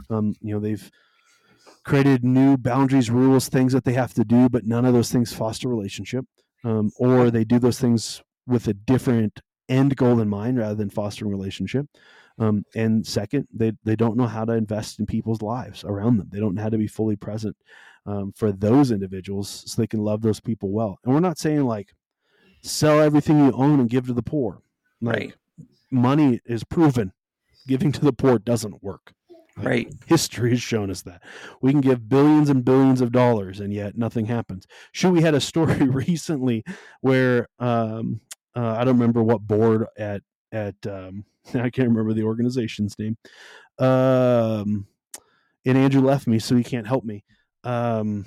Um, 0.09 0.35
you 0.41 0.53
know, 0.53 0.59
they've 0.59 0.89
created 1.83 2.23
new 2.23 2.57
boundaries, 2.57 3.09
rules, 3.09 3.49
things 3.49 3.73
that 3.73 3.83
they 3.83 3.93
have 3.93 4.13
to 4.13 4.23
do, 4.23 4.49
but 4.49 4.65
none 4.65 4.85
of 4.85 4.93
those 4.93 5.11
things 5.11 5.33
foster 5.33 5.69
relationship. 5.69 6.25
Um, 6.63 6.91
or 6.97 7.31
they 7.31 7.43
do 7.43 7.59
those 7.59 7.79
things 7.79 8.21
with 8.45 8.67
a 8.67 8.73
different 8.73 9.41
end 9.69 9.95
goal 9.95 10.19
in 10.19 10.29
mind 10.29 10.57
rather 10.57 10.75
than 10.75 10.89
fostering 10.89 11.31
relationship. 11.31 11.85
Um, 12.39 12.63
and 12.75 13.05
second, 13.05 13.47
they, 13.53 13.73
they 13.83 13.95
don't 13.95 14.17
know 14.17 14.27
how 14.27 14.45
to 14.45 14.53
invest 14.53 14.99
in 14.99 15.05
people's 15.05 15.41
lives 15.41 15.83
around 15.83 16.17
them. 16.17 16.29
They 16.31 16.39
don't 16.39 16.55
know 16.55 16.61
how 16.61 16.69
to 16.69 16.77
be 16.77 16.87
fully 16.87 17.15
present 17.15 17.55
um, 18.05 18.31
for 18.35 18.51
those 18.51 18.91
individuals 18.91 19.63
so 19.65 19.81
they 19.81 19.87
can 19.87 20.01
love 20.01 20.21
those 20.21 20.39
people 20.39 20.69
well. 20.69 20.99
And 21.03 21.13
we're 21.13 21.19
not 21.19 21.39
saying 21.39 21.65
like 21.65 21.93
sell 22.61 23.01
everything 23.01 23.39
you 23.39 23.51
own 23.53 23.79
and 23.79 23.89
give 23.89 24.07
to 24.07 24.13
the 24.13 24.23
poor. 24.23 24.61
Like 25.01 25.15
Right. 25.15 25.33
money 25.91 26.39
is 26.45 26.63
proven 26.63 27.11
giving 27.67 27.91
to 27.91 28.01
the 28.01 28.13
poor 28.13 28.39
doesn't 28.39 28.81
work. 28.83 29.13
Like, 29.57 29.65
Right. 29.65 29.93
History 30.05 30.51
has 30.51 30.61
shown 30.61 30.89
us 30.91 31.01
that 31.03 31.23
we 31.61 31.71
can 31.71 31.81
give 31.81 32.07
billions 32.07 32.49
and 32.49 32.63
billions 32.63 33.01
of 33.01 33.11
dollars 33.11 33.59
and 33.59 33.73
yet 33.73 33.97
nothing 33.97 34.25
happens. 34.25 34.67
Sure, 34.91 35.11
we 35.11 35.21
had 35.21 35.33
a 35.35 35.41
story 35.41 35.75
recently 35.83 36.63
where 37.01 37.47
um, 37.59 38.21
uh, 38.55 38.75
I 38.77 38.83
don't 38.83 38.97
remember 38.97 39.23
what 39.23 39.41
board 39.41 39.85
at 39.97 40.21
at 40.51 40.75
um, 40.87 41.25
I 41.53 41.69
can't 41.69 41.89
remember 41.89 42.13
the 42.13 42.23
organization's 42.23 42.95
name. 42.97 43.17
Um, 43.79 44.87
and 45.65 45.77
Andrew 45.77 46.01
left 46.01 46.27
me, 46.27 46.39
so 46.39 46.55
he 46.55 46.63
can't 46.63 46.87
help 46.87 47.03
me. 47.03 47.23
Um, 47.63 48.25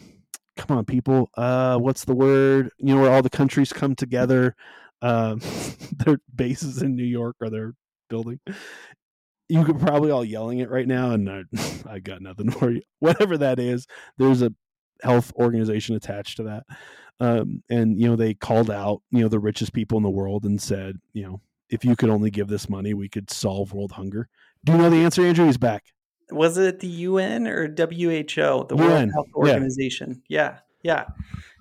come 0.56 0.76
on, 0.76 0.84
people. 0.84 1.30
Uh, 1.36 1.78
what's 1.78 2.04
the 2.04 2.14
word? 2.14 2.70
You 2.78 2.94
know 2.94 3.02
where 3.02 3.10
all 3.10 3.22
the 3.22 3.30
countries 3.30 3.72
come 3.72 3.94
together. 3.94 4.54
Um, 5.02 5.40
their 6.04 6.18
bases 6.34 6.82
in 6.82 6.94
New 6.94 7.04
York 7.04 7.36
or 7.40 7.50
their 7.50 7.74
building. 8.08 8.40
You 9.48 9.64
could 9.64 9.80
probably 9.80 10.10
all 10.10 10.24
yelling 10.24 10.58
it 10.58 10.70
right 10.70 10.86
now, 10.86 11.10
and 11.10 11.28
I, 11.28 11.42
I 11.86 11.98
got 11.98 12.22
nothing 12.22 12.50
for 12.50 12.70
you. 12.70 12.82
Whatever 13.00 13.38
that 13.38 13.58
is, 13.58 13.86
there's 14.18 14.42
a 14.42 14.52
health 15.02 15.32
organization 15.36 15.96
attached 15.96 16.36
to 16.36 16.42
that. 16.44 16.64
Um, 17.20 17.62
and 17.68 17.98
you 18.00 18.06
know 18.08 18.16
they 18.16 18.32
called 18.34 18.70
out 18.70 19.02
you 19.10 19.20
know 19.20 19.28
the 19.28 19.38
richest 19.38 19.72
people 19.74 19.98
in 19.98 20.02
the 20.02 20.08
world 20.10 20.44
and 20.44 20.60
said 20.60 20.96
you 21.12 21.22
know 21.22 21.40
if 21.68 21.84
you 21.84 21.94
could 21.94 22.08
only 22.10 22.30
give 22.30 22.48
this 22.48 22.68
money 22.68 22.94
we 22.94 23.08
could 23.10 23.30
solve 23.30 23.72
world 23.74 23.92
hunger 23.92 24.26
do 24.64 24.72
you 24.72 24.78
know 24.78 24.88
the 24.90 24.96
answer 25.04 25.22
andrew 25.26 25.44
he's 25.44 25.58
back 25.58 25.84
Was 26.30 26.56
it 26.56 26.80
the 26.80 26.86
UN 27.08 27.46
or 27.46 27.66
WHO, 27.68 27.74
the 28.68 28.76
UN, 28.76 28.78
World 28.78 29.10
Health. 29.12 29.26
Organization? 29.34 30.22
Yeah. 30.28 30.60
Yeah. 30.82 31.04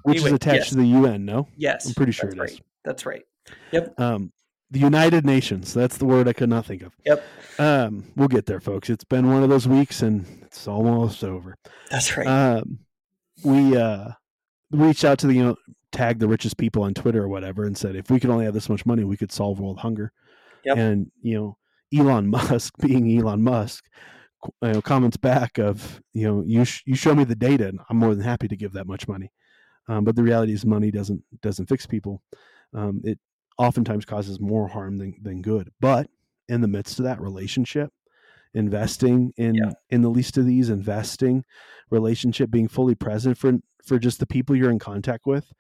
which 0.04 0.18
Anyway, 0.18 0.30
is 0.30 0.34
attached 0.34 0.58
yes. 0.58 0.70
to 0.70 0.76
the 0.78 0.84
un 0.94 1.26
no 1.26 1.48
Yes. 1.58 1.88
I'm 1.88 1.94
pretty 1.94 2.14
sure 2.14 2.30
that's 2.30 2.38
it 2.38 2.42
right. 2.42 2.52
is. 2.52 2.62
That's 2.86 3.06
right. 3.06 3.24
Yep. 3.72 4.00
um, 4.00 4.32
the 4.72 4.80
united 4.80 5.26
nations 5.26 5.74
that's 5.74 5.98
the 5.98 6.06
word 6.06 6.28
i 6.28 6.34
could 6.34 6.50
not 6.50 6.66
think 6.66 6.84
of 6.84 6.96
Yep. 7.06 7.24
um, 7.58 8.06
we'll 8.16 8.28
get 8.28 8.46
there 8.46 8.60
folks 8.62 8.90
it's 8.90 9.04
been 9.04 9.28
one 9.30 9.42
of 9.44 9.50
those 9.50 9.68
weeks 9.68 10.02
and 10.04 10.26
it's 10.44 10.68
almost 10.68 11.24
over 11.24 11.56
That's 11.90 12.16
right. 12.16 12.28
um, 12.28 12.80
we 13.44 13.76
uh, 13.76 14.10
reached 14.72 15.04
out 15.04 15.20
to 15.20 15.28
the 15.28 15.34
you 15.34 15.44
know 15.44 15.56
tagged 15.92 16.20
the 16.20 16.28
richest 16.28 16.58
people 16.58 16.84
on 16.84 16.94
Twitter 16.94 17.24
or 17.24 17.28
whatever 17.28 17.66
and 17.66 17.78
said 17.78 17.96
if 17.96 18.12
we 18.12 18.20
could 18.20 18.30
only 18.30 18.46
have 18.46 18.54
this 18.54 18.70
much 18.70 18.86
money 18.86 19.04
we 19.04 19.18
could 19.18 19.32
solve 19.32 19.60
world 19.60 19.80
hunger. 19.80 20.12
Yep. 20.66 20.78
And 20.78 21.12
you 21.22 21.38
know 21.38 21.58
Elon 21.98 22.28
Musk 22.30 22.74
being 22.80 23.18
Elon 23.18 23.42
Musk 23.42 23.86
you 24.62 24.72
know, 24.72 24.82
comments 24.82 25.18
back 25.18 25.58
of 25.58 26.02
you 26.14 26.28
know 26.28 26.44
you 26.46 26.66
sh- 26.66 26.84
you 26.86 26.96
show 26.96 27.16
me 27.16 27.24
the 27.24 27.36
data 27.36 27.68
and 27.68 27.80
I'm 27.90 27.98
more 27.98 28.16
than 28.16 28.24
happy 28.24 28.48
to 28.48 28.56
give 28.56 28.74
that 28.74 28.88
much 28.88 29.08
money. 29.08 29.32
Um, 29.90 30.04
but 30.04 30.16
the 30.16 30.24
reality 30.24 30.54
is, 30.54 30.66
money 30.66 30.92
doesn't 30.92 31.24
doesn't 31.42 31.68
fix 31.68 31.86
people. 31.86 32.22
Um, 32.74 33.02
it 33.04 33.20
oftentimes 33.58 34.06
causes 34.06 34.40
more 34.40 34.68
harm 34.68 34.98
than 34.98 35.16
than 35.22 35.42
good. 35.42 35.72
But 35.82 36.08
in 36.48 36.62
the 36.62 36.68
midst 36.68 37.00
of 37.00 37.06
that 37.06 37.20
relationship, 37.20 37.92
investing 38.54 39.32
in 39.38 39.56
Yeah. 39.56 39.72
in 39.90 40.02
the 40.02 40.10
least 40.10 40.38
of 40.38 40.46
these, 40.46 40.70
investing 40.70 41.44
relationship, 41.90 42.52
being 42.52 42.68
fully 42.68 42.96
present 42.96 43.38
for 43.38 43.54
for 43.86 43.98
just 44.00 44.20
the 44.20 44.28
people 44.28 44.56
you're 44.56 44.72
in 44.72 44.80
contact 44.80 45.26
with, 45.26 45.52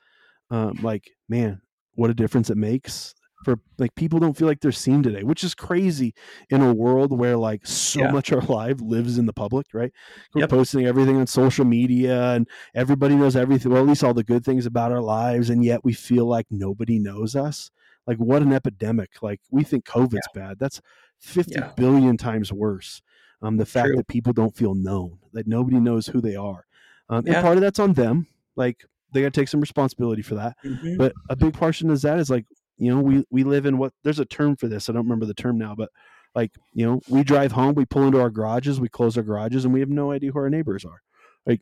um, 0.52 0.78
like 0.82 1.10
man, 1.28 1.62
what 1.96 2.10
a 2.10 2.14
difference 2.14 2.50
it 2.50 2.58
makes 2.58 3.14
for 3.46 3.56
like 3.78 3.96
people 3.96 4.20
don't 4.20 4.36
feel 4.38 4.48
like 4.48 4.60
they're 4.60 4.72
seen 4.72 5.02
today, 5.02 5.24
which 5.24 5.46
is 5.46 5.56
crazy 5.56 6.14
in 6.50 6.62
a 6.62 6.74
world 6.74 7.18
where 7.18 7.38
like 7.38 7.66
so 7.66 8.02
Yeah. 8.02 8.12
much 8.12 8.32
of 8.34 8.40
our 8.50 8.56
life 8.56 8.82
lives 8.82 9.18
in 9.18 9.26
the 9.26 9.34
public, 9.34 9.68
right? 9.74 9.94
We're 10.34 10.42
Yep. 10.42 10.50
posting 10.50 10.86
everything 10.86 11.16
on 11.18 11.26
social 11.28 11.64
media 11.66 12.34
and 12.34 12.48
everybody 12.76 13.16
knows 13.16 13.38
everything, 13.38 13.72
well, 13.72 13.82
at 13.82 13.88
least 13.88 14.04
all 14.04 14.14
the 14.14 14.26
good 14.26 14.44
things 14.44 14.66
about 14.66 14.92
our 14.92 15.02
lives, 15.02 15.50
and 15.50 15.64
yet 15.64 15.86
we 15.86 15.94
feel 15.94 16.26
like 16.26 16.48
nobody 16.52 17.00
knows 17.00 17.34
us. 17.36 17.72
Like 18.06 18.18
what 18.18 18.42
an 18.42 18.52
epidemic. 18.52 19.22
Like 19.22 19.40
we 19.52 19.64
think 19.64 19.86
COVID's 19.86 20.28
bad. 20.34 20.60
That's 20.60 20.82
fifty 21.20 21.53
Yeah. 21.53 21.72
billion 21.76 22.17
times 22.17 22.51
worse. 22.51 23.01
Um, 23.41 23.57
the 23.57 23.65
fact 23.65 23.88
True. 23.88 23.95
that 23.97 24.07
people 24.07 24.34
don't 24.34 24.55
feel 24.55 24.76
known, 24.76 25.17
that 25.34 25.47
nobody 25.47 25.80
knows 25.80 26.07
who 26.07 26.20
they 26.22 26.36
are. 26.36 26.65
Um, 27.09 27.26
Yeah. 27.26 27.36
and 27.36 27.43
part 27.43 27.57
of 27.57 27.61
that's 27.61 27.80
on 27.80 27.93
them. 27.93 28.28
Like 28.55 28.84
they 29.13 29.22
got 29.22 29.34
to 29.34 29.39
take 29.41 29.47
some 29.47 29.61
responsibility 29.61 30.22
for 30.22 30.36
that. 30.36 30.57
Mhm. 30.63 30.97
But 30.97 31.13
a 31.30 31.36
big 31.36 31.53
portion 31.53 31.89
is 31.89 32.01
that 32.01 32.20
is 32.20 32.30
like, 32.30 32.45
you 32.78 32.93
know, 32.93 33.01
we 33.01 33.26
we 33.30 33.43
live 33.43 33.65
in 33.65 33.78
what 33.78 33.93
there's 34.03 34.20
a 34.20 34.26
term 34.26 34.55
for 34.55 34.67
this. 34.67 34.89
I 34.89 34.93
don't 34.93 35.03
remember 35.03 35.26
the 35.26 35.34
term 35.34 35.57
now, 35.57 35.74
but 35.76 35.89
like, 36.36 36.51
you 36.74 36.86
know, 36.86 37.01
we 37.09 37.24
drive 37.24 37.51
home, 37.53 37.76
we 37.76 37.86
pull 37.86 38.03
into 38.03 38.20
our 38.22 38.30
garages, 38.30 38.80
we 38.80 38.89
close 38.89 39.17
our 39.17 39.24
garages, 39.24 39.65
and 39.65 39.74
we 39.74 39.80
have 39.80 39.89
no 39.89 40.11
idea 40.11 40.32
who 40.32 40.39
our 40.39 40.49
neighbors 40.49 40.86
are. 40.86 41.01
Like, 41.45 41.61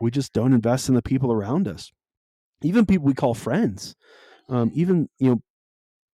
we 0.00 0.10
just 0.10 0.32
don't 0.32 0.52
invest 0.52 0.88
in 0.88 0.94
the 0.94 1.02
people 1.02 1.32
around 1.32 1.66
us, 1.68 1.90
even 2.62 2.84
people 2.84 3.06
we 3.06 3.14
call 3.14 3.34
friends. 3.34 3.94
Um, 4.48 4.70
even 4.74 5.08
you 5.18 5.30
know, 5.30 5.42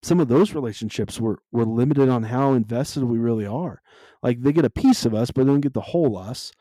some 0.07 0.21
of 0.21 0.29
those 0.29 0.55
relationships 0.55 1.21
were 1.21 1.41
were 1.51 1.65
limited 1.65 2.09
on 2.09 2.23
how 2.23 2.53
invested 2.53 3.03
we 3.03 3.19
really 3.19 3.47
are. 3.47 3.83
Like 4.23 4.41
they 4.41 4.53
get 4.53 4.65
a 4.65 4.71
piece 4.71 5.05
of 5.05 5.15
us, 5.15 5.33
but 5.33 5.45
they 5.45 5.53
don't 5.53 5.61
get 5.61 5.75
the 5.75 5.81
whole 5.81 6.17
us 6.17 6.53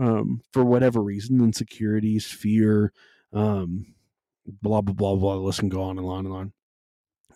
um, 0.00 0.42
for 0.52 0.64
whatever 0.64 1.00
reason, 1.00 1.40
insecurities, 1.40 2.26
fear, 2.26 2.92
um, 3.32 3.94
blah 4.62 4.80
blah 4.80 4.94
blah 4.94 5.14
blah. 5.14 5.52
Can 5.52 5.68
go 5.68 5.82
on 5.82 5.98
and 5.98 6.06
on 6.06 6.26
and 6.26 6.34
on. 6.34 6.52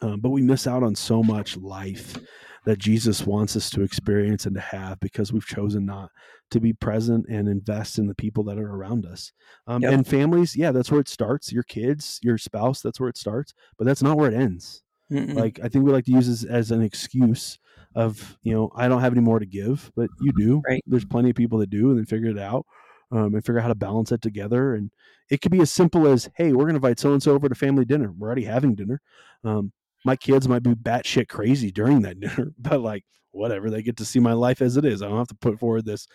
Um, 0.03 0.21
but 0.21 0.31
we 0.31 0.43
miss 0.43 0.67
out 0.67 0.83
on 0.83 0.97
so 0.97 1.23
much 1.23 1.57
life 1.57 2.19
that 2.65 2.79
Jesus 2.79 3.25
wants 3.25 3.55
us 3.57 3.71
to 3.71 3.83
experience 3.83 4.47
and 4.47 4.57
to 4.57 4.61
have 4.61 4.99
because 4.99 5.33
we've 5.33 5.47
chosen 5.47 5.87
not 5.87 6.11
to 6.51 6.61
be 6.61 6.73
present 6.73 7.27
and 7.29 7.49
invest 7.49 7.99
in 7.99 8.09
the 8.09 8.15
people 8.15 8.43
that 8.45 8.59
are 8.59 8.75
around 8.75 9.07
us. 9.07 9.33
Um, 9.69 9.83
Yep. 9.83 9.93
And 9.93 10.07
families, 10.07 10.57
yeah, 10.57 10.73
that's 10.73 10.91
where 10.91 11.01
it 11.01 11.09
starts. 11.09 11.53
Your 11.53 11.63
kids, 11.63 12.19
your 12.23 12.39
spouse, 12.39 12.81
that's 12.81 12.99
where 13.01 13.09
it 13.09 13.17
starts. 13.17 13.55
But 13.79 13.87
that's 13.87 14.03
not 14.03 14.17
where 14.17 14.31
it 14.31 14.35
ends. 14.35 14.83
Mm-mm. 15.13 15.43
Like 15.43 15.61
I 15.63 15.69
think 15.69 15.85
we 15.85 15.93
like 15.93 16.05
to 16.07 16.13
use 16.13 16.29
this 16.29 16.45
as 16.45 16.71
an 16.71 16.83
excuse 16.83 17.59
of 17.95 18.39
you 18.43 18.55
know 18.55 18.71
I 18.77 18.89
don't 18.89 19.01
have 19.01 19.13
any 19.13 19.23
more 19.23 19.39
to 19.39 19.47
give, 19.47 19.93
but 19.97 20.11
you 20.19 20.33
do. 20.33 20.67
Right. 20.69 20.83
There's 20.87 21.05
plenty 21.05 21.31
of 21.31 21.37
people 21.37 21.59
that 21.61 21.71
do, 21.71 21.91
and 21.91 21.99
then 21.99 22.07
figure 22.07 22.31
it 22.31 22.39
out 22.39 22.67
um, 23.11 23.35
and 23.35 23.45
figure 23.45 23.59
out 23.59 23.63
how 23.63 23.69
to 23.69 23.75
balance 23.75 24.13
it 24.13 24.23
together. 24.23 24.75
And 24.75 24.91
it 25.31 25.41
could 25.41 25.53
be 25.53 25.61
as 25.61 25.71
simple 25.73 26.07
as, 26.09 26.29
hey, 26.37 26.53
we're 26.53 26.65
going 26.65 26.71
to 26.75 26.77
invite 26.77 26.99
so 26.99 27.13
and 27.13 27.23
so 27.23 27.33
over 27.35 27.49
to 27.49 27.55
family 27.55 27.85
dinner. 27.85 28.13
We're 28.13 28.27
already 28.29 28.45
having 28.45 28.75
dinner. 28.75 29.01
Um, 29.45 29.73
my 30.05 30.17
kids 30.17 30.49
might 30.49 30.63
be 30.65 30.75
batshit 30.75 31.29
crazy 31.29 31.71
during 31.71 32.03
that 32.03 32.19
dinner, 32.21 32.53
but 32.59 32.81
like 32.81 33.05
whatever, 33.31 33.71
they 33.71 33.83
get 33.83 33.97
to 33.99 34.05
see 34.05 34.21
my 34.21 34.33
life 34.35 34.61
as 34.61 34.77
it 34.77 34.85
is. 34.85 35.03
I 35.03 35.09
don't 35.09 35.19
have 35.19 35.29
to 35.29 35.35
put 35.37 35.59
forward 35.59 35.85
this 35.87 36.07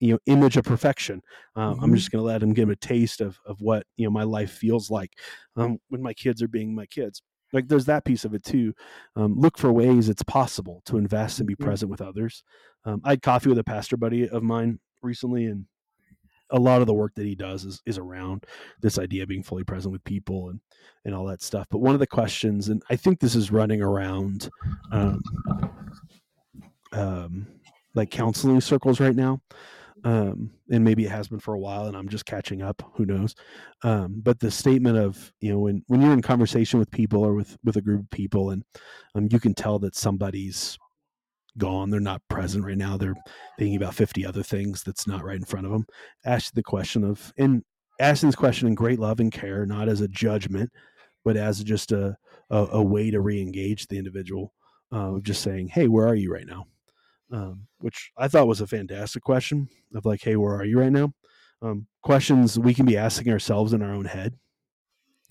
you 0.00 0.12
know 0.12 0.18
image 0.26 0.56
of 0.56 0.64
perfection. 0.64 1.22
Um, 1.54 1.78
I'm 1.82 1.94
Mhm. 1.94 1.96
just 1.96 2.10
going 2.10 2.20
to 2.20 2.26
let 2.26 2.40
them 2.40 2.52
give 2.52 2.64
them 2.68 2.72
a 2.72 2.76
taste 2.76 3.20
of 3.20 3.38
of 3.46 3.60
what 3.60 3.86
you 3.96 4.04
know 4.06 4.10
my 4.10 4.24
life 4.24 4.50
feels 4.52 4.90
like 4.90 5.12
um, 5.56 5.78
when 5.88 6.02
my 6.02 6.14
kids 6.14 6.42
are 6.42 6.48
being 6.48 6.74
my 6.74 6.86
kids 6.86 7.22
like 7.56 7.68
there's 7.68 7.86
that 7.86 8.04
piece 8.04 8.24
of 8.24 8.34
it 8.34 8.44
too. 8.44 8.74
Um, 9.16 9.34
look 9.38 9.58
for 9.58 9.72
ways 9.72 10.08
it's 10.08 10.22
possible 10.22 10.82
to 10.84 10.98
invest 10.98 11.40
and 11.40 11.48
be 11.48 11.56
present 11.56 11.90
with 11.90 12.02
others. 12.02 12.44
Um, 12.84 13.00
i 13.04 13.10
had 13.10 13.22
coffee 13.22 13.48
with 13.48 13.58
a 13.58 13.64
pastor 13.64 13.96
buddy 13.96 14.28
of 14.28 14.42
mine 14.42 14.78
recently 15.02 15.46
and 15.46 15.64
a 16.50 16.58
lot 16.60 16.80
of 16.80 16.86
the 16.86 16.94
work 16.94 17.12
that 17.16 17.26
he 17.26 17.34
does 17.34 17.64
is, 17.64 17.82
is 17.86 17.98
around 17.98 18.44
this 18.80 18.98
idea 18.98 19.24
of 19.24 19.28
being 19.28 19.42
fully 19.42 19.64
present 19.64 19.90
with 19.90 20.04
people 20.04 20.50
and 20.50 20.60
and 21.04 21.14
all 21.14 21.24
that 21.24 21.42
stuff. 21.42 21.66
But 21.70 21.78
one 21.78 21.94
of 21.94 22.00
the 22.00 22.06
questions 22.06 22.68
and 22.68 22.82
i 22.90 22.96
think 22.96 23.18
this 23.18 23.34
is 23.34 23.50
running 23.50 23.82
around 23.82 24.48
um, 24.92 25.22
um, 26.92 27.46
like 27.94 28.10
counseling 28.10 28.60
circles 28.60 29.00
right 29.00 29.16
now 29.16 29.40
um, 30.04 30.50
and 30.70 30.84
maybe 30.84 31.04
it 31.04 31.10
has 31.10 31.28
been 31.28 31.40
for 31.40 31.54
a 31.54 31.58
while 31.58 31.86
and 31.86 31.96
i'm 31.96 32.08
just 32.08 32.26
catching 32.26 32.62
up 32.62 32.82
who 32.94 33.06
knows? 33.06 33.34
Um, 33.82 34.20
but 34.22 34.40
the 34.40 34.50
statement 34.50 34.96
of 34.96 35.32
you 35.40 35.52
know 35.52 35.58
when 35.58 35.82
when 35.86 36.00
you're 36.00 36.12
in 36.12 36.22
conversation 36.22 36.78
with 36.78 36.90
people 36.90 37.24
or 37.24 37.34
with 37.34 37.56
with 37.64 37.76
a 37.76 37.82
group 37.82 38.02
of 38.02 38.10
people 38.10 38.50
and 38.50 38.64
um, 39.14 39.28
you 39.30 39.40
can 39.40 39.54
tell 39.54 39.78
that 39.80 39.96
somebody's 39.96 40.78
gone 41.58 41.90
they're 41.90 42.00
not 42.00 42.20
present 42.28 42.64
right 42.64 42.76
now 42.76 42.96
they're 42.96 43.16
thinking 43.58 43.76
about 43.76 43.94
50 43.94 44.26
other 44.26 44.42
things 44.42 44.82
that's 44.82 45.06
not 45.06 45.24
right 45.24 45.36
in 45.36 45.44
front 45.44 45.66
of 45.66 45.72
them 45.72 45.86
ask 46.24 46.52
the 46.52 46.62
question 46.62 47.02
of 47.02 47.32
and 47.38 47.62
asking 47.98 48.28
this 48.28 48.36
question 48.36 48.68
in 48.68 48.74
great 48.74 48.98
love 48.98 49.20
and 49.20 49.32
care 49.32 49.64
not 49.64 49.88
as 49.88 50.02
a 50.02 50.08
judgment 50.08 50.70
but 51.24 51.36
as 51.36 51.62
just 51.62 51.92
a 51.92 52.16
a, 52.50 52.66
a 52.72 52.82
way 52.82 53.10
to 53.10 53.20
re-engage 53.20 53.86
the 53.86 53.96
individual 53.96 54.52
uh, 54.92 55.14
of 55.14 55.22
just 55.22 55.42
saying 55.42 55.68
hey 55.68 55.88
where 55.88 56.06
are 56.06 56.14
you 56.14 56.30
right 56.30 56.46
now 56.46 56.66
um, 57.32 57.66
which 57.78 58.10
I 58.16 58.28
thought 58.28 58.46
was 58.46 58.60
a 58.60 58.66
fantastic 58.66 59.22
question 59.22 59.68
of 59.94 60.04
like, 60.04 60.22
hey, 60.22 60.36
where 60.36 60.54
are 60.54 60.64
you 60.64 60.80
right 60.80 60.92
now? 60.92 61.12
Um, 61.62 61.86
questions 62.02 62.58
we 62.58 62.74
can 62.74 62.86
be 62.86 62.96
asking 62.96 63.32
ourselves 63.32 63.72
in 63.72 63.82
our 63.82 63.92
own 63.92 64.04
head 64.04 64.34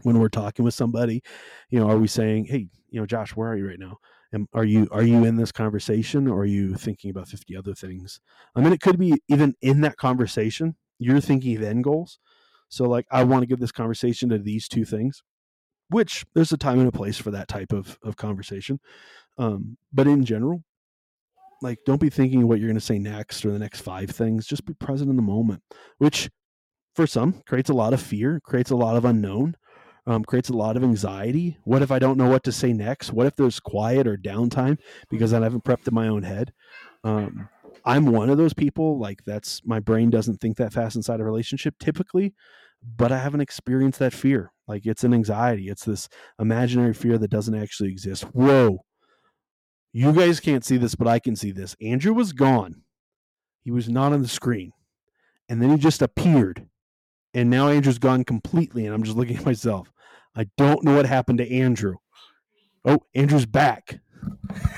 when 0.02 0.20
we're 0.20 0.30
talking 0.30 0.66
with 0.66 0.74
somebody. 0.74 1.24
You 1.70 1.80
know, 1.80 1.90
are 1.90 1.98
we 1.98 2.08
saying, 2.08 2.46
hey, 2.46 2.68
you 2.90 3.00
know, 3.00 3.06
Josh, 3.06 3.36
where 3.36 3.50
are 3.50 3.58
you 3.58 3.68
right 3.68 3.80
now? 3.80 3.98
And 4.32 4.48
are 4.54 4.66
you 4.66 4.88
are 4.92 5.04
you 5.04 5.24
in 5.24 5.38
this 5.38 5.52
conversation 5.52 6.28
or 6.28 6.40
are 6.40 6.46
you 6.46 6.76
thinking 6.76 7.10
about 7.10 7.30
50 7.30 7.56
other 7.56 7.74
things? 7.74 8.20
I 8.56 8.62
mean, 8.62 8.74
it 8.74 8.82
could 8.82 9.00
be 9.00 9.14
even 9.30 9.56
in 9.62 9.82
that 9.82 9.98
conversation, 9.98 10.76
you're 11.00 11.22
thinking 11.22 11.56
of 11.56 11.64
end 11.64 11.84
goals. 11.84 12.20
So 12.68 12.86
like 12.86 13.06
I 13.12 13.24
want 13.24 13.44
to 13.44 13.48
give 13.48 13.60
this 13.60 13.72
conversation 13.72 14.30
to 14.30 14.38
these 14.38 14.68
two 14.68 14.84
things, 14.84 15.24
which 15.90 16.26
there's 16.34 16.52
a 16.52 16.58
time 16.58 16.80
and 16.80 16.88
a 16.88 16.92
place 16.92 17.18
for 17.18 17.32
that 17.32 17.48
type 17.48 17.72
of, 17.72 17.98
of 18.04 18.18
conversation. 18.18 18.80
Um, 19.38 19.78
but 19.94 20.08
in 20.08 20.26
general, 20.26 20.64
like 21.62 21.80
don't 21.86 22.02
be 22.02 22.10
thinking 22.10 22.48
what 22.48 22.60
you're 22.60 22.68
going 22.68 22.76
to 22.76 22.82
say 22.82 23.00
next 23.00 23.46
or 23.46 23.52
the 23.52 23.60
next 23.60 23.82
five 23.82 24.10
things 24.10 24.46
just 24.46 24.66
be 24.66 24.74
present 24.74 25.10
in 25.10 25.16
the 25.16 25.22
moment 25.22 25.62
which 25.98 26.30
for 26.96 27.08
some 27.08 27.42
creates 27.48 27.70
a 27.70 27.74
lot 27.74 27.94
of 27.94 28.02
fear 28.02 28.40
creates 28.44 28.72
a 28.72 28.76
lot 28.76 28.96
of 28.96 29.06
unknown 29.06 29.56
um, 30.08 30.24
creates 30.24 30.50
a 30.50 30.54
lot 30.54 30.78
of 30.78 30.84
anxiety. 30.84 31.58
What 31.64 31.82
if 31.82 31.92
i 31.92 32.00
don't 32.00 32.18
know 32.18 32.30
what 32.30 32.44
to 32.44 32.52
say 32.52 32.74
next? 32.74 33.12
What 33.12 33.28
if 33.28 33.36
there's 33.36 33.60
quiet 33.60 34.08
or 34.08 34.18
downtime 34.18 34.78
because 35.10 35.34
i 35.34 35.42
haven't 35.42 35.64
prepped 35.64 35.88
in 35.88 35.94
my 35.94 36.08
own 36.08 36.24
head? 36.24 36.54
Um, 37.04 37.50
i'm 37.84 38.06
one 38.08 38.30
of 38.30 38.38
those 38.38 38.54
people 38.54 38.98
like 39.00 39.24
that's 39.26 39.62
my 39.66 39.80
brain 39.80 40.10
doesn't 40.10 40.38
think 40.38 40.58
that 40.58 40.74
fast 40.74 40.96
inside 40.96 41.20
a 41.20 41.24
relationship 41.24 41.76
typically 41.80 42.34
but 42.98 43.12
i 43.12 43.18
haven't 43.18 43.42
experienced 43.42 44.00
that 44.00 44.14
fear. 44.14 44.52
Like 44.68 44.86
it's 44.86 45.04
an 45.04 45.14
anxiety. 45.14 45.70
It's 45.70 45.86
this 45.86 46.10
imaginary 46.40 46.94
fear 46.94 47.18
that 47.18 47.30
doesn't 47.30 47.56
actually 47.56 47.90
exist. 47.90 48.24
Whoa 48.34 48.80
you 49.96 50.12
guys 50.12 50.42
can't 50.42 50.66
see 50.66 50.76
this, 50.76 50.94
but 50.94 51.08
I 51.08 51.20
can 51.20 51.38
see 51.38 51.52
this. 51.52 51.74
Andrew 51.82 52.14
was 52.14 52.34
gone. 52.34 52.82
He 53.64 53.72
was 53.72 53.88
not 53.88 54.12
on 54.12 54.22
the 54.22 54.28
screen. 54.28 54.74
And 55.48 55.62
then 55.62 55.70
he 55.72 55.78
just 55.78 56.02
appeared. 56.02 56.68
And 57.34 57.50
now 57.50 57.70
Andrew's 57.70 57.98
gone 57.98 58.26
completely. 58.26 58.86
And 58.86 58.94
I'm 58.94 59.04
just 59.04 59.16
looking 59.16 59.38
at 59.38 59.46
myself. 59.46 59.94
I 60.36 60.48
don't 60.58 60.84
know 60.84 60.96
what 60.98 61.06
happened 61.06 61.38
to 61.38 61.50
Andrew. 61.50 61.96
Oh, 62.84 63.00
Andrew's 63.14 63.46
back. 63.46 64.02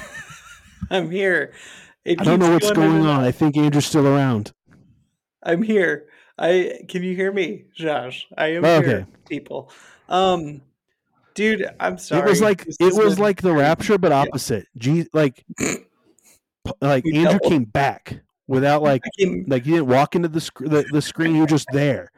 I'm 0.91 1.09
here. 1.09 1.53
It 2.05 2.21
I 2.21 2.23
don't 2.23 2.39
know 2.39 2.51
what's 2.51 2.71
going 2.71 2.91
going 2.91 3.05
on. 3.07 3.23
I 3.23 3.31
think 3.31 3.57
Andrew's 3.57 3.87
still 3.87 4.07
around. 4.07 4.53
I'm 5.41 5.63
here. 5.63 6.05
I 6.37 6.81
can 6.87 7.01
you 7.01 7.15
hear 7.15 7.31
me, 7.33 7.65
Josh? 7.75 8.27
I 8.37 8.53
am 8.53 8.63
Oh, 8.63 8.81
here, 8.81 9.07
people. 9.27 9.71
Um, 10.07 10.61
dude, 11.37 11.69
I'm 11.79 11.97
sorry. 11.99 12.23
It 12.23 12.29
was 12.29 12.41
like 12.41 12.65
This 12.65 12.77
it 12.81 12.93
was 12.95 13.19
like 13.19 13.41
the 13.41 13.53
rapture, 13.53 13.97
but 13.99 14.11
yeah. 14.11 14.21
opposite. 14.21 14.65
Gee, 14.77 15.05
like 15.13 15.45
like 16.81 17.03
You 17.05 17.13
Andrew 17.21 17.33
doubled. 17.39 17.51
came 17.51 17.63
back 17.65 18.19
without 18.47 18.81
like 18.81 19.03
like 19.47 19.63
he 19.63 19.71
didn't 19.71 19.87
walk 19.87 20.15
into 20.15 20.27
the 20.27 20.41
sc- 20.41 20.59
the, 20.59 20.83
the 20.91 21.01
screen. 21.01 21.35
You 21.35 21.41
were 21.41 21.47
just 21.47 21.67
there. 21.71 22.11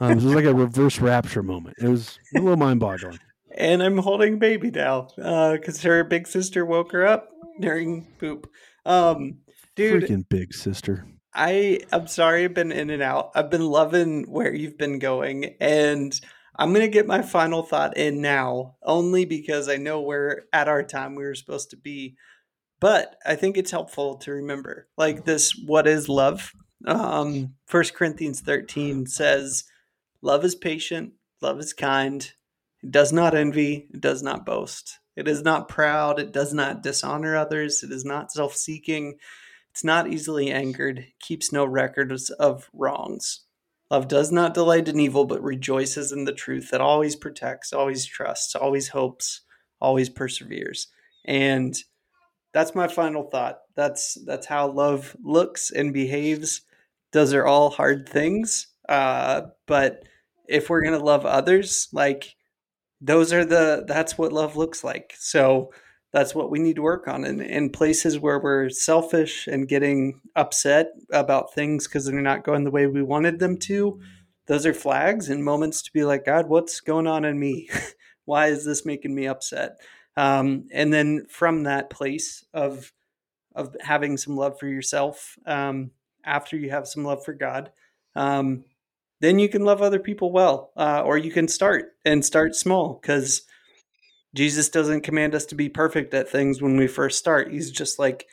Um, 0.00 0.12
it 0.12 0.14
was 0.16 0.24
like 0.26 0.44
a 0.44 0.54
reverse 0.54 1.00
rapture 1.00 1.42
moment. 1.42 1.76
It 1.80 1.88
was 1.88 2.18
a 2.36 2.40
little 2.40 2.56
mind 2.56 2.78
boggling. 2.80 3.18
and 3.56 3.82
I'm 3.82 3.98
holding 3.98 4.38
baby 4.38 4.70
now 4.70 5.08
because 5.16 5.82
her 5.82 6.04
big 6.04 6.28
sister 6.28 6.64
woke 6.64 6.92
her 6.92 7.04
up 7.06 7.30
during 7.60 8.06
poop. 8.20 8.48
Um, 8.86 9.38
dude, 9.74 10.04
Freaking 10.04 10.28
big 10.28 10.54
sister. 10.54 11.06
I 11.34 11.80
I'm 11.92 12.06
sorry 12.06 12.44
I've 12.44 12.54
been 12.54 12.70
in 12.72 12.90
and 12.90 13.02
out. 13.02 13.32
I've 13.34 13.50
been 13.50 13.66
loving 13.66 14.30
where 14.30 14.54
you've 14.54 14.78
been 14.78 14.98
going 14.98 15.56
and 15.60 16.18
I'm 16.58 16.70
going 16.72 16.84
to 16.84 16.92
get 16.92 17.06
my 17.06 17.22
final 17.22 17.62
thought 17.62 17.96
in 17.96 18.20
now 18.20 18.76
only 18.82 19.24
because 19.24 19.68
I 19.68 19.76
know 19.76 20.00
we're 20.00 20.42
at 20.52 20.68
our 20.68 20.82
time 20.82 21.14
we 21.14 21.24
were 21.24 21.34
supposed 21.34 21.70
to 21.70 21.76
be. 21.76 22.16
But 22.80 23.16
I 23.24 23.36
think 23.36 23.56
it's 23.56 23.70
helpful 23.70 24.16
to 24.18 24.32
remember 24.32 24.88
like 24.96 25.24
this 25.24 25.52
what 25.66 25.86
is 25.86 26.08
love? 26.08 26.52
Um 26.86 27.54
1 27.70 27.84
Corinthians 27.94 28.40
13 28.40 29.06
says 29.06 29.64
love 30.22 30.44
is 30.44 30.54
patient, 30.54 31.12
Love 31.40 31.60
is 31.60 31.72
kind. 31.72 32.32
It 32.82 32.90
does 32.90 33.12
not 33.12 33.34
envy. 33.34 33.88
It 33.92 34.00
does 34.00 34.22
not 34.22 34.44
boast. 34.46 34.98
It 35.16 35.28
is 35.28 35.42
not 35.42 35.68
proud. 35.68 36.18
It 36.18 36.32
does 36.32 36.52
not 36.52 36.82
dishonor 36.82 37.36
others. 37.36 37.82
It 37.82 37.92
is 37.92 38.04
not 38.04 38.32
self 38.32 38.56
seeking. 38.56 39.18
It's 39.70 39.84
not 39.84 40.08
easily 40.08 40.50
angered. 40.50 41.06
Keeps 41.20 41.52
no 41.52 41.64
records 41.64 42.30
of 42.30 42.68
wrongs. 42.72 43.40
Love 43.90 44.08
does 44.08 44.30
not 44.30 44.54
delight 44.54 44.88
in 44.88 45.00
evil, 45.00 45.24
but 45.24 45.42
rejoices 45.42 46.12
in 46.12 46.24
the 46.24 46.32
truth 46.32 46.70
that 46.70 46.80
always 46.80 47.16
protects, 47.16 47.72
always 47.72 48.04
trusts, 48.04 48.54
always 48.54 48.88
hopes, 48.88 49.42
always 49.80 50.10
perseveres. 50.10 50.88
And 51.24 51.74
that's 52.52 52.74
my 52.74 52.88
final 52.88 53.24
thought. 53.24 53.60
That's 53.76 54.18
that's 54.26 54.46
how 54.46 54.68
love 54.70 55.16
looks 55.22 55.70
and 55.70 55.92
behaves. 55.92 56.62
Those 57.12 57.32
are 57.32 57.46
all 57.46 57.70
hard 57.70 58.08
things, 58.08 58.68
uh, 58.88 59.42
but 59.66 60.02
if 60.48 60.68
we're 60.68 60.82
gonna 60.82 60.98
love 60.98 61.24
others, 61.24 61.88
like 61.92 62.34
those 63.00 63.32
are 63.32 63.44
the 63.44 63.84
that's 63.86 64.18
what 64.18 64.32
love 64.32 64.56
looks 64.56 64.82
like. 64.84 65.14
So 65.18 65.72
that's 66.12 66.34
what 66.34 66.50
we 66.50 66.58
need 66.58 66.76
to 66.76 66.82
work 66.82 67.06
on. 67.06 67.24
And 67.24 67.42
in 67.42 67.70
places 67.70 68.18
where 68.18 68.38
we're 68.38 68.70
selfish 68.70 69.46
and 69.46 69.68
getting 69.68 70.20
upset 70.36 70.92
about 71.12 71.54
things 71.54 71.86
because 71.86 72.06
they're 72.06 72.20
not 72.20 72.44
going 72.44 72.64
the 72.64 72.70
way 72.70 72.86
we 72.86 73.02
wanted 73.02 73.38
them 73.38 73.58
to, 73.58 74.00
those 74.46 74.64
are 74.64 74.74
flags 74.74 75.28
and 75.28 75.44
moments 75.44 75.82
to 75.82 75.92
be 75.92 76.04
like, 76.04 76.24
God, 76.24 76.48
what's 76.48 76.80
going 76.80 77.06
on 77.06 77.24
in 77.24 77.38
me? 77.38 77.68
Why 78.24 78.46
is 78.46 78.64
this 78.64 78.86
making 78.86 79.14
me 79.14 79.26
upset? 79.26 79.78
Um, 80.16 80.66
and 80.72 80.92
then 80.92 81.26
from 81.28 81.64
that 81.64 81.90
place 81.90 82.44
of 82.52 82.92
of 83.54 83.76
having 83.80 84.16
some 84.16 84.36
love 84.36 84.58
for 84.58 84.68
yourself, 84.68 85.36
um, 85.44 85.90
after 86.24 86.56
you 86.56 86.70
have 86.70 86.86
some 86.86 87.04
love 87.04 87.24
for 87.24 87.32
God, 87.32 87.72
um, 88.14 88.64
then 89.20 89.38
you 89.38 89.48
can 89.48 89.64
love 89.64 89.82
other 89.82 89.98
people 89.98 90.30
well, 90.30 90.70
uh, 90.76 91.02
or 91.04 91.18
you 91.18 91.32
can 91.32 91.48
start 91.48 91.96
and 92.04 92.24
start 92.24 92.54
small 92.54 93.00
because 93.00 93.42
Jesus 94.34 94.68
doesn't 94.68 95.02
command 95.02 95.34
us 95.34 95.46
to 95.46 95.54
be 95.54 95.68
perfect 95.68 96.12
at 96.14 96.28
things 96.28 96.60
when 96.60 96.76
we 96.76 96.86
first 96.86 97.18
start. 97.18 97.50
He's 97.50 97.70
just 97.70 97.98
like, 97.98 98.26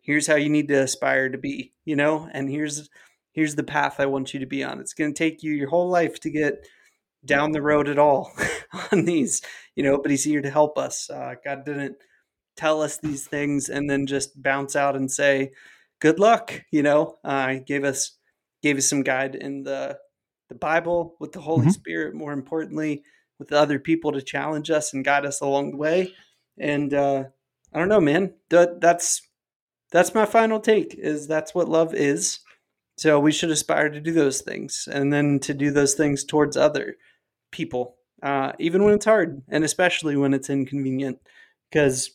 here's 0.00 0.26
how 0.26 0.36
you 0.36 0.48
need 0.48 0.68
to 0.68 0.82
aspire 0.82 1.28
to 1.28 1.38
be, 1.38 1.72
you 1.84 1.96
know, 1.96 2.28
and 2.32 2.48
here's 2.48 2.88
here's 3.32 3.54
the 3.54 3.62
path 3.62 4.00
I 4.00 4.06
want 4.06 4.34
you 4.34 4.40
to 4.40 4.46
be 4.46 4.64
on. 4.64 4.80
It's 4.80 4.94
going 4.94 5.12
to 5.12 5.18
take 5.18 5.42
you 5.42 5.52
your 5.52 5.68
whole 5.68 5.88
life 5.88 6.20
to 6.20 6.30
get 6.30 6.66
down 7.24 7.52
the 7.52 7.62
road 7.62 7.88
at 7.88 7.98
all 7.98 8.32
on 8.92 9.04
these, 9.04 9.42
you 9.74 9.82
know, 9.82 9.98
but 9.98 10.10
he's 10.10 10.24
here 10.24 10.42
to 10.42 10.50
help 10.50 10.78
us. 10.78 11.10
Uh, 11.10 11.34
God 11.44 11.64
didn't 11.64 11.96
tell 12.56 12.82
us 12.82 12.98
these 12.98 13.26
things 13.26 13.68
and 13.68 13.88
then 13.88 14.06
just 14.06 14.40
bounce 14.40 14.74
out 14.76 14.96
and 14.96 15.10
say, 15.10 15.52
"Good 16.00 16.18
luck," 16.18 16.62
you 16.70 16.82
know. 16.82 17.18
Uh, 17.24 17.48
he 17.48 17.60
gave 17.60 17.84
us 17.84 18.12
gave 18.62 18.76
us 18.78 18.86
some 18.86 19.02
guide 19.02 19.34
in 19.34 19.62
the 19.62 19.98
the 20.48 20.54
Bible 20.54 21.16
with 21.20 21.32
the 21.32 21.40
Holy 21.40 21.62
mm-hmm. 21.62 21.70
Spirit. 21.70 22.14
More 22.14 22.32
importantly, 22.32 23.02
with 23.40 23.52
other 23.52 23.80
people 23.80 24.12
to 24.12 24.22
challenge 24.22 24.70
us 24.70 24.94
and 24.94 25.04
guide 25.04 25.26
us 25.26 25.40
along 25.40 25.72
the 25.72 25.76
way. 25.78 26.14
And 26.58 26.94
uh, 26.94 27.24
I 27.72 27.78
don't 27.78 27.88
know, 27.88 28.00
man. 28.00 28.34
That, 28.50 28.80
that's 28.80 29.22
that's 29.90 30.14
my 30.14 30.26
final 30.26 30.60
take. 30.60 30.94
Is 30.94 31.26
that's 31.26 31.52
what 31.52 31.68
love 31.68 31.94
is. 31.94 32.38
So 32.96 33.18
we 33.18 33.32
should 33.32 33.50
aspire 33.50 33.88
to 33.88 34.00
do 34.00 34.12
those 34.12 34.42
things, 34.42 34.86
and 34.92 35.10
then 35.10 35.38
to 35.40 35.54
do 35.54 35.70
those 35.70 35.94
things 35.94 36.22
towards 36.22 36.54
other 36.56 36.96
people, 37.50 37.96
uh, 38.22 38.52
even 38.58 38.84
when 38.84 38.92
it's 38.92 39.06
hard, 39.06 39.42
and 39.48 39.64
especially 39.64 40.16
when 40.16 40.34
it's 40.34 40.50
inconvenient, 40.50 41.18
because 41.70 42.10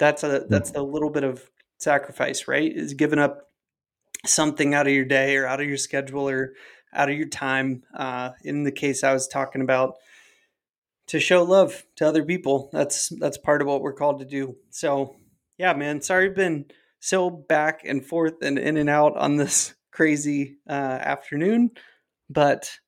that's 0.00 0.24
a 0.24 0.44
that's 0.48 0.72
a 0.72 0.82
little 0.82 1.10
bit 1.10 1.22
of 1.22 1.48
sacrifice, 1.78 2.48
right? 2.48 2.72
Is 2.72 2.94
giving 2.94 3.20
up 3.20 3.48
something 4.24 4.74
out 4.74 4.88
of 4.88 4.92
your 4.92 5.04
day 5.04 5.36
or 5.36 5.46
out 5.46 5.60
of 5.60 5.68
your 5.68 5.76
schedule 5.76 6.28
or 6.28 6.54
out 6.92 7.08
of 7.08 7.16
your 7.16 7.28
time. 7.28 7.84
Uh, 7.94 8.30
in 8.42 8.64
the 8.64 8.72
case 8.72 9.04
I 9.04 9.12
was 9.12 9.28
talking 9.28 9.62
about, 9.62 9.94
to 11.08 11.20
show 11.20 11.42
love 11.42 11.84
to 11.96 12.06
other 12.06 12.24
people. 12.24 12.70
That's 12.72 13.08
that's 13.08 13.38
part 13.38 13.62
of 13.62 13.68
what 13.68 13.82
we're 13.82 13.92
called 13.92 14.20
to 14.20 14.24
do. 14.24 14.56
So 14.70 15.16
yeah, 15.58 15.72
man. 15.72 16.00
Sorry, 16.02 16.26
I've 16.26 16.36
been 16.36 16.66
so 17.00 17.30
back 17.30 17.82
and 17.84 18.04
forth 18.04 18.42
and 18.42 18.58
in 18.58 18.76
and 18.76 18.90
out 18.90 19.16
on 19.16 19.36
this 19.36 19.74
crazy 19.90 20.58
uh, 20.68 20.72
afternoon, 20.72 21.70
but 22.28 22.78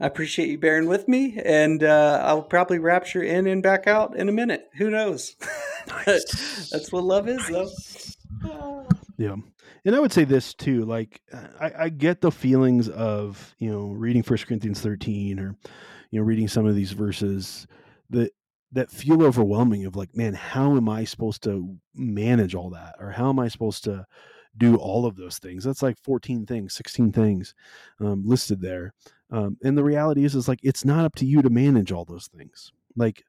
I 0.00 0.06
appreciate 0.06 0.48
you 0.48 0.58
bearing 0.58 0.88
with 0.88 1.08
me, 1.08 1.40
and 1.42 1.82
uh, 1.82 2.22
I'll 2.24 2.42
probably 2.42 2.78
rapture 2.78 3.22
in 3.22 3.46
and 3.46 3.62
back 3.62 3.86
out 3.86 4.16
in 4.16 4.28
a 4.28 4.32
minute. 4.32 4.68
Who 4.76 4.90
knows? 4.90 5.36
Nice. 5.88 6.68
That's 6.70 6.90
what 6.90 7.04
love 7.04 7.28
is, 7.28 7.48
nice. 7.48 8.16
though. 8.42 8.88
Yeah, 9.18 9.36
and 9.84 9.94
I 9.94 10.00
would 10.00 10.12
say 10.12 10.24
this 10.24 10.52
too. 10.52 10.84
Like, 10.84 11.20
I, 11.60 11.72
I 11.78 11.88
get 11.90 12.20
the 12.20 12.32
feelings 12.32 12.88
of 12.88 13.54
you 13.60 13.70
know 13.70 13.86
reading 13.86 14.24
First 14.24 14.48
Corinthians 14.48 14.80
thirteen 14.80 15.38
or 15.38 15.54
you 16.16 16.22
know 16.22 16.26
reading 16.26 16.48
some 16.48 16.64
of 16.64 16.74
these 16.74 16.92
verses 16.92 17.66
that 18.08 18.32
that 18.72 18.90
feel 18.90 19.22
overwhelming 19.22 19.84
of 19.84 19.96
like 19.96 20.16
man 20.16 20.32
how 20.32 20.74
am 20.76 20.88
i 20.88 21.04
supposed 21.04 21.42
to 21.42 21.76
manage 21.94 22.54
all 22.54 22.70
that? 22.70 22.94
Or 22.98 23.10
how 23.10 23.28
am 23.28 23.38
i 23.38 23.48
supposed 23.48 23.84
to 23.84 24.06
do 24.56 24.76
all 24.76 25.04
of 25.04 25.16
those 25.16 25.38
things? 25.38 25.62
That's 25.62 25.82
like 25.82 25.98
14 26.02 26.46
things 26.46 26.72
16 26.72 27.12
things 27.12 27.54
um, 28.00 28.22
listed 28.24 28.62
there 28.62 28.94
um, 29.30 29.58
and 29.62 29.76
the 29.76 29.84
reality 29.84 30.24
is 30.24 30.34
is 30.34 30.48
like 30.48 30.60
it's 30.62 30.84
not 30.84 31.04
up 31.04 31.14
to 31.16 31.26
you 31.26 31.42
to 31.42 31.50
manage 31.50 31.92
all 31.92 32.06
those 32.06 32.28
things. 32.28 32.72
Like 32.96 33.22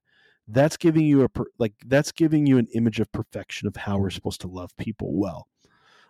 that's 0.47 0.77
giving 0.77 1.05
you 1.05 1.23
a 1.23 1.29
per, 1.29 1.45
like 1.57 1.73
that's 1.87 2.11
giving 2.11 2.45
you 2.45 2.57
an 2.57 2.67
image 2.73 2.99
of 2.99 3.11
perfection 3.11 3.67
of 3.67 3.75
how 3.75 3.97
we're 3.97 4.09
supposed 4.09 4.41
to 4.41 4.47
love 4.47 4.75
people 4.77 5.13
well 5.13 5.47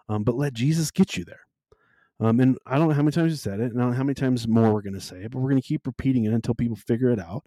um, 0.09 0.23
but 0.23 0.36
let 0.36 0.53
jesus 0.53 0.91
get 0.91 1.17
you 1.17 1.25
there 1.25 1.41
um, 2.20 2.39
and 2.39 2.57
I 2.65 2.78
don't 2.78 2.88
know 2.88 2.93
how 2.95 3.03
many 3.03 3.11
times 3.11 3.32
you 3.32 3.38
said 3.38 3.59
it, 3.59 3.72
and 3.72 3.80
I 3.80 3.84
don't 3.84 3.91
know 3.91 3.97
how 3.97 4.03
many 4.03 4.15
times 4.15 4.47
more 4.47 4.74
we're 4.74 4.82
going 4.82 4.93
to 4.93 5.01
say 5.01 5.18
it, 5.18 5.32
but 5.32 5.39
we're 5.39 5.51
going 5.51 5.61
to 5.61 5.68
keep 5.68 5.86
repeating 5.86 6.26
it 6.26 6.34
until 6.34 6.55
people 6.55 6.76
figure 6.76 7.09
it 7.09 7.20
out. 7.20 7.45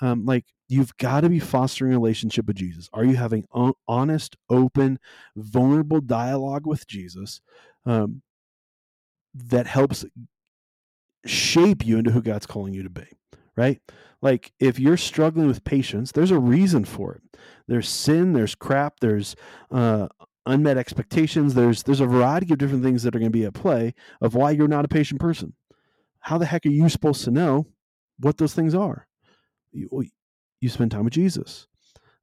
Um, 0.00 0.24
like 0.24 0.46
you've 0.68 0.96
got 0.96 1.20
to 1.20 1.28
be 1.28 1.38
fostering 1.38 1.92
a 1.92 1.96
relationship 1.96 2.46
with 2.46 2.56
Jesus. 2.56 2.88
Are 2.92 3.04
you 3.04 3.14
having 3.14 3.46
honest, 3.86 4.36
open, 4.50 4.98
vulnerable 5.36 6.00
dialogue 6.00 6.66
with 6.66 6.86
Jesus 6.88 7.40
um, 7.86 8.22
that 9.34 9.66
helps 9.68 10.04
shape 11.24 11.86
you 11.86 11.98
into 11.98 12.10
who 12.10 12.22
God's 12.22 12.46
calling 12.46 12.74
you 12.74 12.82
to 12.82 12.90
be? 12.90 13.06
Right? 13.54 13.80
Like 14.22 14.52
if 14.58 14.80
you're 14.80 14.96
struggling 14.96 15.46
with 15.46 15.62
patience, 15.62 16.10
there's 16.10 16.30
a 16.30 16.38
reason 16.38 16.84
for 16.84 17.14
it. 17.14 17.22
There's 17.68 17.88
sin, 17.88 18.32
there's 18.32 18.54
crap, 18.56 18.98
there's 19.00 19.36
uh, 19.70 20.08
unmet 20.46 20.76
expectations. 20.76 21.54
There's 21.54 21.82
there's 21.82 22.00
a 22.00 22.06
variety 22.06 22.52
of 22.52 22.58
different 22.58 22.82
things 22.82 23.02
that 23.02 23.14
are 23.14 23.18
going 23.18 23.30
to 23.30 23.38
be 23.38 23.44
at 23.44 23.54
play 23.54 23.94
of 24.20 24.34
why 24.34 24.50
you're 24.50 24.68
not 24.68 24.84
a 24.84 24.88
patient 24.88 25.20
person. 25.20 25.54
How 26.20 26.38
the 26.38 26.46
heck 26.46 26.66
are 26.66 26.70
you 26.70 26.88
supposed 26.88 27.24
to 27.24 27.30
know 27.30 27.66
what 28.18 28.38
those 28.38 28.54
things 28.54 28.74
are? 28.74 29.06
You, 29.72 30.06
you 30.60 30.68
spend 30.68 30.90
time 30.90 31.04
with 31.04 31.14
Jesus. 31.14 31.66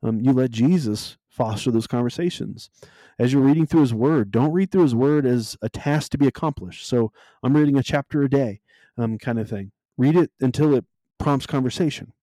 Um, 0.01 0.21
you 0.21 0.31
let 0.31 0.51
Jesus 0.51 1.17
foster 1.27 1.71
those 1.71 1.87
conversations. 1.87 2.69
As 3.17 3.33
you're 3.33 3.41
reading 3.41 3.65
through 3.65 3.81
His 3.81 3.93
Word, 3.93 4.31
don't 4.31 4.53
read 4.53 4.71
through 4.71 4.83
His 4.83 4.95
Word 4.95 5.25
as 5.25 5.57
a 5.61 5.69
task 5.69 6.11
to 6.11 6.17
be 6.17 6.27
accomplished. 6.27 6.87
So 6.87 7.11
I'm 7.43 7.55
reading 7.55 7.77
a 7.77 7.83
chapter 7.83 8.21
a 8.23 8.29
day, 8.29 8.61
um, 8.97 9.17
kind 9.17 9.39
of 9.39 9.49
thing. 9.49 9.71
Read 9.97 10.15
it 10.15 10.31
until 10.39 10.73
it 10.75 10.85
prompts 11.17 11.45
conversation. 11.45 12.13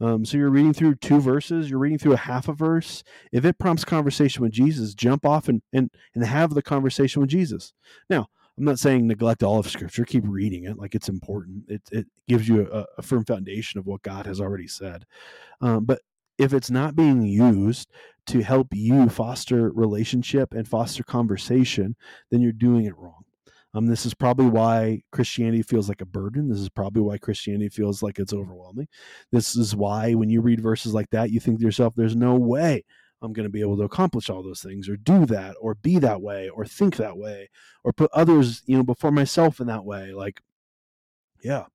Um, 0.00 0.24
so 0.24 0.36
you're 0.36 0.50
reading 0.50 0.72
through 0.72 0.96
two 0.96 1.20
verses, 1.20 1.68
you're 1.68 1.78
reading 1.78 1.98
through 1.98 2.12
a 2.12 2.18
half 2.18 2.48
a 2.48 2.52
verse. 2.52 3.02
If 3.32 3.44
it 3.44 3.58
prompts 3.58 3.84
conversation 3.84 4.42
with 4.42 4.52
Jesus, 4.52 4.94
jump 4.94 5.26
off 5.26 5.48
and, 5.48 5.62
and, 5.72 5.90
and 6.14 6.24
have 6.24 6.54
the 6.54 6.62
conversation 6.62 7.20
with 7.20 7.30
Jesus. 7.30 7.72
Now, 8.08 8.28
I'm 8.56 8.64
not 8.64 8.78
saying 8.78 9.06
neglect 9.06 9.42
all 9.42 9.58
of 9.58 9.68
Scripture. 9.68 10.04
Keep 10.04 10.24
reading 10.26 10.64
it 10.64 10.78
like 10.78 10.94
it's 10.94 11.08
important. 11.08 11.64
It, 11.68 11.82
it 11.92 12.06
gives 12.26 12.48
you 12.48 12.68
a, 12.72 12.86
a 12.98 13.02
firm 13.02 13.24
foundation 13.24 13.78
of 13.78 13.86
what 13.86 14.02
God 14.02 14.26
has 14.26 14.40
already 14.40 14.66
said. 14.66 15.04
Um, 15.60 15.84
but 15.84 16.00
if 16.38 16.52
it's 16.52 16.70
not 16.70 16.96
being 16.96 17.22
used 17.22 17.88
to 18.26 18.42
help 18.42 18.68
you 18.72 19.08
foster 19.08 19.70
relationship 19.70 20.54
and 20.54 20.66
foster 20.66 21.02
conversation, 21.02 21.96
then 22.30 22.40
you're 22.40 22.52
doing 22.52 22.84
it 22.84 22.96
wrong. 22.96 23.24
Um, 23.74 23.86
this 23.86 24.06
is 24.06 24.14
probably 24.14 24.46
why 24.46 25.02
Christianity 25.12 25.62
feels 25.62 25.88
like 25.88 26.00
a 26.00 26.06
burden. 26.06 26.48
This 26.48 26.58
is 26.58 26.70
probably 26.70 27.02
why 27.02 27.18
Christianity 27.18 27.68
feels 27.68 28.02
like 28.02 28.18
it's 28.18 28.32
overwhelming. 28.32 28.88
This 29.30 29.56
is 29.56 29.76
why 29.76 30.14
when 30.14 30.30
you 30.30 30.40
read 30.40 30.60
verses 30.60 30.94
like 30.94 31.10
that, 31.10 31.30
you 31.30 31.38
think 31.38 31.58
to 31.58 31.64
yourself, 31.64 31.94
there's 31.94 32.16
no 32.16 32.34
way 32.34 32.84
I'm 33.20 33.32
going 33.32 33.44
to 33.44 33.52
be 33.52 33.60
able 33.60 33.76
to 33.78 33.82
accomplish 33.84 34.30
all 34.30 34.42
those 34.42 34.62
things 34.62 34.88
or 34.88 34.96
do 34.96 35.26
that 35.26 35.56
or 35.60 35.74
be 35.74 35.98
that 35.98 36.22
way 36.22 36.48
or 36.48 36.64
think 36.64 36.96
that 36.96 37.18
way 37.18 37.50
or 37.84 37.92
put 37.92 38.10
others, 38.12 38.62
you 38.66 38.76
know, 38.76 38.84
before 38.84 39.10
myself 39.10 39.60
in 39.60 39.66
that 39.66 39.84
way. 39.84 40.12
Like, 40.12 40.40
yeah, 41.42 41.66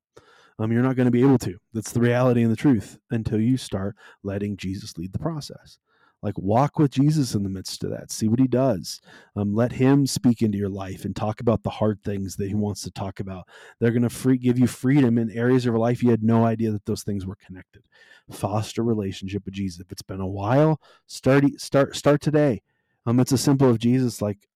um, 0.58 0.72
you're 0.72 0.84
not 0.84 0.96
going 0.96 1.06
to 1.08 1.12
be 1.12 1.22
able 1.22 1.40
to. 1.40 1.58
That's 1.74 1.92
the 1.92 2.00
reality 2.00 2.42
and 2.42 2.52
the 2.52 2.58
truth 2.58 2.98
until 3.12 3.40
you 3.40 3.58
start 3.58 3.96
letting 4.24 4.58
Jesus 4.58 4.98
lead 4.98 5.14
the 5.14 5.20
process 5.20 5.78
like 6.24 6.38
walk 6.38 6.80
with 6.80 6.90
jesus 6.90 7.36
in 7.36 7.44
the 7.44 7.50
midst 7.50 7.84
of 7.84 7.92
that. 7.92 8.12
See 8.12 8.28
what 8.28 8.40
he 8.40 8.48
does. 8.48 9.02
Um, 9.36 9.54
let 9.54 9.74
him 9.74 10.08
speak 10.08 10.42
into 10.42 10.58
your 10.58 10.70
life 10.70 11.06
and 11.06 11.16
talk 11.16 11.42
about 11.42 11.62
the 11.62 11.70
hard 11.70 12.02
things 12.04 12.38
that 12.38 12.48
he 12.48 12.56
wants 12.56 12.82
to 12.84 12.92
talk 12.92 13.20
about. 13.20 13.48
They're 13.80 13.92
going 13.92 14.04
to 14.04 14.10
free 14.10 14.38
give 14.38 14.58
you 14.58 14.66
freedom 14.66 15.18
in 15.18 15.30
areas 15.32 15.64
of 15.64 15.74
your 15.74 15.80
life 15.80 16.02
you 16.02 16.10
had 16.10 16.24
no 16.24 16.46
idea 16.46 16.72
that 16.72 16.86
those 16.86 17.04
things 17.04 17.26
were 17.26 17.38
connected. 17.46 17.84
Foster 18.32 18.84
relationship 18.84 19.44
with 19.46 19.54
jesus. 19.54 19.82
If 19.82 19.92
it's 19.92 20.02
been 20.02 20.22
a 20.22 20.28
while 20.28 20.80
start 21.06 21.44
start 21.58 21.96
start 21.96 22.22
today. 22.22 22.62
Um 23.06 23.20
it's 23.20 23.34
as 23.34 23.42
simple 23.42 23.70
of 23.70 23.80
jesus 23.80 24.22
like 24.22 24.48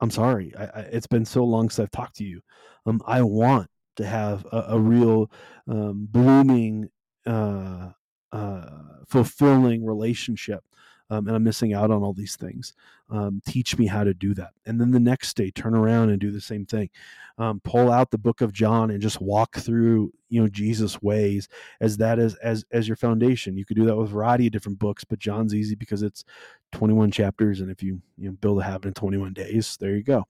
i'm 0.00 0.10
sorry. 0.10 0.54
I, 0.56 0.64
I, 0.64 0.80
it's 0.92 1.08
been 1.08 1.24
so 1.24 1.44
long 1.44 1.68
since 1.68 1.80
i've 1.84 1.90
talked 1.90 2.16
to 2.16 2.24
you. 2.24 2.40
Um 2.86 3.02
i 3.06 3.20
want 3.20 3.68
to 3.96 4.06
have 4.06 4.46
a, 4.52 4.64
a 4.68 4.78
real 4.78 5.30
um, 5.68 6.06
blooming 6.10 6.90
uh, 7.26 7.90
uh, 8.32 8.66
fulfilling 9.08 9.84
relationship 9.84 10.62
um, 11.10 11.26
and 11.26 11.36
I'm 11.36 11.44
missing 11.44 11.72
out 11.72 11.90
on 11.90 12.02
all 12.02 12.12
these 12.12 12.36
things. 12.36 12.74
Um, 13.10 13.40
teach 13.46 13.78
me 13.78 13.86
how 13.86 14.02
to 14.02 14.12
do 14.12 14.34
that. 14.34 14.50
And 14.66 14.80
then 14.80 14.90
the 14.90 15.00
next 15.00 15.36
day, 15.36 15.50
turn 15.50 15.74
around 15.74 16.10
and 16.10 16.20
do 16.20 16.30
the 16.32 16.40
same 16.40 16.66
thing. 16.66 16.90
Um, 17.38 17.60
pull 17.60 17.92
out 17.92 18.10
the 18.10 18.18
book 18.18 18.40
of 18.40 18.52
John 18.52 18.90
and 18.90 19.00
just 19.00 19.20
walk 19.20 19.56
through, 19.56 20.12
you 20.28 20.40
know, 20.40 20.48
Jesus' 20.48 21.00
ways 21.02 21.48
as 21.80 21.96
that 21.98 22.18
is 22.18 22.34
as 22.36 22.64
as 22.72 22.88
your 22.88 22.96
foundation. 22.96 23.56
You 23.56 23.64
could 23.64 23.76
do 23.76 23.84
that 23.84 23.96
with 23.96 24.08
a 24.08 24.12
variety 24.12 24.46
of 24.46 24.52
different 24.52 24.78
books, 24.78 25.04
but 25.04 25.18
John's 25.18 25.54
easy 25.54 25.74
because 25.74 26.02
it's 26.02 26.24
21 26.72 27.10
chapters, 27.10 27.60
and 27.60 27.70
if 27.70 27.82
you 27.82 28.00
you 28.18 28.30
know 28.30 28.36
build 28.40 28.60
a 28.60 28.64
habit 28.64 28.88
in 28.88 28.94
21 28.94 29.32
days, 29.32 29.76
there 29.78 29.94
you 29.94 30.02
go. 30.02 30.24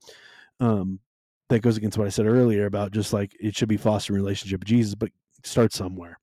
Um, 0.61 1.01
that 1.49 1.61
goes 1.61 1.77
against 1.77 1.97
what 1.97 2.07
I 2.07 2.11
said 2.11 2.27
earlier 2.27 2.67
about 2.67 2.91
just 2.91 3.13
like 3.13 3.37
it 3.41 3.55
should 3.57 3.69
be 3.69 3.77
fostering 3.77 4.21
relationship 4.21 4.61
with 4.61 4.69
Jesus, 4.69 4.95
but 4.95 5.11
start 5.45 5.73
somewhere. 5.73 6.19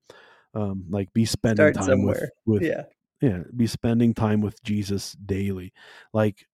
Um, 0.54 0.84
like 0.88 1.12
be 1.12 1.24
spending 1.24 1.72
Start 1.72 1.74
time 1.74 1.84
somewhere. 1.84 2.30
with 2.46 2.60
with 2.60 2.70
Yeah. 2.70 2.82
Yeah 3.24 3.38
be 3.56 3.66
spending 3.66 4.14
time 4.14 4.40
with 4.40 4.62
jesus 4.62 5.12
daily. 5.24 5.72
Like 6.12 6.46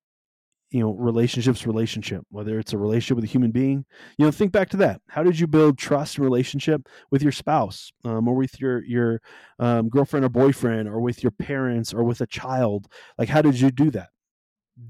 you 0.71 0.81
know 0.81 0.93
relationships 0.93 1.67
relationship 1.67 2.25
whether 2.31 2.59
it's 2.61 2.73
a 2.73 2.79
relationship 2.79 3.17
with 3.17 3.25
a 3.25 3.33
human 3.33 3.51
being. 3.51 3.85
You 4.19 4.25
know 4.25 4.31
think 4.31 4.53
back 4.53 4.71
to 4.71 4.77
that. 4.79 5.01
How 5.09 5.23
did 5.23 5.39
you 5.39 5.47
build 5.47 5.79
trust 5.79 6.17
and 6.17 6.25
relationship 6.25 6.89
with 7.11 7.23
your 7.23 7.33
spouse 7.33 7.91
um, 8.05 8.29
or 8.29 8.35
with 8.35 8.61
your 8.61 8.85
your 8.85 9.21
um, 9.59 9.89
girlfriend 9.89 10.25
or 10.25 10.29
boyfriend 10.29 10.89
or 10.89 11.01
with 11.01 11.23
your 11.23 11.33
parents 11.33 11.93
or 11.93 12.05
with 12.05 12.21
a 12.21 12.27
child? 12.27 12.87
Like 13.19 13.29
how 13.29 13.43
did 13.43 13.61
you 13.61 13.71
do 13.71 13.91
that 13.91 14.11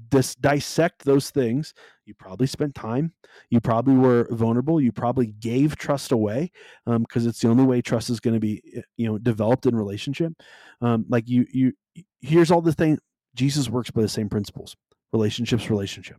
dis- 0.09 0.35
dissect 0.35 1.03
those 1.05 1.29
things 1.29 1.73
you 2.05 2.13
probably 2.13 2.47
spent 2.47 2.75
time 2.75 3.13
you 3.49 3.59
probably 3.59 3.95
were 3.95 4.27
vulnerable 4.31 4.79
you 4.79 4.91
probably 4.91 5.27
gave 5.27 5.75
trust 5.75 6.11
away 6.11 6.51
because 6.85 7.23
um, 7.25 7.29
it's 7.29 7.39
the 7.39 7.47
only 7.47 7.63
way 7.63 7.81
trust 7.81 8.09
is 8.09 8.19
going 8.19 8.33
to 8.33 8.39
be 8.39 8.61
eh, 8.75 8.81
you 8.97 9.07
know 9.07 9.17
developed 9.17 9.65
in 9.65 9.75
relationship 9.75 10.33
um, 10.81 11.05
like 11.09 11.27
you 11.27 11.45
you 11.51 11.73
here's 12.19 12.51
all 12.51 12.61
the 12.61 12.73
thing 12.73 12.97
jesus 13.35 13.69
works 13.69 13.91
by 13.91 14.01
the 14.01 14.09
same 14.09 14.29
principles 14.29 14.75
relationships 15.13 15.69
relationship 15.69 16.17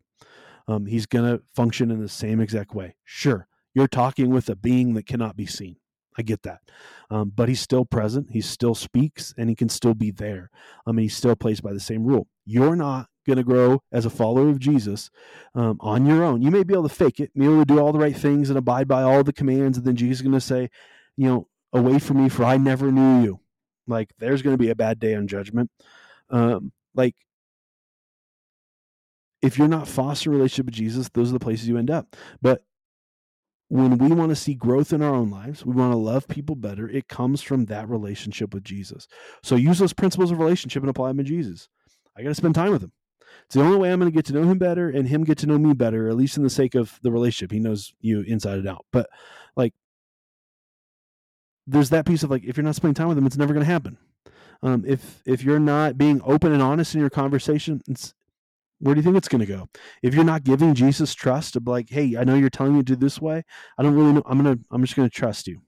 um, 0.68 0.86
he's 0.86 1.06
going 1.06 1.28
to 1.28 1.42
function 1.54 1.90
in 1.90 2.00
the 2.00 2.08
same 2.08 2.40
exact 2.40 2.74
way 2.74 2.94
sure 3.04 3.46
you're 3.74 3.88
talking 3.88 4.30
with 4.30 4.48
a 4.48 4.56
being 4.56 4.94
that 4.94 5.06
cannot 5.06 5.36
be 5.36 5.46
seen 5.46 5.76
I 6.18 6.22
get 6.22 6.42
that. 6.42 6.60
Um, 7.10 7.32
but 7.34 7.48
he's 7.48 7.60
still 7.60 7.84
present. 7.84 8.28
He 8.30 8.40
still 8.40 8.74
speaks 8.74 9.34
and 9.38 9.48
he 9.48 9.54
can 9.54 9.68
still 9.68 9.94
be 9.94 10.10
there. 10.10 10.50
I 10.86 10.92
mean, 10.92 11.04
he 11.04 11.08
still 11.08 11.36
plays 11.36 11.60
by 11.60 11.72
the 11.72 11.80
same 11.80 12.04
rule. 12.04 12.28
You're 12.44 12.76
not 12.76 13.08
going 13.26 13.36
to 13.36 13.44
grow 13.44 13.82
as 13.92 14.04
a 14.04 14.10
follower 14.10 14.48
of 14.48 14.58
Jesus 14.58 15.10
um, 15.54 15.78
on 15.80 16.06
your 16.06 16.22
own. 16.22 16.42
You 16.42 16.50
may 16.50 16.62
be 16.62 16.74
able 16.74 16.88
to 16.88 16.94
fake 16.94 17.20
it, 17.20 17.34
be 17.34 17.44
able 17.44 17.60
to 17.60 17.64
do 17.64 17.78
all 17.78 17.92
the 17.92 17.98
right 17.98 18.16
things 18.16 18.48
and 18.48 18.58
abide 18.58 18.88
by 18.88 19.02
all 19.02 19.22
the 19.22 19.32
commands. 19.32 19.78
And 19.78 19.86
then 19.86 19.96
Jesus 19.96 20.18
is 20.18 20.22
going 20.22 20.32
to 20.32 20.40
say, 20.40 20.70
you 21.16 21.28
know, 21.28 21.48
away 21.72 21.98
from 21.98 22.22
me, 22.22 22.28
for 22.28 22.44
I 22.44 22.56
never 22.56 22.90
knew 22.92 23.22
you. 23.22 23.40
Like, 23.86 24.10
there's 24.18 24.42
going 24.42 24.54
to 24.54 24.62
be 24.62 24.70
a 24.70 24.76
bad 24.76 24.98
day 24.98 25.14
on 25.14 25.26
judgment. 25.26 25.70
Um, 26.30 26.72
like, 26.94 27.14
if 29.40 29.58
you're 29.58 29.68
not 29.68 29.88
fostering 29.88 30.34
a 30.34 30.36
relationship 30.38 30.66
with 30.66 30.74
Jesus, 30.74 31.08
those 31.12 31.30
are 31.30 31.34
the 31.34 31.40
places 31.40 31.68
you 31.68 31.76
end 31.76 31.90
up. 31.90 32.16
But 32.40 32.62
when 33.68 33.96
we 33.96 34.14
want 34.14 34.28
to 34.28 34.36
see 34.36 34.54
growth 34.54 34.92
in 34.92 35.02
our 35.02 35.14
own 35.14 35.30
lives, 35.30 35.64
we 35.64 35.74
want 35.74 35.92
to 35.92 35.96
love 35.96 36.28
people 36.28 36.54
better, 36.54 36.88
it 36.88 37.08
comes 37.08 37.40
from 37.40 37.64
that 37.66 37.88
relationship 37.88 38.52
with 38.52 38.64
Jesus. 38.64 39.08
So 39.42 39.56
use 39.56 39.78
those 39.78 39.94
principles 39.94 40.30
of 40.30 40.38
relationship 40.38 40.82
and 40.82 40.90
apply 40.90 41.08
them 41.08 41.20
in 41.20 41.26
Jesus. 41.26 41.68
I 42.14 42.22
got 42.22 42.28
to 42.28 42.34
spend 42.34 42.54
time 42.54 42.70
with 42.70 42.82
him. 42.82 42.92
It's 43.52 43.58
the 43.58 43.64
only 43.64 43.76
way 43.76 43.92
I'm 43.92 44.00
going 44.00 44.10
to 44.10 44.16
get 44.16 44.24
to 44.24 44.32
know 44.32 44.44
him 44.44 44.56
better 44.56 44.88
and 44.88 45.06
him 45.06 45.24
get 45.24 45.36
to 45.40 45.46
know 45.46 45.58
me 45.58 45.74
better, 45.74 46.08
at 46.08 46.16
least 46.16 46.38
in 46.38 46.42
the 46.42 46.48
sake 46.48 46.74
of 46.74 46.98
the 47.02 47.12
relationship. 47.12 47.52
He 47.52 47.60
knows 47.60 47.92
you 48.00 48.22
inside 48.22 48.56
and 48.56 48.66
out. 48.66 48.86
But 48.90 49.10
like, 49.56 49.74
there's 51.66 51.90
that 51.90 52.06
piece 52.06 52.22
of 52.22 52.30
like, 52.30 52.44
if 52.44 52.56
you're 52.56 52.64
not 52.64 52.76
spending 52.76 52.94
time 52.94 53.08
with 53.08 53.18
him, 53.18 53.26
it's 53.26 53.36
never 53.36 53.52
going 53.52 53.66
to 53.66 53.70
happen. 53.70 53.98
Um, 54.62 54.84
if 54.86 55.20
if 55.26 55.44
you're 55.44 55.58
not 55.58 55.98
being 55.98 56.22
open 56.24 56.50
and 56.50 56.62
honest 56.62 56.94
in 56.94 57.02
your 57.02 57.10
conversation, 57.10 57.82
where 58.78 58.94
do 58.94 59.00
you 59.00 59.04
think 59.04 59.18
it's 59.18 59.28
going 59.28 59.40
to 59.40 59.46
go? 59.46 59.68
If 60.02 60.14
you're 60.14 60.24
not 60.24 60.44
giving 60.44 60.72
Jesus 60.72 61.12
trust 61.12 61.54
of 61.54 61.66
like, 61.66 61.90
hey, 61.90 62.16
I 62.16 62.24
know 62.24 62.36
you're 62.36 62.48
telling 62.48 62.72
me 62.72 62.78
to 62.78 62.84
do 62.84 62.96
this 62.96 63.20
way. 63.20 63.42
I 63.76 63.82
don't 63.82 63.94
really 63.94 64.14
know. 64.14 64.22
I'm 64.24 64.38
gonna. 64.38 64.56
I'm 64.70 64.80
just 64.80 64.96
going 64.96 65.10
to 65.10 65.14
trust 65.14 65.46
you. 65.46 65.60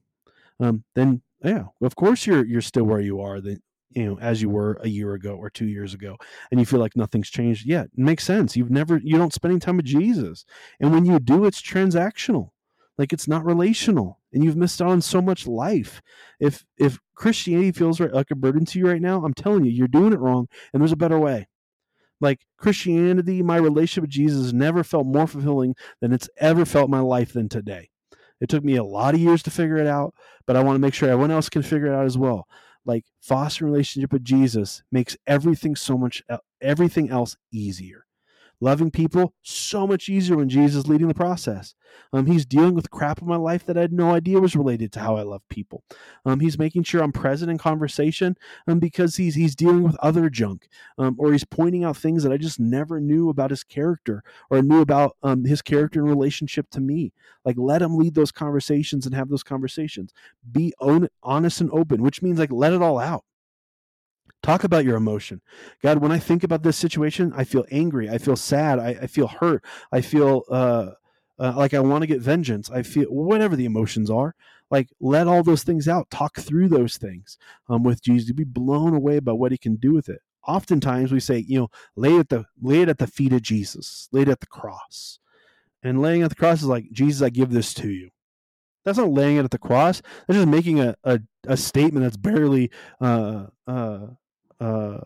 Um, 0.59 0.85
then 0.95 1.20
yeah, 1.45 1.64
of 1.82 1.97
course 1.97 2.26
you're 2.26 2.47
you're 2.47 2.62
still 2.62 2.85
where 2.85 3.01
you 3.01 3.20
are. 3.20 3.43
That 3.43 3.61
you 3.95 4.05
know 4.07 4.18
as 4.20 4.42
you 4.42 4.49
were 4.49 4.78
a 4.82 4.88
year 4.88 5.14
ago 5.14 5.34
or 5.34 5.51
two 5.51 5.66
years 5.66 5.95
ago, 5.95 6.16
and 6.51 6.61
you 6.61 6.66
feel 6.66 6.80
like 6.80 6.97
nothing's 6.97 7.30
changed. 7.30 7.66
Yeah, 7.66 7.82
it 7.82 7.90
makes 7.97 8.24
sense. 8.24 8.57
You've 8.57 8.70
never 8.70 8.99
you 9.03 9.18
don't 9.18 9.32
spend 9.32 9.53
any 9.53 9.61
time 9.61 9.76
with 9.76 9.86
Jesus, 9.86 10.45
and 10.80 10.92
when 10.92 11.05
you 11.05 11.18
do, 11.18 11.45
it's 11.45 11.62
transactional. 11.62 12.51
Like 12.97 13.12
it's 13.12 13.26
not 13.26 13.45
relational, 13.45 14.20
and 14.32 14.45
you've 14.45 14.57
missed 14.57 14.80
out 14.80 14.88
on 14.88 15.01
so 15.01 15.20
much 15.20 15.47
life. 15.47 16.01
If 16.40 16.64
if 16.78 16.99
Christianity 17.14 17.72
feels 17.72 18.01
right, 18.01 18.12
like 18.12 18.30
a 18.30 18.36
burden 18.36 18.64
to 18.66 18.78
you 18.78 18.88
right 18.88 19.03
now, 19.03 19.24
I'm 19.24 19.34
telling 19.34 19.64
you, 19.64 19.72
you're 19.72 19.88
doing 19.88 20.12
it 20.12 20.20
wrong, 20.20 20.47
and 20.72 20.80
there's 20.80 20.92
a 20.92 20.97
better 20.97 21.18
way 21.18 21.47
like 22.20 22.40
Christianity, 22.57 23.42
my 23.42 23.57
relationship 23.57 24.03
with 24.03 24.11
Jesus 24.11 24.53
never 24.53 24.82
felt 24.82 25.07
more 25.07 25.26
fulfilling 25.26 25.74
than 26.01 26.12
it's 26.12 26.28
ever 26.38 26.64
felt 26.64 26.90
my 26.90 27.01
life 27.01 27.32
than 27.32 27.49
today. 27.49 27.90
It 28.40 28.49
took 28.49 28.64
me 28.64 28.76
a 28.76 28.84
lot 28.84 29.14
of 29.14 29.20
years 29.20 29.42
to 29.45 29.51
figure 29.51 29.76
it 29.76 29.86
out, 29.86 30.14
but 30.47 30.57
I 30.57 30.62
want 30.62 30.76
to 30.76 30.80
make 30.80 30.95
sure 30.95 31.09
everyone 31.09 31.30
else 31.30 31.49
can 31.49 31.62
figure 31.62 31.86
it 31.86 31.95
out 31.95 32.07
as 32.07 32.18
well. 32.18 32.47
Like 32.85 33.05
fostering 33.20 33.72
relationship 33.72 34.12
with 34.12 34.24
Jesus 34.24 34.82
makes 34.93 35.16
everything 35.26 35.76
so 35.76 35.97
much 35.97 36.22
everything 36.61 37.11
else 37.11 37.37
easier 37.53 38.03
loving 38.65 38.91
people 38.91 39.35
so 39.43 39.87
much 39.87 40.09
easier 40.09 40.37
when 40.37 40.49
Jesus 40.49 40.85
is 40.85 40.89
leading 40.89 41.07
the 41.07 41.15
process. 41.15 41.75
Um, 42.12 42.27
he's 42.27 42.47
dealing 42.47 42.75
with 42.75 42.91
crap 42.91 43.21
in 43.21 43.29
my 43.29 43.37
life 43.37 43.67
that 43.67 43.77
I 43.77 43.83
had 43.83 43.93
no 43.93 44.12
idea 44.12 44.41
was 44.41 44.57
related 44.57 44.91
to 44.93 45.01
how 45.01 45.17
I 45.17 45.23
love 45.23 45.43
people. 45.51 45.85
Um, 46.25 46.41
he's 46.41 46.59
making 46.59 46.85
sure 46.85 47.03
I'm 47.03 47.12
present 47.12 47.51
in 47.51 47.59
conversation 47.59 48.37
um, 48.67 48.79
because 48.79 49.17
he's 49.17 49.35
he's 49.35 49.55
dealing 49.55 49.83
with 49.83 49.97
other 50.01 50.31
junk, 50.31 50.67
um, 50.99 51.15
or 51.19 51.31
he's 51.31 51.45
pointing 51.45 51.85
out 51.85 51.97
things 51.97 52.23
that 52.23 52.33
I 52.33 52.39
just 52.39 52.59
never 52.59 53.01
knew 53.01 53.29
about 53.29 53.51
his 53.51 53.62
character 53.62 54.25
or 54.51 54.62
knew 54.62 54.81
about 54.81 55.17
um, 55.23 55.45
his 55.45 55.62
character 55.62 56.01
in 56.01 56.07
relationship 56.07 56.71
to 56.71 56.81
me. 56.81 57.12
Like 57.45 57.57
let 57.59 57.83
him 57.83 57.99
lead 57.99 58.15
those 58.15 58.33
conversations 58.33 59.05
and 59.05 59.15
have 59.15 59.29
those 59.29 59.43
conversations. 59.43 60.12
Be 60.51 60.73
on, 60.81 61.09
honest 61.23 61.61
and 61.61 61.71
open, 61.71 62.03
which 62.03 62.23
means 62.23 62.39
like 62.39 62.51
let 62.51 62.73
it 62.73 62.83
all 62.83 62.99
out. 62.99 63.25
Talk 64.45 64.62
about 64.62 64.84
your 64.84 64.97
emotion. 64.97 65.40
God, 65.82 65.99
when 65.99 66.12
I 66.12 66.18
think 66.18 66.45
about 66.45 66.62
this 66.62 66.76
situation, 66.76 67.32
I 67.34 67.45
feel 67.45 67.64
angry. 67.70 68.11
I 68.11 68.18
feel 68.18 68.36
sad. 68.36 68.78
I, 68.78 68.88
I 69.01 69.07
feel 69.07 69.26
hurt. 69.26 69.64
I 69.90 70.03
feel 70.03 70.42
uh, 70.51 70.90
uh, 71.38 71.55
like 71.57 71.72
I 71.72 71.80
want 71.80 72.03
to 72.03 72.07
get 72.07 72.20
vengeance. 72.20 72.70
I 72.70 72.82
feel 72.82 73.07
whatever 73.07 73.57
the 73.57 73.64
emotions 73.64 74.11
are. 74.11 74.34
Like 74.70 74.90
let 75.01 75.28
all 75.28 75.42
those 75.42 75.62
things 75.62 75.88
out. 75.88 76.11
Talk 76.11 76.36
through 76.36 76.68
those 76.68 76.99
things 76.99 77.38
um, 77.70 77.84
with 77.84 78.03
Jesus. 78.03 78.32
Be 78.32 78.45
blown 78.45 78.92
away 78.92 79.18
by 79.18 79.32
what 79.32 79.51
He 79.51 79.57
can 79.57 79.76
do 79.76 79.95
with 79.95 80.11
it. 80.11 80.20
Oftentimes 80.47 81.11
we 81.11 81.20
say, 81.20 81.38
you 81.38 81.61
know, 81.61 81.68
lay 81.97 82.14
it 82.16 82.20
at 82.20 82.28
the 82.28 82.45
lay 82.61 82.82
it 82.82 82.90
at 82.90 82.99
the 82.99 83.07
feet 83.07 83.32
of 83.32 83.40
Jesus. 83.40 84.11
Lay 84.12 84.22
it 84.22 84.28
at 84.28 84.40
the 84.40 84.47
cross. 84.47 85.20
And 85.82 86.03
laying 86.03 86.20
at 86.20 86.28
the 86.28 86.36
cross 86.36 86.61
is 86.61 86.68
like, 86.68 86.92
Jesus, 86.92 87.22
I 87.22 87.30
give 87.30 87.51
this 87.51 87.72
to 87.74 87.88
you. 87.88 88.11
That's 88.84 88.99
not 88.99 89.11
laying 89.11 89.38
it 89.38 89.45
at 89.45 89.51
the 89.51 89.59
cross. 89.59 90.03
That's 90.26 90.36
just 90.36 90.49
making 90.49 90.80
a, 90.80 90.95
a, 91.03 91.20
a 91.47 91.57
statement 91.57 92.05
that's 92.05 92.18
barely 92.18 92.70
uh, 93.01 93.47
uh, 93.66 94.09
uh, 94.65 94.99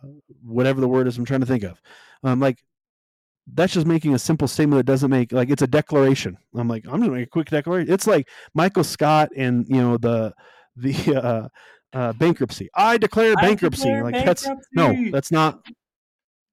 whatever 0.44 0.80
the 0.80 0.88
word 0.88 1.08
is 1.08 1.18
I'm 1.18 1.24
trying 1.24 1.40
to 1.40 1.46
think 1.46 1.64
of. 1.64 1.80
Um, 2.22 2.40
like 2.40 2.58
that's 3.52 3.72
just 3.72 3.86
making 3.86 4.14
a 4.14 4.18
simple 4.18 4.46
statement 4.46 4.78
that 4.78 4.90
doesn't 4.90 5.10
make 5.10 5.32
like 5.32 5.50
it's 5.50 5.62
a 5.62 5.66
declaration. 5.66 6.36
I'm 6.54 6.68
like 6.68 6.84
I'm 6.86 7.00
gonna 7.00 7.12
make 7.12 7.26
a 7.26 7.30
quick 7.30 7.48
declaration. 7.48 7.92
It's 7.92 8.06
like 8.06 8.28
Michael 8.54 8.84
Scott 8.84 9.30
and 9.36 9.66
you 9.68 9.80
know 9.80 9.96
the 9.96 10.32
the 10.76 11.16
uh, 11.22 11.48
uh, 11.92 12.12
bankruptcy. 12.14 12.68
I 12.74 12.98
declare 12.98 13.34
I 13.38 13.42
bankruptcy. 13.42 13.84
declare 13.84 14.04
like 14.04 14.24
that's 14.24 14.46
no, 14.72 15.10
that's 15.10 15.32
not 15.32 15.66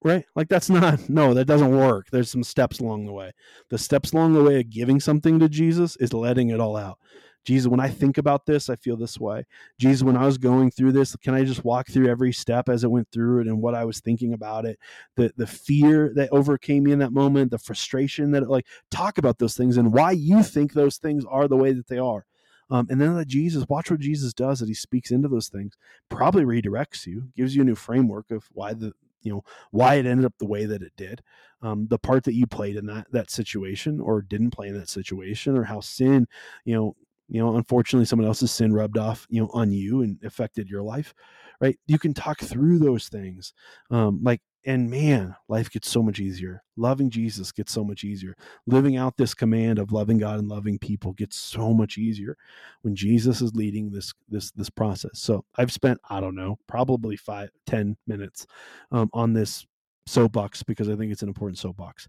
right. 0.04 0.26
Like 0.36 0.50
that's 0.50 0.70
not 0.70 1.08
no, 1.10 1.34
that 1.34 1.46
doesn't 1.46 1.78
work. 1.78 2.08
There's 2.12 2.32
some 2.32 2.44
steps 2.44 2.80
along 2.80 3.06
the 3.06 3.14
way. 3.14 3.32
The 3.70 3.78
steps 3.78 4.14
along 4.14 4.34
the 4.34 4.44
way 4.44 4.60
of 4.62 4.70
giving 4.70 5.00
something 5.00 5.40
to 5.40 5.50
Jesus 5.50 5.96
is 5.98 6.14
letting 6.14 6.50
it 6.50 6.60
all 6.60 6.76
out. 6.76 6.98
Jesus, 7.46 7.68
when 7.68 7.80
I 7.80 7.90
think 7.90 8.18
about 8.18 8.46
this, 8.46 8.70
I 8.70 8.76
feel 8.76 8.98
this 8.98 9.20
way. 9.20 9.46
Jesus, 9.80 10.04
when 10.04 10.18
I 10.18 10.26
was 10.26 10.38
going 10.38 10.72
through 10.72 10.92
this, 10.94 11.16
can 11.18 11.36
I 11.36 11.44
just 11.44 11.64
walk 11.64 11.88
through 11.88 12.10
every 12.10 12.34
step 12.34 12.68
as 12.68 12.84
it 12.84 12.92
went 12.92 13.10
through 13.12 13.42
it 13.42 13.48
and 13.48 13.62
what 13.62 13.76
I 13.76 13.86
was 13.86 14.02
thinking 14.02 14.34
about 14.34 14.66
it? 14.66 14.80
The 15.16 15.32
the 15.38 15.48
fear 15.48 16.12
that 16.16 16.30
overcame 16.32 16.84
me 16.84 16.92
in 16.92 17.00
that 17.00 17.14
moment, 17.14 17.52
the 17.52 17.60
frustration 17.60 18.32
that 18.32 18.50
like 18.50 18.66
talk 18.90 19.18
about 19.18 19.38
those 19.38 19.56
things 19.56 19.78
and 19.78 19.94
why 19.94 20.12
you 20.12 20.44
think 20.44 20.74
those 20.74 20.98
things 20.98 21.24
are 21.26 21.48
the 21.48 21.58
way 21.58 21.72
that 21.72 21.88
they 21.88 22.00
are. 22.00 22.26
Um, 22.72 22.88
and 22.90 23.00
then 23.00 23.16
let 23.16 23.28
Jesus 23.28 23.66
watch 23.70 23.92
what 23.92 24.00
Jesus 24.00 24.34
does 24.34 24.60
that 24.60 24.68
he 24.68 24.74
speaks 24.74 25.12
into 25.12 25.28
those 25.28 25.50
things, 25.50 25.78
probably 26.10 26.44
redirects 26.44 27.06
you, 27.06 27.30
gives 27.36 27.56
you 27.56 27.62
a 27.62 27.66
new 27.66 27.76
framework 27.76 28.32
of 28.32 28.46
why 28.54 28.74
the 28.74 28.94
you 29.22 29.32
know 29.32 29.44
why 29.72 29.96
it 29.96 30.06
ended 30.06 30.26
up 30.26 30.34
the 30.40 30.46
way 30.46 30.66
that 30.66 30.82
it 30.82 30.94
did 30.96 31.22
um, 31.62 31.88
the 31.90 31.98
part 31.98 32.24
that 32.24 32.36
you 32.36 32.46
played 32.46 32.76
in 32.76 32.86
that 32.86 33.08
that 33.12 33.32
situation 33.32 34.00
or 34.00 34.22
didn't 34.22 34.52
play 34.52 34.68
in 34.68 34.78
that 34.78 34.90
situation 34.90 35.58
or 35.58 35.64
how 35.64 35.80
sin 35.80 36.28
you 36.64 36.76
know 36.76 36.96
you 37.30 37.40
know 37.40 37.56
unfortunately 37.56 38.06
someone 38.06 38.28
else's 38.28 38.52
sin 38.52 38.74
rubbed 38.74 38.98
off 38.98 39.26
you 39.30 39.42
know 39.42 39.50
on 39.54 39.72
you 39.72 40.02
and 40.02 40.18
affected 40.24 40.70
your 40.70 40.84
life 40.84 41.14
right 41.62 41.78
you 41.88 41.98
can 41.98 42.14
talk 42.14 42.40
through 42.40 42.78
those 42.80 43.10
things 43.10 43.54
um, 43.92 44.20
like 44.24 44.42
and 44.66 44.90
man, 44.90 45.36
life 45.48 45.70
gets 45.70 45.90
so 45.90 46.02
much 46.02 46.20
easier. 46.20 46.64
Loving 46.76 47.12
Jesus 47.12 47.52
gets 47.52 47.72
so 47.72 47.84
much 47.84 48.04
easier. 48.04 48.36
Living 48.66 48.98
out 48.98 49.16
this 49.16 49.36
command 49.36 49.78
of 49.78 49.92
loving 49.92 50.18
God 50.18 50.40
and 50.40 50.48
loving 50.50 50.80
people 50.80 51.14
gets 51.14 51.38
so 51.38 51.74
much 51.74 51.98
easier 52.00 52.36
when 52.82 52.96
Jesus 52.96 53.42
is 53.42 53.56
leading 53.56 53.92
this 53.92 54.12
this 54.28 54.52
this 54.52 54.70
process. 54.70 55.20
So 55.20 55.46
I've 55.56 55.72
spent 55.72 56.00
I 56.10 56.20
don't 56.20 56.36
know 56.36 56.58
probably 56.68 57.16
five 57.16 57.52
ten 57.68 57.96
minutes 58.08 58.48
um, 58.92 59.10
on 59.14 59.34
this 59.34 59.68
soapbox 60.08 60.64
because 60.64 60.90
I 60.90 60.96
think 60.96 61.12
it's 61.12 61.22
an 61.22 61.30
important 61.30 61.60
soapbox. 61.60 62.08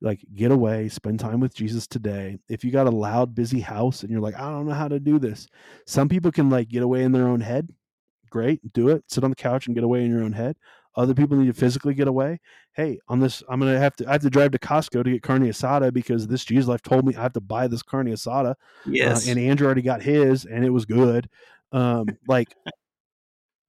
Like 0.00 0.24
get 0.34 0.50
away, 0.50 0.88
spend 0.88 1.20
time 1.20 1.40
with 1.40 1.54
Jesus 1.54 1.86
today. 1.86 2.38
If 2.48 2.64
you 2.64 2.70
got 2.70 2.86
a 2.86 2.90
loud, 2.90 3.34
busy 3.34 3.60
house 3.60 4.02
and 4.02 4.10
you're 4.10 4.20
like, 4.20 4.36
I 4.36 4.50
don't 4.50 4.66
know 4.66 4.74
how 4.74 4.88
to 4.88 4.98
do 4.98 5.18
this. 5.18 5.46
Some 5.86 6.08
people 6.08 6.32
can 6.32 6.48
like 6.48 6.68
get 6.68 6.82
away 6.82 7.02
in 7.02 7.12
their 7.12 7.28
own 7.28 7.40
head. 7.40 7.68
Great 8.30 8.72
do 8.72 8.88
it. 8.88 9.04
Sit 9.08 9.24
on 9.24 9.30
the 9.30 9.36
couch 9.36 9.66
and 9.66 9.74
get 9.74 9.84
away 9.84 10.04
in 10.04 10.10
your 10.10 10.22
own 10.22 10.32
head. 10.32 10.56
Other 10.96 11.14
people 11.14 11.36
need 11.36 11.46
to 11.46 11.52
physically 11.52 11.94
get 11.94 12.08
away. 12.08 12.40
Hey 12.72 12.98
on 13.08 13.20
this 13.20 13.42
i'm 13.48 13.58
gonna 13.58 13.78
have 13.78 13.96
to 13.96 14.08
i 14.08 14.12
have 14.12 14.22
to 14.22 14.30
drive 14.30 14.52
to 14.52 14.58
costco 14.58 15.02
to 15.04 15.10
get 15.10 15.22
carne 15.22 15.42
asada 15.42 15.92
because 15.92 16.28
this 16.28 16.44
jesus 16.44 16.68
life 16.68 16.80
told 16.82 17.04
me 17.04 17.16
i 17.16 17.20
have 17.20 17.32
to 17.32 17.40
buy 17.40 17.66
this 17.66 17.82
carne 17.82 18.06
asada 18.06 18.54
yes. 18.86 19.26
uh, 19.26 19.30
and 19.30 19.40
andrew 19.40 19.66
already 19.66 19.82
got 19.82 20.00
his 20.00 20.44
and 20.44 20.64
it 20.64 20.70
was 20.70 20.84
good. 20.84 21.28
Um 21.72 22.06
like 22.28 22.54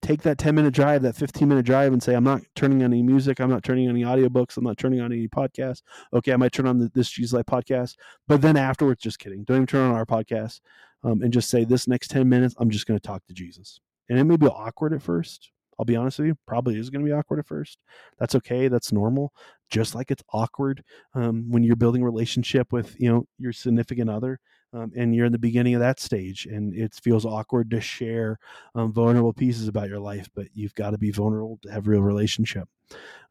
take 0.02 0.22
that 0.24 0.38
10 0.38 0.56
minute 0.56 0.74
drive 0.74 1.02
that 1.02 1.16
15 1.16 1.48
minute 1.48 1.66
drive 1.66 1.94
and 1.94 2.02
say 2.02 2.16
i'm 2.16 2.24
not 2.24 2.42
turning 2.56 2.84
on 2.84 2.92
any 2.92 3.04
music 3.04 3.40
i'm 3.40 3.50
not 3.50 3.64
turning 3.64 3.88
on 3.88 3.96
any 3.96 4.04
audiobooks 4.04 4.58
i'm 4.58 4.64
not 4.64 4.78
turning 4.78 5.00
on 5.00 5.12
any 5.12 5.28
podcasts 5.28 5.82
okay 6.14 6.34
i 6.34 6.38
might 6.38 6.52
turn 6.52 6.68
on 6.68 6.78
the, 6.78 6.92
this 6.94 7.10
jesus 7.10 7.34
life 7.34 7.46
podcast 7.46 7.96
but 8.28 8.42
then 8.42 8.58
afterwards 8.58 9.02
just 9.02 9.20
kidding 9.20 9.44
don't 9.44 9.58
even 9.58 9.68
turn 9.68 9.90
on 9.90 9.96
our 9.96 10.06
podcast 10.06 10.60
um, 11.04 11.22
and 11.22 11.34
just 11.34 11.50
say 11.50 11.64
this 11.64 11.88
next 11.88 12.10
10 12.10 12.28
minutes 12.28 12.56
i'm 12.60 12.70
just 12.70 12.88
going 12.88 13.00
to 13.00 13.08
talk 13.08 13.26
to 13.28 13.34
jesus 13.34 13.80
and 14.12 14.20
it 14.20 14.26
may 14.26 14.36
be 14.36 14.48
awkward 14.48 14.94
at 14.94 15.02
first. 15.02 15.52
I'll 15.80 15.86
be 15.86 15.96
honest 15.96 16.20
with 16.20 16.28
you, 16.28 16.36
probably 16.46 16.78
is 16.78 16.90
going 16.90 17.04
to 17.04 17.10
be 17.10 17.14
awkward 17.14 17.40
at 17.40 17.48
first. 17.48 17.80
That's 18.20 18.36
okay. 18.36 18.68
That's 18.68 18.92
normal. 18.92 19.32
Just 19.70 19.96
like 19.96 20.12
it's 20.12 20.22
awkward 20.34 20.84
um, 21.16 21.50
when 21.50 21.64
you're 21.64 21.78
building 21.78 22.02
a 22.02 22.06
relationship 22.06 22.74
with 22.74 22.94
you 23.00 23.10
know 23.10 23.26
your 23.40 23.54
significant 23.54 24.10
other, 24.10 24.42
um, 24.74 24.92
and 24.96 25.16
you're 25.16 25.26
in 25.26 25.32
the 25.32 25.40
beginning 25.40 25.74
of 25.74 25.82
that 25.82 26.00
stage, 26.00 26.46
and 26.46 26.74
it 26.74 26.94
feels 26.94 27.26
awkward 27.26 27.70
to 27.72 27.82
share 27.82 28.40
um, 28.76 28.92
vulnerable 28.94 29.34
pieces 29.34 29.68
about 29.68 29.90
your 29.90 30.00
life. 30.00 30.30
But 30.34 30.48
you've 30.54 30.76
got 30.76 30.92
to 30.92 30.98
be 30.98 31.12
vulnerable 31.12 31.60
to 31.64 31.72
have 31.72 31.88
real 31.88 32.02
relationship. 32.02 32.68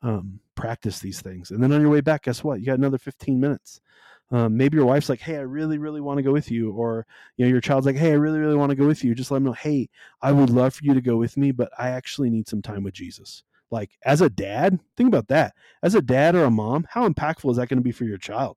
Um, 0.02 0.40
practice 0.54 1.00
these 1.00 1.20
things, 1.20 1.50
and 1.50 1.62
then 1.62 1.72
on 1.72 1.80
your 1.80 1.90
way 1.90 2.00
back, 2.00 2.24
guess 2.24 2.42
what? 2.42 2.60
You 2.60 2.66
got 2.66 2.78
another 2.78 2.98
15 2.98 3.38
minutes 3.38 3.80
um, 4.32 4.56
maybe 4.56 4.76
your 4.76 4.86
wife's 4.86 5.08
like, 5.08 5.20
"Hey, 5.20 5.36
I 5.36 5.40
really, 5.40 5.78
really 5.78 6.00
want 6.00 6.18
to 6.18 6.22
go 6.22 6.32
with 6.32 6.50
you," 6.50 6.70
or 6.72 7.06
you 7.36 7.44
know, 7.44 7.50
your 7.50 7.60
child's 7.60 7.86
like, 7.86 7.96
"Hey, 7.96 8.12
I 8.12 8.14
really, 8.14 8.38
really 8.38 8.54
want 8.56 8.70
to 8.70 8.76
go 8.76 8.86
with 8.86 9.02
you." 9.02 9.14
Just 9.14 9.30
let 9.30 9.36
them 9.38 9.44
know, 9.44 9.52
"Hey, 9.52 9.88
I 10.22 10.32
would 10.32 10.50
love 10.50 10.74
for 10.74 10.84
you 10.84 10.94
to 10.94 11.00
go 11.00 11.16
with 11.16 11.36
me, 11.36 11.50
but 11.52 11.70
I 11.78 11.90
actually 11.90 12.30
need 12.30 12.48
some 12.48 12.62
time 12.62 12.84
with 12.84 12.94
Jesus." 12.94 13.42
Like, 13.70 13.90
as 14.04 14.20
a 14.20 14.30
dad, 14.30 14.78
think 14.96 15.08
about 15.08 15.28
that. 15.28 15.54
As 15.82 15.94
a 15.94 16.02
dad 16.02 16.34
or 16.34 16.44
a 16.44 16.50
mom, 16.50 16.86
how 16.90 17.08
impactful 17.08 17.50
is 17.50 17.56
that 17.56 17.68
going 17.68 17.78
to 17.78 17.84
be 17.84 17.92
for 17.92 18.04
your 18.04 18.18
child 18.18 18.56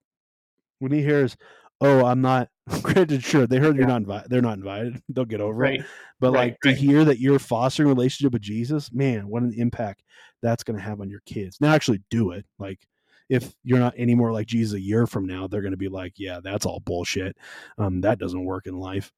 when 0.79 0.91
he 0.91 1.01
hears, 1.01 1.37
"Oh, 1.81 2.05
I'm 2.05 2.21
not." 2.21 2.49
Granted, 2.81 3.23
sure, 3.23 3.45
they 3.45 3.57
heard 3.57 3.75
yeah. 3.75 3.79
you're 3.79 3.87
not 3.87 3.97
invited. 3.97 4.29
They're 4.29 4.41
not 4.41 4.57
invited. 4.57 5.01
They'll 5.09 5.25
get 5.25 5.41
over 5.41 5.57
right. 5.57 5.81
it. 5.81 5.85
But 6.19 6.31
right, 6.31 6.39
like 6.39 6.57
right. 6.63 6.71
to 6.71 6.81
hear 6.81 7.03
that 7.03 7.19
you're 7.19 7.39
fostering 7.39 7.89
a 7.89 7.93
relationship 7.93 8.31
with 8.31 8.41
Jesus, 8.41 8.91
man, 8.93 9.27
what 9.27 9.43
an 9.43 9.53
impact 9.57 10.03
that's 10.41 10.63
going 10.63 10.77
to 10.77 10.83
have 10.83 11.01
on 11.01 11.09
your 11.09 11.21
kids. 11.25 11.57
Now, 11.59 11.73
actually, 11.73 12.01
do 12.09 12.31
it. 12.31 12.45
Like 12.59 12.87
if 13.29 13.53
you're 13.63 13.79
not 13.79 13.95
any 13.97 14.15
more 14.15 14.31
like 14.31 14.47
Jesus 14.47 14.77
a 14.77 14.81
year 14.81 15.07
from 15.07 15.25
now, 15.25 15.47
they're 15.47 15.61
going 15.61 15.71
to 15.71 15.77
be 15.77 15.89
like, 15.89 16.13
yeah, 16.17 16.39
that's 16.43 16.65
all 16.65 16.79
bullshit. 16.81 17.35
Um, 17.77 18.01
that 18.01 18.19
doesn't 18.19 18.45
work 18.45 18.67
in 18.67 18.77
life. 18.77 19.11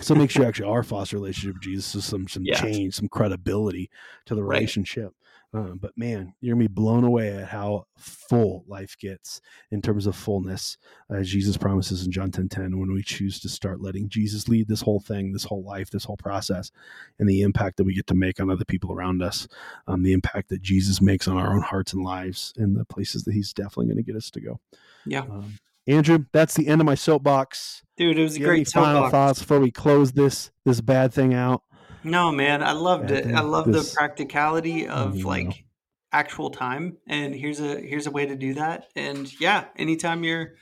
so 0.00 0.14
make 0.14 0.30
sure 0.30 0.42
you 0.42 0.48
actually 0.48 0.68
are 0.68 0.82
foster 0.82 1.16
relationship 1.16 1.54
with 1.54 1.62
Jesus, 1.62 1.86
so 1.86 2.00
some 2.00 2.28
some 2.28 2.44
yeah. 2.44 2.60
change, 2.60 2.94
some 2.94 3.08
credibility 3.08 3.90
to 4.26 4.34
the 4.34 4.44
relationship. 4.44 5.12
Um, 5.54 5.78
but 5.80 5.92
man, 5.96 6.34
you're 6.40 6.54
gonna 6.54 6.64
be 6.64 6.72
blown 6.72 7.04
away 7.04 7.36
at 7.36 7.48
how 7.48 7.86
full 7.96 8.64
life 8.66 8.96
gets 8.98 9.40
in 9.70 9.82
terms 9.82 10.06
of 10.06 10.16
fullness, 10.16 10.78
as 11.10 11.28
Jesus 11.28 11.58
promises 11.58 12.06
in 12.06 12.12
John 12.12 12.30
10 12.30 12.48
10, 12.48 12.78
when 12.78 12.92
we 12.92 13.02
choose 13.02 13.38
to 13.40 13.48
start 13.50 13.82
letting 13.82 14.08
Jesus 14.08 14.48
lead 14.48 14.66
this 14.66 14.80
whole 14.80 15.00
thing, 15.00 15.32
this 15.32 15.44
whole 15.44 15.62
life, 15.62 15.90
this 15.90 16.04
whole 16.04 16.16
process, 16.16 16.70
and 17.18 17.28
the 17.28 17.42
impact 17.42 17.76
that 17.76 17.84
we 17.84 17.94
get 17.94 18.06
to 18.06 18.14
make 18.14 18.40
on 18.40 18.50
other 18.50 18.64
people 18.64 18.92
around 18.92 19.22
us, 19.22 19.46
um, 19.86 20.02
the 20.02 20.12
impact 20.12 20.48
that 20.48 20.62
Jesus 20.62 21.02
makes 21.02 21.28
on 21.28 21.36
our 21.36 21.54
own 21.54 21.62
hearts 21.62 21.92
and 21.92 22.02
lives, 22.02 22.54
and 22.56 22.74
the 22.74 22.86
places 22.86 23.24
that 23.24 23.34
He's 23.34 23.52
definitely 23.52 23.86
going 23.86 23.98
to 23.98 24.02
get 24.02 24.16
us 24.16 24.30
to 24.30 24.40
go. 24.40 24.60
Yeah. 25.04 25.20
Um, 25.20 25.58
Andrew, 25.86 26.26
that's 26.32 26.54
the 26.54 26.68
end 26.68 26.80
of 26.80 26.86
my 26.86 26.94
soapbox. 26.94 27.82
Dude, 27.96 28.18
it 28.18 28.22
was 28.22 28.36
a 28.36 28.40
great 28.40 28.68
final 28.68 29.10
thoughts 29.10 29.40
before 29.40 29.60
we 29.60 29.70
close 29.70 30.12
this 30.12 30.50
this 30.64 30.80
bad 30.80 31.12
thing 31.12 31.34
out. 31.34 31.62
No, 32.04 32.32
man, 32.32 32.62
I 32.62 32.72
loved 32.72 33.10
it. 33.10 33.26
I 33.26 33.40
love 33.40 33.70
the 33.70 33.88
practicality 33.94 34.86
of 34.86 35.16
you 35.16 35.22
know. 35.22 35.28
like 35.28 35.64
actual 36.12 36.50
time, 36.50 36.96
and 37.06 37.34
here's 37.34 37.60
a 37.60 37.80
here's 37.80 38.06
a 38.06 38.10
way 38.10 38.26
to 38.26 38.36
do 38.36 38.54
that. 38.54 38.88
And 38.96 39.28
yeah, 39.40 39.66
anytime 39.76 40.24
you're 40.24 40.54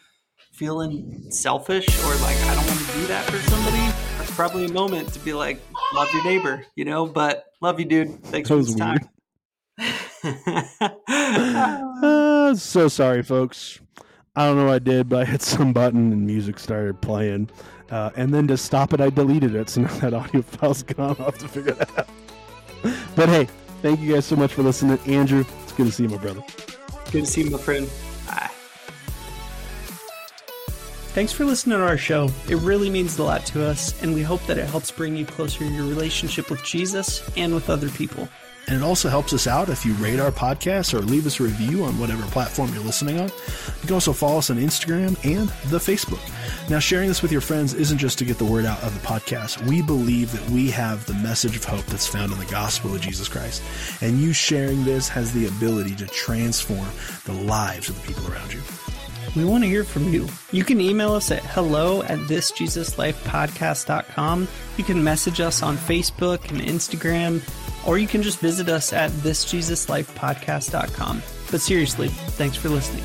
feeling 0.52 1.30
selfish 1.30 1.88
or 2.04 2.14
like 2.16 2.36
I 2.36 2.54
don't 2.54 2.66
want 2.66 2.80
to 2.80 2.92
do 2.92 3.06
that 3.06 3.24
for 3.24 3.38
somebody, 3.50 3.92
that's 4.18 4.34
probably 4.34 4.66
a 4.66 4.72
moment 4.72 5.12
to 5.14 5.18
be 5.20 5.32
like, 5.32 5.60
love 5.94 6.12
your 6.12 6.24
neighbor, 6.24 6.64
you 6.74 6.84
know. 6.84 7.06
But 7.06 7.46
love 7.60 7.80
you, 7.80 7.86
dude. 7.86 8.22
Thanks 8.24 8.48
for 8.48 8.56
this 8.56 8.74
time. 8.74 9.00
uh, 12.02 12.54
so 12.54 12.88
sorry, 12.88 13.22
folks. 13.22 13.80
I 14.36 14.46
don't 14.46 14.56
know 14.56 14.66
what 14.66 14.74
I 14.74 14.78
did, 14.78 15.08
but 15.08 15.22
I 15.22 15.24
hit 15.24 15.42
some 15.42 15.72
button 15.72 16.12
and 16.12 16.26
music 16.26 16.58
started 16.58 17.00
playing. 17.00 17.50
Uh, 17.90 18.10
and 18.16 18.32
then 18.32 18.46
to 18.46 18.56
stop 18.56 18.92
it, 18.92 19.00
I 19.00 19.10
deleted 19.10 19.54
it. 19.54 19.68
So 19.70 19.82
now 19.82 19.98
that 19.98 20.14
audio 20.14 20.42
file's 20.42 20.82
gone. 20.82 21.16
I'll 21.18 21.26
have 21.26 21.38
to 21.38 21.48
figure 21.48 21.72
that 21.72 21.98
out. 21.98 22.08
But 23.14 23.28
hey, 23.28 23.46
thank 23.82 24.00
you 24.00 24.14
guys 24.14 24.24
so 24.24 24.36
much 24.36 24.54
for 24.54 24.62
listening. 24.62 24.98
Andrew, 25.06 25.44
it's 25.62 25.72
good 25.72 25.86
to 25.86 25.92
see 25.92 26.04
you, 26.04 26.08
my 26.08 26.16
brother. 26.16 26.42
Good 27.10 27.24
to 27.24 27.26
see 27.26 27.42
you, 27.42 27.50
my 27.50 27.58
friend. 27.58 27.86
Bye. 28.26 28.50
Thanks 31.12 31.32
for 31.32 31.44
listening 31.44 31.76
to 31.76 31.84
our 31.84 31.98
show. 31.98 32.30
It 32.48 32.56
really 32.56 32.88
means 32.88 33.18
a 33.18 33.24
lot 33.24 33.44
to 33.46 33.66
us, 33.66 34.00
and 34.02 34.14
we 34.14 34.22
hope 34.22 34.40
that 34.46 34.56
it 34.58 34.66
helps 34.66 34.90
bring 34.90 35.16
you 35.16 35.26
closer 35.26 35.64
in 35.64 35.74
your 35.74 35.84
relationship 35.84 36.48
with 36.48 36.62
Jesus 36.62 37.28
and 37.36 37.52
with 37.54 37.68
other 37.68 37.90
people. 37.90 38.28
And 38.70 38.78
it 38.78 38.84
also 38.84 39.08
helps 39.08 39.32
us 39.32 39.48
out 39.48 39.68
if 39.68 39.84
you 39.84 39.94
rate 39.94 40.20
our 40.20 40.30
podcast 40.30 40.94
or 40.94 41.00
leave 41.00 41.26
us 41.26 41.40
a 41.40 41.42
review 41.42 41.84
on 41.84 41.98
whatever 41.98 42.22
platform 42.28 42.72
you're 42.72 42.84
listening 42.84 43.18
on. 43.18 43.28
You 43.28 43.86
can 43.86 43.94
also 43.94 44.12
follow 44.12 44.38
us 44.38 44.48
on 44.48 44.58
Instagram 44.58 45.18
and 45.24 45.48
the 45.70 45.78
Facebook. 45.78 46.20
Now, 46.70 46.78
sharing 46.78 47.08
this 47.08 47.20
with 47.20 47.32
your 47.32 47.40
friends 47.40 47.74
isn't 47.74 47.98
just 47.98 48.16
to 48.20 48.24
get 48.24 48.38
the 48.38 48.44
word 48.44 48.64
out 48.64 48.80
of 48.84 48.94
the 48.94 49.04
podcast. 49.04 49.60
We 49.66 49.82
believe 49.82 50.30
that 50.30 50.48
we 50.50 50.70
have 50.70 51.04
the 51.06 51.14
message 51.14 51.56
of 51.56 51.64
hope 51.64 51.84
that's 51.86 52.06
found 52.06 52.30
in 52.30 52.38
the 52.38 52.44
gospel 52.44 52.94
of 52.94 53.00
Jesus 53.00 53.26
Christ. 53.26 53.60
And 54.02 54.20
you 54.20 54.32
sharing 54.32 54.84
this 54.84 55.08
has 55.08 55.32
the 55.32 55.48
ability 55.48 55.96
to 55.96 56.06
transform 56.06 56.86
the 57.24 57.32
lives 57.32 57.88
of 57.88 58.00
the 58.00 58.06
people 58.06 58.32
around 58.32 58.52
you. 58.52 58.60
We 59.36 59.44
want 59.44 59.62
to 59.62 59.68
hear 59.68 59.84
from 59.84 60.12
you. 60.12 60.26
You 60.50 60.64
can 60.64 60.80
email 60.80 61.12
us 61.12 61.30
at 61.30 61.44
hello 61.44 62.02
at 62.02 62.18
thisjesuslifepodcast.com. 62.18 64.48
You 64.76 64.84
can 64.84 65.04
message 65.04 65.40
us 65.40 65.62
on 65.62 65.76
Facebook 65.76 66.50
and 66.50 66.60
Instagram, 66.60 67.40
or 67.86 67.98
you 67.98 68.06
can 68.06 68.22
just 68.22 68.40
visit 68.40 68.68
us 68.68 68.92
at 68.92 69.10
thisjesuslifepodcast.com. 69.10 71.22
But 71.50 71.60
seriously, 71.60 72.08
thanks 72.08 72.56
for 72.56 72.68
listening. 72.68 73.04